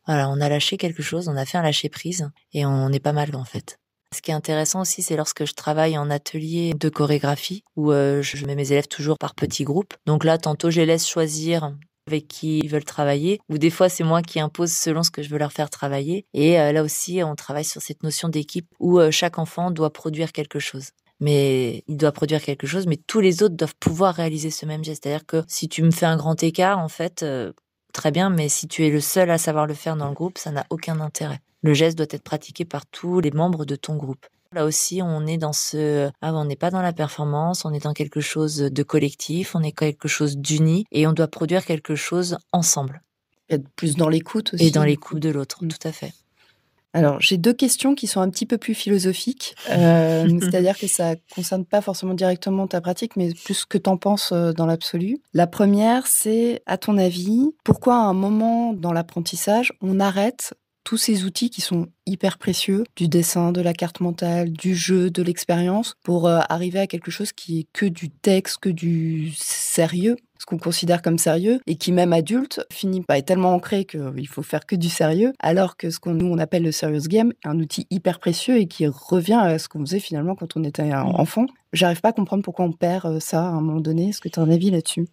voilà, 0.06 0.30
on 0.30 0.40
a 0.40 0.48
lâché 0.48 0.78
quelque 0.78 1.02
chose, 1.02 1.28
on 1.28 1.36
a 1.36 1.44
fait 1.44 1.58
un 1.58 1.62
lâcher 1.62 1.90
prise 1.90 2.30
et 2.54 2.64
on 2.64 2.88
est 2.88 3.00
pas 3.00 3.12
mal 3.12 3.36
en 3.36 3.44
fait. 3.44 3.78
Ce 4.14 4.22
qui 4.22 4.30
est 4.30 4.34
intéressant 4.34 4.80
aussi, 4.80 5.02
c'est 5.02 5.16
lorsque 5.16 5.44
je 5.44 5.54
travaille 5.54 5.98
en 5.98 6.08
atelier 6.08 6.72
de 6.72 6.88
chorégraphie, 6.88 7.64
où 7.74 7.90
euh, 7.90 8.22
je 8.22 8.46
mets 8.46 8.54
mes 8.54 8.70
élèves 8.70 8.86
toujours 8.86 9.18
par 9.18 9.34
petits 9.34 9.64
groupes. 9.64 9.92
Donc 10.06 10.22
là, 10.22 10.38
tantôt, 10.38 10.70
je 10.70 10.78
les 10.80 10.86
laisse 10.86 11.08
choisir 11.08 11.74
avec 12.06 12.28
qui 12.28 12.60
ils 12.60 12.68
veulent 12.68 12.84
travailler, 12.84 13.40
ou 13.48 13.58
des 13.58 13.70
fois 13.70 13.88
c'est 13.88 14.04
moi 14.04 14.22
qui 14.22 14.38
impose 14.38 14.70
selon 14.70 15.02
ce 15.02 15.10
que 15.10 15.22
je 15.22 15.30
veux 15.30 15.38
leur 15.38 15.52
faire 15.52 15.68
travailler. 15.68 16.26
Et 16.32 16.60
euh, 16.60 16.70
là 16.70 16.84
aussi, 16.84 17.22
on 17.24 17.34
travaille 17.34 17.64
sur 17.64 17.82
cette 17.82 18.04
notion 18.04 18.28
d'équipe 18.28 18.68
où 18.78 19.00
euh, 19.00 19.10
chaque 19.10 19.38
enfant 19.38 19.72
doit 19.72 19.92
produire 19.92 20.30
quelque 20.30 20.60
chose. 20.60 20.90
Mais 21.18 21.82
il 21.88 21.96
doit 21.96 22.12
produire 22.12 22.42
quelque 22.42 22.68
chose, 22.68 22.86
mais 22.86 22.98
tous 22.98 23.20
les 23.20 23.42
autres 23.42 23.56
doivent 23.56 23.74
pouvoir 23.80 24.14
réaliser 24.14 24.50
ce 24.50 24.64
même 24.64 24.84
geste. 24.84 25.02
C'est-à-dire 25.02 25.26
que 25.26 25.42
si 25.48 25.68
tu 25.68 25.82
me 25.82 25.90
fais 25.90 26.06
un 26.06 26.16
grand 26.16 26.40
écart, 26.40 26.78
en 26.78 26.88
fait, 26.88 27.24
très 27.94 28.10
bien, 28.10 28.28
mais 28.28 28.50
si 28.50 28.68
tu 28.68 28.86
es 28.86 28.90
le 28.90 29.00
seul 29.00 29.30
à 29.30 29.38
savoir 29.38 29.66
le 29.66 29.72
faire 29.72 29.96
dans 29.96 30.08
le 30.08 30.14
groupe, 30.14 30.36
ça 30.36 30.50
n'a 30.50 30.66
aucun 30.68 31.00
intérêt. 31.00 31.40
Le 31.62 31.72
geste 31.72 31.96
doit 31.96 32.06
être 32.10 32.22
pratiqué 32.22 32.66
par 32.66 32.84
tous 32.84 33.20
les 33.20 33.30
membres 33.30 33.64
de 33.64 33.76
ton 33.76 33.96
groupe. 33.96 34.26
Là 34.52 34.66
aussi, 34.66 35.00
on 35.02 35.26
est 35.26 35.38
dans 35.38 35.52
ce, 35.52 36.10
ah, 36.20 36.34
on 36.34 36.44
n'est 36.44 36.56
pas 36.56 36.70
dans 36.70 36.82
la 36.82 36.92
performance, 36.92 37.64
on 37.64 37.72
est 37.72 37.82
dans 37.82 37.94
quelque 37.94 38.20
chose 38.20 38.56
de 38.56 38.82
collectif, 38.82 39.54
on 39.56 39.62
est 39.62 39.72
quelque 39.72 40.06
chose 40.06 40.36
d'uni 40.36 40.84
et 40.92 41.06
on 41.06 41.12
doit 41.12 41.28
produire 41.28 41.64
quelque 41.64 41.94
chose 41.94 42.36
ensemble. 42.52 43.02
Être 43.48 43.68
plus 43.76 43.96
dans 43.96 44.08
l'écoute 44.08 44.54
aussi. 44.54 44.66
Et 44.66 44.70
dans 44.70 44.84
l'écoute 44.84 45.20
de 45.20 45.30
l'autre, 45.30 45.64
mm. 45.64 45.68
tout 45.68 45.88
à 45.88 45.92
fait. 45.92 46.12
Alors, 46.94 47.20
j'ai 47.20 47.36
deux 47.36 47.52
questions 47.52 47.94
qui 47.94 48.06
sont 48.06 48.20
un 48.20 48.30
petit 48.30 48.46
peu 48.46 48.56
plus 48.56 48.74
philosophiques. 48.74 49.56
Euh, 49.70 50.28
c'est-à-dire 50.40 50.78
que 50.78 50.86
ça 50.86 51.16
concerne 51.34 51.64
pas 51.64 51.80
forcément 51.80 52.14
directement 52.14 52.68
ta 52.68 52.80
pratique, 52.80 53.16
mais 53.16 53.34
plus 53.34 53.54
ce 53.54 53.66
que 53.66 53.78
tu 53.78 53.90
en 53.90 53.96
penses 53.96 54.30
euh, 54.32 54.52
dans 54.52 54.64
l'absolu. 54.64 55.18
La 55.34 55.48
première, 55.48 56.06
c'est, 56.06 56.62
à 56.66 56.78
ton 56.78 56.96
avis, 56.96 57.50
pourquoi 57.64 57.96
à 57.96 58.04
un 58.04 58.14
moment 58.14 58.72
dans 58.72 58.92
l'apprentissage, 58.92 59.72
on 59.82 59.98
arrête 59.98 60.54
tous 60.84 60.98
ces 60.98 61.24
outils 61.24 61.50
qui 61.50 61.60
sont 61.60 61.88
hyper 62.06 62.38
précieux, 62.38 62.84
du 62.94 63.08
dessin, 63.08 63.52
de 63.52 63.60
la 63.60 63.72
carte 63.72 64.00
mentale, 64.00 64.52
du 64.52 64.76
jeu, 64.76 65.10
de 65.10 65.22
l'expérience, 65.22 65.96
pour 66.04 66.28
euh, 66.28 66.40
arriver 66.48 66.78
à 66.78 66.86
quelque 66.86 67.10
chose 67.10 67.32
qui 67.32 67.60
est 67.60 67.66
que 67.72 67.86
du 67.86 68.10
texte, 68.10 68.58
que 68.58 68.68
du 68.68 69.32
sérieux, 69.34 70.16
ce 70.38 70.46
qu'on 70.46 70.58
considère 70.58 71.00
comme 71.00 71.16
sérieux, 71.16 71.60
et 71.66 71.76
qui 71.76 71.90
même 71.90 72.12
adulte 72.12 72.60
finit 72.70 73.00
par 73.00 73.16
être 73.16 73.24
tellement 73.24 73.54
ancré 73.54 73.86
qu'il 73.86 74.28
faut 74.28 74.42
faire 74.42 74.66
que 74.66 74.76
du 74.76 74.90
sérieux, 74.90 75.32
alors 75.38 75.76
que 75.78 75.88
ce 75.88 75.98
qu'on 75.98 76.12
nous 76.12 76.26
on 76.26 76.38
appelle 76.38 76.62
le 76.62 76.72
serious 76.72 77.08
game 77.08 77.32
est 77.42 77.48
un 77.48 77.58
outil 77.58 77.86
hyper 77.90 78.20
précieux 78.20 78.58
et 78.58 78.66
qui 78.66 78.86
revient 78.86 79.40
à 79.40 79.58
ce 79.58 79.68
qu'on 79.68 79.80
faisait 79.80 80.00
finalement 80.00 80.34
quand 80.34 80.56
on 80.56 80.64
était 80.64 80.92
enfant. 80.92 81.46
J'arrive 81.72 82.02
pas 82.02 82.10
à 82.10 82.12
comprendre 82.12 82.42
pourquoi 82.42 82.66
on 82.66 82.72
perd 82.72 83.06
euh, 83.06 83.20
ça 83.20 83.40
à 83.40 83.48
un 83.48 83.60
moment 83.62 83.80
donné. 83.80 84.10
Est-ce 84.10 84.20
que 84.20 84.28
tu 84.28 84.38
as 84.38 84.42
un 84.42 84.50
avis 84.50 84.70
là-dessus? 84.70 85.08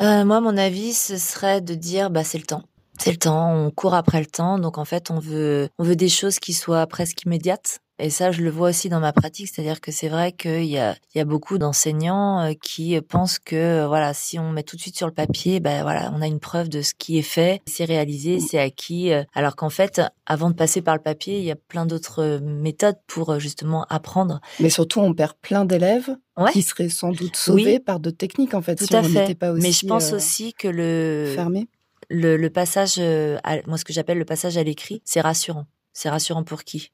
Euh, 0.00 0.24
Moi, 0.24 0.40
mon 0.40 0.56
avis, 0.56 0.94
ce 0.94 1.18
serait 1.18 1.60
de 1.60 1.74
dire, 1.74 2.10
bah, 2.10 2.24
c'est 2.24 2.38
le 2.38 2.44
temps 2.44 2.62
c'est 3.00 3.12
le 3.12 3.16
temps, 3.16 3.52
on 3.54 3.70
court 3.70 3.94
après 3.94 4.20
le 4.20 4.26
temps, 4.26 4.58
donc 4.58 4.78
en 4.78 4.84
fait 4.84 5.10
on 5.10 5.18
veut 5.18 5.68
on 5.78 5.84
veut 5.84 5.96
des 5.96 6.08
choses 6.08 6.38
qui 6.38 6.52
soient 6.52 6.86
presque 6.86 7.22
immédiates. 7.22 7.80
Et 8.02 8.08
ça, 8.08 8.32
je 8.32 8.40
le 8.40 8.50
vois 8.50 8.70
aussi 8.70 8.88
dans 8.88 9.00
ma 9.00 9.12
pratique, 9.12 9.48
c'est-à-dire 9.48 9.80
que 9.80 9.92
c'est 9.92 10.08
vrai 10.08 10.32
qu'il 10.32 10.64
y 10.64 10.78
a, 10.78 10.96
il 11.14 11.18
y 11.18 11.20
a 11.20 11.26
beaucoup 11.26 11.58
d'enseignants 11.58 12.40
euh, 12.40 12.52
qui 12.60 12.98
pensent 13.02 13.38
que 13.38 13.56
euh, 13.56 13.86
voilà, 13.86 14.14
si 14.14 14.38
on 14.38 14.52
met 14.52 14.62
tout 14.62 14.76
de 14.76 14.80
suite 14.80 14.96
sur 14.96 15.06
le 15.06 15.12
papier, 15.12 15.60
ben 15.60 15.82
voilà, 15.82 16.10
on 16.16 16.22
a 16.22 16.26
une 16.26 16.40
preuve 16.40 16.70
de 16.70 16.80
ce 16.80 16.94
qui 16.96 17.18
est 17.18 17.22
fait, 17.22 17.60
c'est 17.66 17.84
réalisé, 17.84 18.40
c'est 18.40 18.58
acquis. 18.58 19.12
Euh, 19.12 19.22
alors 19.34 19.54
qu'en 19.54 19.68
fait, 19.68 20.00
avant 20.24 20.48
de 20.48 20.54
passer 20.54 20.80
par 20.80 20.96
le 20.96 21.02
papier, 21.02 21.38
il 21.38 21.44
y 21.44 21.50
a 21.50 21.56
plein 21.56 21.84
d'autres 21.84 22.40
méthodes 22.42 22.98
pour 23.06 23.38
justement 23.38 23.84
apprendre. 23.90 24.40
Mais 24.60 24.70
surtout, 24.70 25.00
on 25.00 25.12
perd 25.12 25.34
plein 25.42 25.66
d'élèves 25.66 26.16
qui 26.52 26.62
seraient 26.62 26.88
sans 26.88 27.12
doute 27.12 27.36
sauvés 27.36 27.80
par 27.80 28.00
d'autres 28.00 28.16
techniques 28.16 28.54
en 28.54 28.62
fait. 28.62 28.76
Tout 28.76 28.96
à 28.96 29.02
fait. 29.02 29.34
Pas 29.34 29.50
aussi, 29.50 29.62
Mais 29.62 29.72
je 29.72 29.86
pense 29.86 30.12
aussi 30.14 30.54
que 30.54 30.68
le 30.68 31.32
fermé 31.34 31.68
le, 32.10 32.48
passage, 32.48 32.96
euh, 32.98 33.38
moi 33.66 33.78
ce 33.78 33.84
que 33.84 33.92
j'appelle 33.92 34.18
le 34.18 34.24
passage 34.24 34.56
à 34.56 34.62
l'écrit, 34.62 35.02
c'est 35.04 35.20
rassurant. 35.20 35.66
C'est 35.92 36.10
rassurant 36.10 36.44
pour 36.44 36.64
qui? 36.64 36.92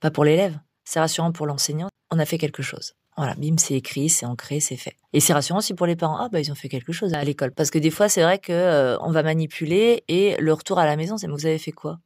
Pas 0.00 0.10
pour 0.10 0.24
l'élève, 0.24 0.58
c'est 0.84 1.00
rassurant 1.00 1.32
pour 1.32 1.46
l'enseignant. 1.46 1.88
On 2.10 2.18
a 2.18 2.24
fait 2.24 2.38
quelque 2.38 2.62
chose. 2.62 2.94
Voilà, 3.16 3.34
bim, 3.34 3.56
c'est 3.58 3.74
écrit, 3.74 4.08
c'est 4.08 4.24
ancré, 4.24 4.60
c'est 4.60 4.76
fait. 4.76 4.96
Et 5.12 5.20
c'est 5.20 5.32
rassurant 5.32 5.58
aussi 5.58 5.74
pour 5.74 5.86
les 5.86 5.96
parents. 5.96 6.16
Ah 6.18 6.28
bah 6.30 6.40
ils 6.40 6.50
ont 6.50 6.54
fait 6.54 6.68
quelque 6.68 6.92
chose 6.92 7.12
à 7.14 7.22
l'école. 7.24 7.52
Parce 7.52 7.70
que 7.70 7.78
des 7.78 7.90
fois 7.90 8.08
c'est 8.08 8.22
vrai 8.22 8.38
que 8.38 8.52
euh, 8.52 8.98
on 9.00 9.10
va 9.10 9.22
manipuler 9.22 10.04
et 10.08 10.36
le 10.38 10.52
retour 10.52 10.78
à 10.78 10.86
la 10.86 10.96
maison, 10.96 11.16
c'est 11.16 11.26
mais 11.26 11.34
vous 11.34 11.46
avez 11.46 11.58
fait 11.58 11.72
quoi? 11.72 11.98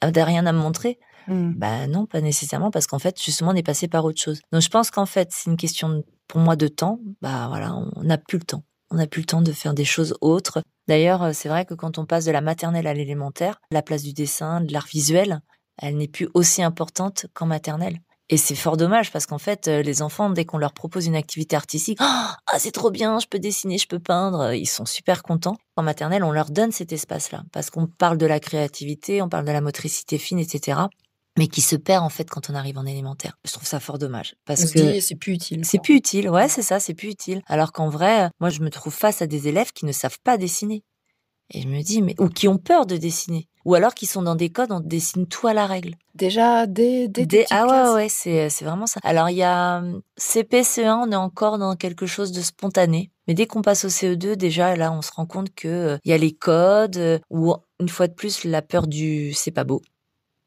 Ah, 0.00 0.12
T'as 0.12 0.24
rien 0.24 0.46
à 0.46 0.52
me 0.52 0.58
montrer? 0.58 0.98
Mmh. 1.26 1.52
Bah 1.56 1.86
non, 1.86 2.06
pas 2.06 2.20
nécessairement 2.20 2.70
parce 2.70 2.86
qu'en 2.86 2.98
fait 2.98 3.22
justement 3.22 3.50
on 3.50 3.54
est 3.54 3.62
passé 3.62 3.88
par 3.88 4.04
autre 4.04 4.20
chose. 4.20 4.40
Donc 4.52 4.62
je 4.62 4.68
pense 4.68 4.90
qu'en 4.90 5.06
fait 5.06 5.28
c'est 5.32 5.50
une 5.50 5.56
question 5.56 6.02
pour 6.26 6.40
moi 6.40 6.56
de 6.56 6.68
temps. 6.68 7.00
Bah 7.20 7.46
voilà, 7.48 7.74
on 7.74 8.02
n'a 8.02 8.16
plus 8.16 8.38
le 8.38 8.44
temps. 8.44 8.62
On 8.90 8.96
n'a 8.96 9.06
plus 9.06 9.22
le 9.22 9.26
temps 9.26 9.42
de 9.42 9.52
faire 9.52 9.74
des 9.74 9.84
choses 9.84 10.16
autres. 10.20 10.62
D'ailleurs, 10.86 11.22
euh, 11.22 11.32
c'est 11.32 11.48
vrai 11.48 11.64
que 11.64 11.74
quand 11.74 11.98
on 11.98 12.06
passe 12.06 12.24
de 12.24 12.30
la 12.30 12.40
maternelle 12.40 12.86
à 12.86 12.94
l'élémentaire, 12.94 13.60
la 13.70 13.82
place 13.82 14.02
du 14.02 14.12
dessin, 14.12 14.60
de 14.60 14.72
l'art 14.72 14.86
visuel, 14.86 15.40
elle 15.76 15.96
n'est 15.96 16.08
plus 16.08 16.28
aussi 16.34 16.62
importante 16.62 17.26
qu'en 17.34 17.46
maternelle. 17.46 18.00
Et 18.30 18.36
c'est 18.36 18.54
fort 18.54 18.76
dommage 18.76 19.10
parce 19.10 19.24
qu'en 19.26 19.38
fait, 19.38 19.68
euh, 19.68 19.82
les 19.82 20.02
enfants, 20.02 20.28
dès 20.30 20.44
qu'on 20.44 20.58
leur 20.58 20.74
propose 20.74 21.06
une 21.06 21.16
activité 21.16 21.56
artistique, 21.56 21.98
ah 22.00 22.58
c'est 22.58 22.72
trop 22.72 22.90
bien, 22.90 23.18
je 23.20 23.26
peux 23.26 23.38
dessiner, 23.38 23.78
je 23.78 23.88
peux 23.88 24.00
peindre, 24.00 24.52
ils 24.52 24.66
sont 24.66 24.84
super 24.84 25.22
contents. 25.22 25.56
En 25.76 25.82
maternelle, 25.82 26.24
on 26.24 26.32
leur 26.32 26.50
donne 26.50 26.72
cet 26.72 26.92
espace-là 26.92 27.42
parce 27.52 27.70
qu'on 27.70 27.86
parle 27.86 28.18
de 28.18 28.26
la 28.26 28.40
créativité, 28.40 29.22
on 29.22 29.28
parle 29.28 29.44
de 29.44 29.52
la 29.52 29.60
motricité 29.60 30.18
fine, 30.18 30.38
etc 30.38 30.88
mais 31.38 31.46
qui 31.46 31.60
se 31.62 31.76
perd 31.76 32.04
en 32.04 32.08
fait 32.08 32.28
quand 32.28 32.50
on 32.50 32.54
arrive 32.54 32.76
en 32.78 32.84
élémentaire. 32.84 33.38
Je 33.44 33.52
trouve 33.52 33.66
ça 33.66 33.80
fort 33.80 33.98
dommage 33.98 34.34
parce 34.44 34.70
que 34.72 35.00
c'est 35.00 35.14
plus 35.14 35.32
utile. 35.32 35.64
C'est 35.64 35.80
plus 35.80 35.94
utile, 35.94 36.28
ouais, 36.28 36.48
c'est 36.48 36.62
ça, 36.62 36.80
c'est 36.80 36.94
plus 36.94 37.08
utile. 37.08 37.42
Alors 37.46 37.72
qu'en 37.72 37.88
vrai, 37.88 38.30
moi 38.40 38.50
je 38.50 38.60
me 38.60 38.68
trouve 38.70 38.92
face 38.92 39.22
à 39.22 39.26
des 39.26 39.48
élèves 39.48 39.72
qui 39.72 39.86
ne 39.86 39.92
savent 39.92 40.18
pas 40.22 40.36
dessiner. 40.36 40.82
Et 41.50 41.62
je 41.62 41.68
me 41.68 41.80
dis 41.80 42.02
mais 42.02 42.14
ou 42.18 42.28
qui 42.28 42.46
ont 42.48 42.58
peur 42.58 42.84
de 42.84 42.98
dessiner 42.98 43.48
ou 43.64 43.74
alors 43.74 43.94
qui 43.94 44.04
sont 44.06 44.22
dans 44.22 44.34
des 44.34 44.50
codes 44.50 44.72
on 44.72 44.80
dessine 44.80 45.26
tout 45.26 45.46
à 45.46 45.54
la 45.54 45.66
règle. 45.66 45.94
Déjà 46.14 46.66
dès 46.66 47.08
dès, 47.08 47.46
ah 47.50 47.66
ouais 47.66 47.94
ouais, 47.94 48.08
c'est 48.08 48.50
c'est 48.50 48.64
vraiment 48.64 48.86
ça. 48.86 49.00
Alors 49.02 49.30
il 49.30 49.36
y 49.36 49.42
a 49.42 49.82
CP 50.16 50.62
CE1, 50.62 51.06
on 51.06 51.12
est 51.12 51.16
encore 51.16 51.58
dans 51.58 51.76
quelque 51.76 52.06
chose 52.06 52.32
de 52.32 52.42
spontané. 52.42 53.10
Mais 53.28 53.34
dès 53.34 53.46
qu'on 53.46 53.62
passe 53.62 53.84
au 53.84 53.88
CE2, 53.88 54.36
déjà 54.36 54.74
là, 54.74 54.90
on 54.90 55.02
se 55.02 55.12
rend 55.12 55.26
compte 55.26 55.54
que 55.54 55.68
euh, 55.68 55.98
il 56.04 56.10
y 56.10 56.14
a 56.14 56.18
les 56.18 56.32
codes 56.32 56.96
euh, 56.96 57.18
ou 57.28 57.54
une 57.78 57.90
fois 57.90 58.08
de 58.08 58.14
plus 58.14 58.44
la 58.44 58.62
peur 58.62 58.86
du 58.86 59.34
c'est 59.34 59.50
pas 59.50 59.64
beau 59.64 59.82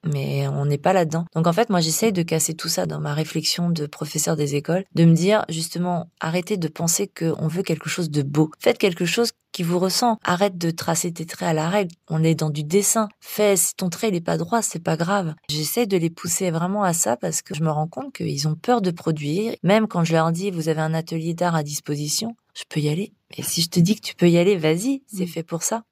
mais 0.03 0.47
on 0.47 0.65
n'est 0.65 0.77
pas 0.77 0.93
là-dedans. 0.93 1.25
Donc 1.35 1.47
en 1.47 1.53
fait, 1.53 1.69
moi, 1.69 1.79
j'essaye 1.79 2.13
de 2.13 2.23
casser 2.23 2.53
tout 2.53 2.69
ça 2.69 2.85
dans 2.85 2.99
ma 2.99 3.13
réflexion 3.13 3.69
de 3.69 3.85
professeur 3.85 4.35
des 4.35 4.55
écoles, 4.55 4.85
de 4.95 5.05
me 5.05 5.13
dire 5.13 5.45
justement, 5.49 6.09
arrêtez 6.19 6.57
de 6.57 6.67
penser 6.67 7.07
qu'on 7.07 7.47
veut 7.47 7.63
quelque 7.63 7.89
chose 7.89 8.09
de 8.09 8.21
beau. 8.23 8.51
Faites 8.59 8.77
quelque 8.77 9.05
chose 9.05 9.31
qui 9.51 9.63
vous 9.63 9.79
ressent. 9.79 10.17
Arrête 10.23 10.57
de 10.57 10.71
tracer 10.71 11.11
tes 11.11 11.25
traits 11.25 11.49
à 11.49 11.53
la 11.53 11.69
règle. 11.69 11.93
On 12.09 12.23
est 12.23 12.35
dans 12.35 12.49
du 12.49 12.63
dessin. 12.63 13.09
Fais, 13.19 13.57
si 13.57 13.75
ton 13.75 13.89
trait 13.89 14.11
n'est 14.11 14.21
pas 14.21 14.37
droit, 14.37 14.61
c'est 14.61 14.83
pas 14.83 14.97
grave. 14.97 15.33
J'essaie 15.49 15.85
de 15.85 15.97
les 15.97 16.09
pousser 16.09 16.51
vraiment 16.51 16.83
à 16.83 16.93
ça 16.93 17.17
parce 17.17 17.41
que 17.41 17.53
je 17.53 17.63
me 17.63 17.69
rends 17.69 17.87
compte 17.87 18.13
qu'ils 18.13 18.47
ont 18.47 18.55
peur 18.55 18.81
de 18.81 18.91
produire. 18.91 19.55
Même 19.63 19.87
quand 19.87 20.03
je 20.03 20.13
leur 20.13 20.31
dis, 20.31 20.51
vous 20.51 20.69
avez 20.69 20.81
un 20.81 20.93
atelier 20.93 21.33
d'art 21.33 21.55
à 21.55 21.63
disposition, 21.63 22.35
je 22.53 22.63
peux 22.69 22.79
y 22.79 22.89
aller. 22.89 23.13
Et 23.37 23.43
si 23.43 23.61
je 23.61 23.69
te 23.69 23.79
dis 23.79 23.95
que 23.95 24.05
tu 24.05 24.15
peux 24.15 24.29
y 24.29 24.37
aller, 24.37 24.57
vas-y, 24.57 25.03
c'est 25.07 25.25
mm. 25.25 25.27
fait 25.27 25.43
pour 25.43 25.63
ça. 25.63 25.83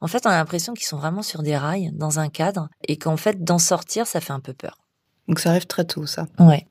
En 0.00 0.06
fait, 0.06 0.26
on 0.26 0.30
a 0.30 0.36
l'impression 0.36 0.74
qu'ils 0.74 0.86
sont 0.86 0.98
vraiment 0.98 1.22
sur 1.22 1.42
des 1.42 1.56
rails, 1.56 1.90
dans 1.92 2.20
un 2.20 2.28
cadre, 2.28 2.68
et 2.86 2.96
qu'en 2.98 3.16
fait, 3.16 3.42
d'en 3.42 3.58
sortir, 3.58 4.06
ça 4.06 4.20
fait 4.20 4.32
un 4.32 4.40
peu 4.40 4.52
peur. 4.52 4.78
Donc 5.26 5.40
ça 5.40 5.50
arrive 5.50 5.66
très 5.66 5.84
tôt, 5.84 6.06
ça. 6.06 6.26
Ouais. 6.38 6.66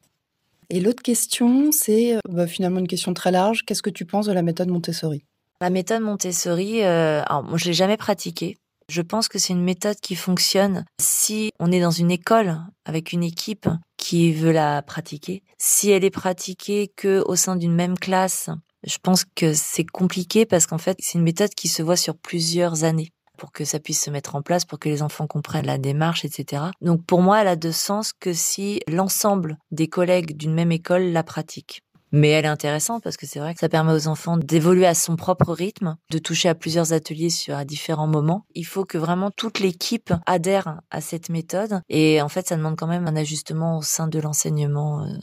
Et 0.70 0.80
l'autre 0.80 1.04
question, 1.04 1.72
c'est 1.72 2.16
euh, 2.16 2.20
bah, 2.30 2.48
finalement 2.48 2.80
une 2.80 2.88
question 2.88 3.14
très 3.14 3.32
large. 3.32 3.64
Qu'est-ce 3.66 3.82
que 3.82 3.90
tu 3.90 4.06
penses 4.06 4.26
de 4.26 4.34
la 4.34 4.42
méthode 4.42 4.70
Montessori? 4.70 5.24
La 5.62 5.70
méthode 5.70 6.02
Montessori, 6.02 6.84
euh, 6.84 7.24
alors 7.26 7.44
moi 7.44 7.58
je 7.58 7.66
l'ai 7.66 7.74
jamais 7.74 7.98
pratiquée. 7.98 8.58
Je 8.90 9.02
pense 9.02 9.28
que 9.28 9.40
c'est 9.40 9.54
une 9.54 9.64
méthode 9.64 9.98
qui 10.02 10.16
fonctionne 10.16 10.86
si 11.00 11.52
on 11.60 11.72
est 11.72 11.82
dans 11.82 11.92
une 11.92 12.12
école 12.12 12.58
avec 12.86 13.12
une 13.12 13.24
équipe 13.24 13.68
qui 13.98 14.32
veut 14.34 14.52
la 14.52 14.82
pratiquer. 14.82 15.44
Si 15.58 15.90
elle 15.90 16.06
est 16.06 16.10
pratiquée 16.10 16.92
que 16.96 17.24
au 17.26 17.36
sein 17.36 17.56
d'une 17.56 17.76
même 17.76 17.98
classe, 17.98 18.50
je 18.86 18.98
pense 19.02 19.26
que 19.26 19.54
c'est 19.54 19.86
compliqué 19.86 20.46
parce 20.46 20.68
qu'en 20.68 20.78
fait, 20.78 20.98
c'est 21.02 21.18
une 21.18 21.24
méthode 21.24 21.54
qui 21.56 21.68
se 21.68 21.82
voit 21.82 21.98
sur 21.98 22.16
plusieurs 22.16 22.84
années 22.84 23.12
pour 23.38 23.52
que 23.52 23.66
ça 23.66 23.80
puisse 23.80 24.04
se 24.04 24.10
mettre 24.10 24.36
en 24.36 24.42
place, 24.42 24.66
pour 24.66 24.80
que 24.80 24.90
les 24.90 25.02
enfants 25.02 25.28
comprennent 25.28 25.66
la 25.66 25.78
démarche, 25.78 26.26
etc. 26.26 26.64
Donc 26.82 27.06
pour 27.06 27.22
moi, 27.22 27.42
elle 27.42 27.48
a 27.48 27.56
de 27.56 27.72
sens 27.72 28.12
que 28.14 28.34
si 28.34 28.82
l'ensemble 28.88 29.58
des 29.72 29.88
collègues 29.88 30.36
d'une 30.36 30.54
même 30.54 30.72
école 30.72 31.04
la 31.04 31.24
pratiquent. 31.24 31.82
Mais 32.12 32.30
elle 32.30 32.46
est 32.46 32.50
intéressante 32.50 33.04
parce 33.04 33.18
que 33.18 33.26
c'est 33.26 33.40
vrai 33.40 33.54
que 33.54 33.60
ça 33.60 33.70
permet 33.70 33.92
aux 33.92 34.08
enfants 34.08 34.38
d'évoluer 34.38 34.86
à 34.86 34.94
son 34.94 35.16
propre 35.16 35.52
rythme, 35.52 35.98
de 36.10 36.20
toucher 36.20 36.50
à 36.50 36.56
plusieurs 36.56 36.94
ateliers 36.94 37.30
sur 37.30 37.56
à 37.56 37.66
différents 37.66 38.08
moments. 38.08 38.46
Il 38.56 38.66
faut 38.66 38.86
que 38.86 38.98
vraiment 38.98 39.30
toute 39.30 39.60
l'équipe 39.60 40.14
adhère 40.26 40.80
à 40.90 41.02
cette 41.02 41.30
méthode 41.30 41.82
et 41.90 42.22
en 42.22 42.30
fait 42.30 42.48
ça 42.48 42.56
demande 42.56 42.78
quand 42.78 42.88
même 42.88 43.08
un 43.08 43.16
ajustement 43.16 43.78
au 43.78 43.82
sein 43.82 44.08
de 44.08 44.20
l'enseignement 44.20 45.04
euh, 45.04 45.18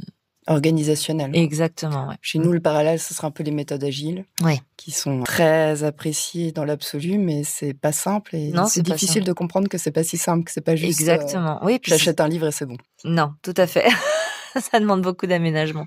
organisationnel. 0.46 1.34
Exactement. 1.34 2.08
Ouais. 2.08 2.16
Chez 2.20 2.38
nous, 2.38 2.52
le 2.52 2.60
parallèle, 2.60 2.98
ce 3.00 3.14
sera 3.14 3.28
un 3.28 3.30
peu 3.30 3.42
les 3.42 3.50
méthodes 3.50 3.82
agiles, 3.84 4.24
ouais. 4.42 4.60
qui 4.76 4.90
sont 4.90 5.22
très 5.22 5.84
appréciées 5.84 6.52
dans 6.52 6.64
l'absolu, 6.64 7.18
mais 7.18 7.44
c'est 7.44 7.74
pas 7.74 7.92
simple 7.92 8.36
et 8.36 8.52
c'est 8.68 8.82
difficile 8.82 9.24
de 9.24 9.32
comprendre 9.32 9.68
que 9.68 9.78
c'est 9.78 9.90
pas 9.90 10.04
si 10.04 10.16
simple, 10.16 10.44
que 10.44 10.52
c'est 10.52 10.60
pas 10.60 10.76
juste. 10.76 11.00
Euh, 11.00 11.04
Exactement. 11.04 11.60
oui. 11.62 11.78
J'achète 11.84 12.20
un 12.20 12.28
livre 12.28 12.46
et 12.48 12.52
c'est 12.52 12.66
bon. 12.66 12.76
Non, 13.04 13.32
tout 13.42 13.54
à 13.56 13.66
fait. 13.66 13.88
Ça 14.60 14.78
demande 14.78 15.02
beaucoup 15.02 15.26
d'aménagement. 15.26 15.86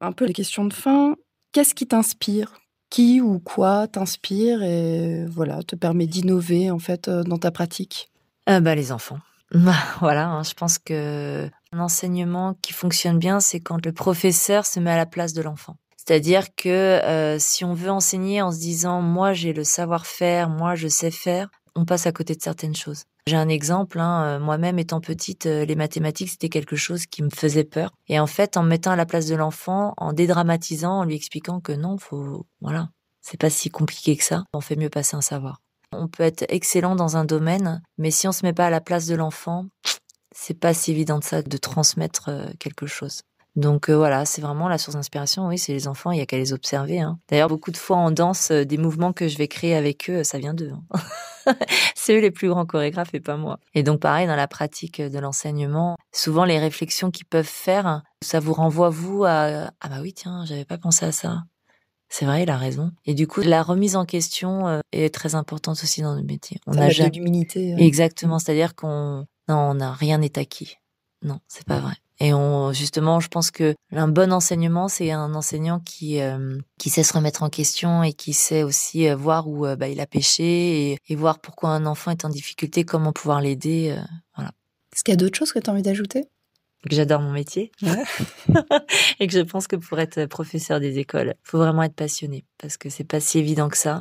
Un 0.00 0.12
peu 0.12 0.24
les 0.24 0.32
questions 0.32 0.64
de 0.64 0.72
fin. 0.72 1.14
Qu'est-ce 1.52 1.74
qui 1.74 1.86
t'inspire? 1.86 2.54
Qui 2.90 3.20
ou 3.20 3.38
quoi 3.38 3.86
t'inspire? 3.86 4.62
Et 4.62 5.24
voilà 5.26 5.62
te 5.62 5.76
permet 5.76 6.06
d'innover 6.06 6.70
en 6.70 6.78
fait 6.78 7.08
euh, 7.08 7.22
dans 7.22 7.38
ta 7.38 7.50
pratique? 7.50 8.10
Euh, 8.48 8.60
Bah 8.60 8.74
les 8.74 8.90
enfants. 8.92 9.18
Voilà, 10.00 10.28
hein, 10.28 10.42
je 10.42 10.54
pense 10.54 10.78
que 10.78 11.48
un 11.72 11.80
enseignement 11.80 12.54
qui 12.62 12.72
fonctionne 12.72 13.18
bien, 13.18 13.40
c'est 13.40 13.60
quand 13.60 13.84
le 13.84 13.92
professeur 13.92 14.66
se 14.66 14.78
met 14.78 14.90
à 14.90 14.96
la 14.96 15.06
place 15.06 15.32
de 15.32 15.42
l'enfant. 15.42 15.76
C'est-à-dire 15.96 16.54
que 16.56 16.68
euh, 16.68 17.38
si 17.38 17.64
on 17.64 17.74
veut 17.74 17.90
enseigner 17.90 18.42
en 18.42 18.50
se 18.50 18.58
disant 18.58 19.00
moi 19.02 19.32
j'ai 19.32 19.52
le 19.52 19.64
savoir-faire, 19.64 20.48
moi 20.48 20.74
je 20.74 20.88
sais 20.88 21.10
faire, 21.10 21.48
on 21.76 21.84
passe 21.84 22.06
à 22.06 22.12
côté 22.12 22.34
de 22.34 22.42
certaines 22.42 22.74
choses. 22.74 23.04
J'ai 23.28 23.36
un 23.36 23.48
exemple, 23.48 24.00
hein, 24.00 24.24
euh, 24.24 24.40
moi-même 24.40 24.80
étant 24.80 25.00
petite, 25.00 25.46
euh, 25.46 25.64
les 25.64 25.76
mathématiques 25.76 26.30
c'était 26.30 26.48
quelque 26.48 26.74
chose 26.74 27.06
qui 27.06 27.22
me 27.22 27.30
faisait 27.30 27.64
peur. 27.64 27.92
Et 28.08 28.18
en 28.18 28.26
fait, 28.26 28.56
en 28.56 28.64
me 28.64 28.68
mettant 28.68 28.90
à 28.90 28.96
la 28.96 29.06
place 29.06 29.26
de 29.26 29.36
l'enfant, 29.36 29.94
en 29.96 30.12
dédramatisant, 30.12 30.98
en 30.98 31.04
lui 31.04 31.14
expliquant 31.14 31.60
que 31.60 31.72
non, 31.72 31.98
faut, 31.98 32.46
voilà, 32.60 32.88
c'est 33.20 33.40
pas 33.40 33.50
si 33.50 33.70
compliqué 33.70 34.16
que 34.16 34.24
ça, 34.24 34.42
on 34.52 34.60
fait 34.60 34.76
mieux 34.76 34.90
passer 34.90 35.16
un 35.16 35.20
savoir. 35.20 35.60
On 35.92 36.08
peut 36.08 36.24
être 36.24 36.44
excellent 36.48 36.96
dans 36.96 37.16
un 37.16 37.24
domaine, 37.24 37.80
mais 37.96 38.10
si 38.10 38.26
on 38.26 38.32
se 38.32 38.44
met 38.44 38.54
pas 38.54 38.66
à 38.66 38.70
la 38.70 38.80
place 38.80 39.06
de 39.06 39.14
l'enfant, 39.14 39.66
c'est 40.34 40.58
pas 40.58 40.74
si 40.74 40.90
évident 40.90 41.18
de 41.18 41.24
ça 41.24 41.42
de 41.42 41.56
transmettre 41.56 42.28
euh, 42.28 42.46
quelque 42.58 42.86
chose. 42.86 43.22
Donc 43.54 43.90
euh, 43.90 43.96
voilà, 43.96 44.24
c'est 44.24 44.40
vraiment 44.40 44.68
la 44.68 44.78
source 44.78 44.94
d'inspiration. 44.94 45.46
Oui, 45.48 45.58
c'est 45.58 45.74
les 45.74 45.86
enfants, 45.86 46.10
il 46.10 46.18
y 46.18 46.22
a 46.22 46.26
qu'à 46.26 46.38
les 46.38 46.54
observer. 46.54 47.00
Hein. 47.00 47.18
D'ailleurs, 47.28 47.48
beaucoup 47.48 47.70
de 47.70 47.76
fois 47.76 47.98
en 47.98 48.10
danse, 48.10 48.50
euh, 48.50 48.64
des 48.64 48.78
mouvements 48.78 49.12
que 49.12 49.28
je 49.28 49.36
vais 49.36 49.48
créer 49.48 49.74
avec 49.74 50.08
eux, 50.08 50.24
ça 50.24 50.38
vient 50.38 50.54
d'eux. 50.54 50.72
Hein. 50.72 51.54
c'est 51.94 52.16
eux 52.16 52.20
les 52.20 52.30
plus 52.30 52.48
grands 52.48 52.64
chorégraphes 52.64 53.14
et 53.14 53.20
pas 53.20 53.36
moi. 53.36 53.58
Et 53.74 53.82
donc 53.82 54.00
pareil, 54.00 54.26
dans 54.26 54.36
la 54.36 54.48
pratique 54.48 55.02
de 55.02 55.18
l'enseignement, 55.18 55.96
souvent 56.12 56.46
les 56.46 56.58
réflexions 56.58 57.10
qu'ils 57.10 57.26
peuvent 57.26 57.44
faire, 57.44 58.02
ça 58.22 58.40
vous 58.40 58.54
renvoie 58.54 58.88
vous 58.88 59.24
à 59.24 59.70
ah 59.80 59.88
bah 59.88 59.98
oui 60.00 60.14
tiens, 60.14 60.44
j'avais 60.46 60.64
pas 60.64 60.78
pensé 60.78 61.04
à 61.04 61.12
ça. 61.12 61.42
C'est 62.08 62.26
vrai, 62.26 62.42
il 62.42 62.50
a 62.50 62.58
raison. 62.58 62.90
Et 63.06 63.14
du 63.14 63.26
coup, 63.26 63.40
la 63.40 63.62
remise 63.62 63.96
en 63.96 64.04
question 64.04 64.82
est 64.92 65.14
très 65.14 65.34
importante 65.34 65.82
aussi 65.82 66.02
dans 66.02 66.14
le 66.14 66.22
métier. 66.22 66.58
On 66.66 66.76
a 66.76 66.90
jamais... 66.90 67.08
de 67.08 67.16
l'humilité. 67.16 67.74
Exactement, 67.78 68.38
c'est-à-dire 68.38 68.74
qu'on 68.74 69.26
non, 69.48 69.56
on 69.56 69.74
n'a 69.74 69.92
rien 69.92 70.18
n'est 70.18 70.38
acquis. 70.38 70.76
Non, 71.22 71.38
c'est 71.48 71.66
pas 71.66 71.78
vrai. 71.78 71.94
Et 72.18 72.34
on, 72.34 72.72
justement, 72.72 73.20
je 73.20 73.28
pense 73.28 73.50
que 73.50 73.74
un 73.90 74.08
bon 74.08 74.32
enseignement, 74.32 74.88
c'est 74.88 75.10
un 75.10 75.34
enseignant 75.34 75.80
qui 75.80 76.20
euh, 76.20 76.58
qui 76.78 76.90
sait 76.90 77.02
se 77.02 77.12
remettre 77.12 77.42
en 77.42 77.48
question 77.48 78.02
et 78.02 78.12
qui 78.12 78.32
sait 78.32 78.62
aussi 78.62 79.08
euh, 79.08 79.16
voir 79.16 79.48
où 79.48 79.62
bah, 79.76 79.88
il 79.88 80.00
a 80.00 80.06
péché 80.06 80.98
et, 81.08 81.16
voir 81.16 81.40
pourquoi 81.40 81.70
un 81.70 81.86
enfant 81.86 82.10
est 82.10 82.24
en 82.24 82.28
difficulté, 82.28 82.84
comment 82.84 83.12
pouvoir 83.12 83.40
l'aider. 83.40 83.96
voilà. 84.36 84.52
Est-ce 84.92 85.04
qu'il 85.04 85.12
y 85.12 85.16
a 85.16 85.16
d'autres 85.16 85.38
choses 85.38 85.52
que 85.52 85.58
tu 85.58 85.68
as 85.68 85.72
envie 85.72 85.82
d'ajouter? 85.82 86.28
Que 86.88 86.96
j'adore 86.96 87.20
mon 87.20 87.30
métier 87.30 87.70
et 89.20 89.26
que 89.28 89.32
je 89.32 89.42
pense 89.42 89.68
que 89.68 89.76
pour 89.76 90.00
être 90.00 90.26
professeur 90.26 90.80
des 90.80 90.98
écoles, 90.98 91.34
faut 91.44 91.58
vraiment 91.58 91.84
être 91.84 91.94
passionné 91.94 92.44
parce 92.58 92.76
que 92.76 92.90
c'est 92.90 93.04
pas 93.04 93.20
si 93.20 93.38
évident 93.38 93.68
que 93.68 93.78
ça. 93.78 94.00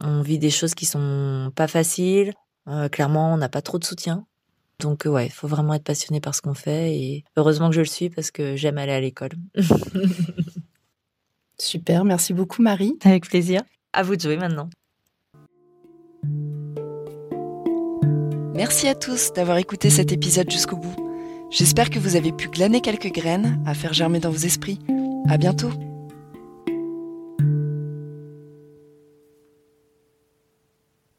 On 0.00 0.22
vit 0.22 0.38
des 0.38 0.50
choses 0.50 0.74
qui 0.74 0.86
sont 0.86 1.52
pas 1.54 1.68
faciles. 1.68 2.34
Euh, 2.68 2.88
clairement, 2.88 3.32
on 3.32 3.36
n'a 3.36 3.48
pas 3.48 3.62
trop 3.62 3.78
de 3.78 3.84
soutien. 3.84 4.26
Donc 4.80 5.06
euh, 5.06 5.10
ouais, 5.10 5.26
il 5.26 5.32
faut 5.32 5.48
vraiment 5.48 5.74
être 5.74 5.84
passionné 5.84 6.20
par 6.20 6.34
ce 6.34 6.42
qu'on 6.42 6.54
fait 6.54 6.94
et 6.94 7.24
heureusement 7.36 7.68
que 7.70 7.74
je 7.74 7.80
le 7.80 7.86
suis 7.86 8.10
parce 8.10 8.30
que 8.30 8.56
j'aime 8.56 8.78
aller 8.78 8.92
à 8.92 9.00
l'école. 9.00 9.32
Super, 11.58 12.04
merci 12.04 12.34
beaucoup 12.34 12.62
Marie. 12.62 12.98
Avec 13.04 13.28
plaisir. 13.28 13.62
À 13.92 14.02
vous 14.02 14.16
de 14.16 14.20
jouer 14.20 14.36
maintenant. 14.36 14.68
Merci 18.54 18.88
à 18.88 18.94
tous 18.94 19.32
d'avoir 19.32 19.58
écouté 19.58 19.90
cet 19.90 20.12
épisode 20.12 20.50
jusqu'au 20.50 20.76
bout. 20.76 20.96
J'espère 21.50 21.90
que 21.90 21.98
vous 21.98 22.16
avez 22.16 22.32
pu 22.32 22.48
glaner 22.48 22.80
quelques 22.80 23.12
graines 23.12 23.62
à 23.66 23.74
faire 23.74 23.92
germer 23.92 24.18
dans 24.18 24.30
vos 24.30 24.38
esprits. 24.38 24.78
À 25.28 25.36
bientôt! 25.36 25.70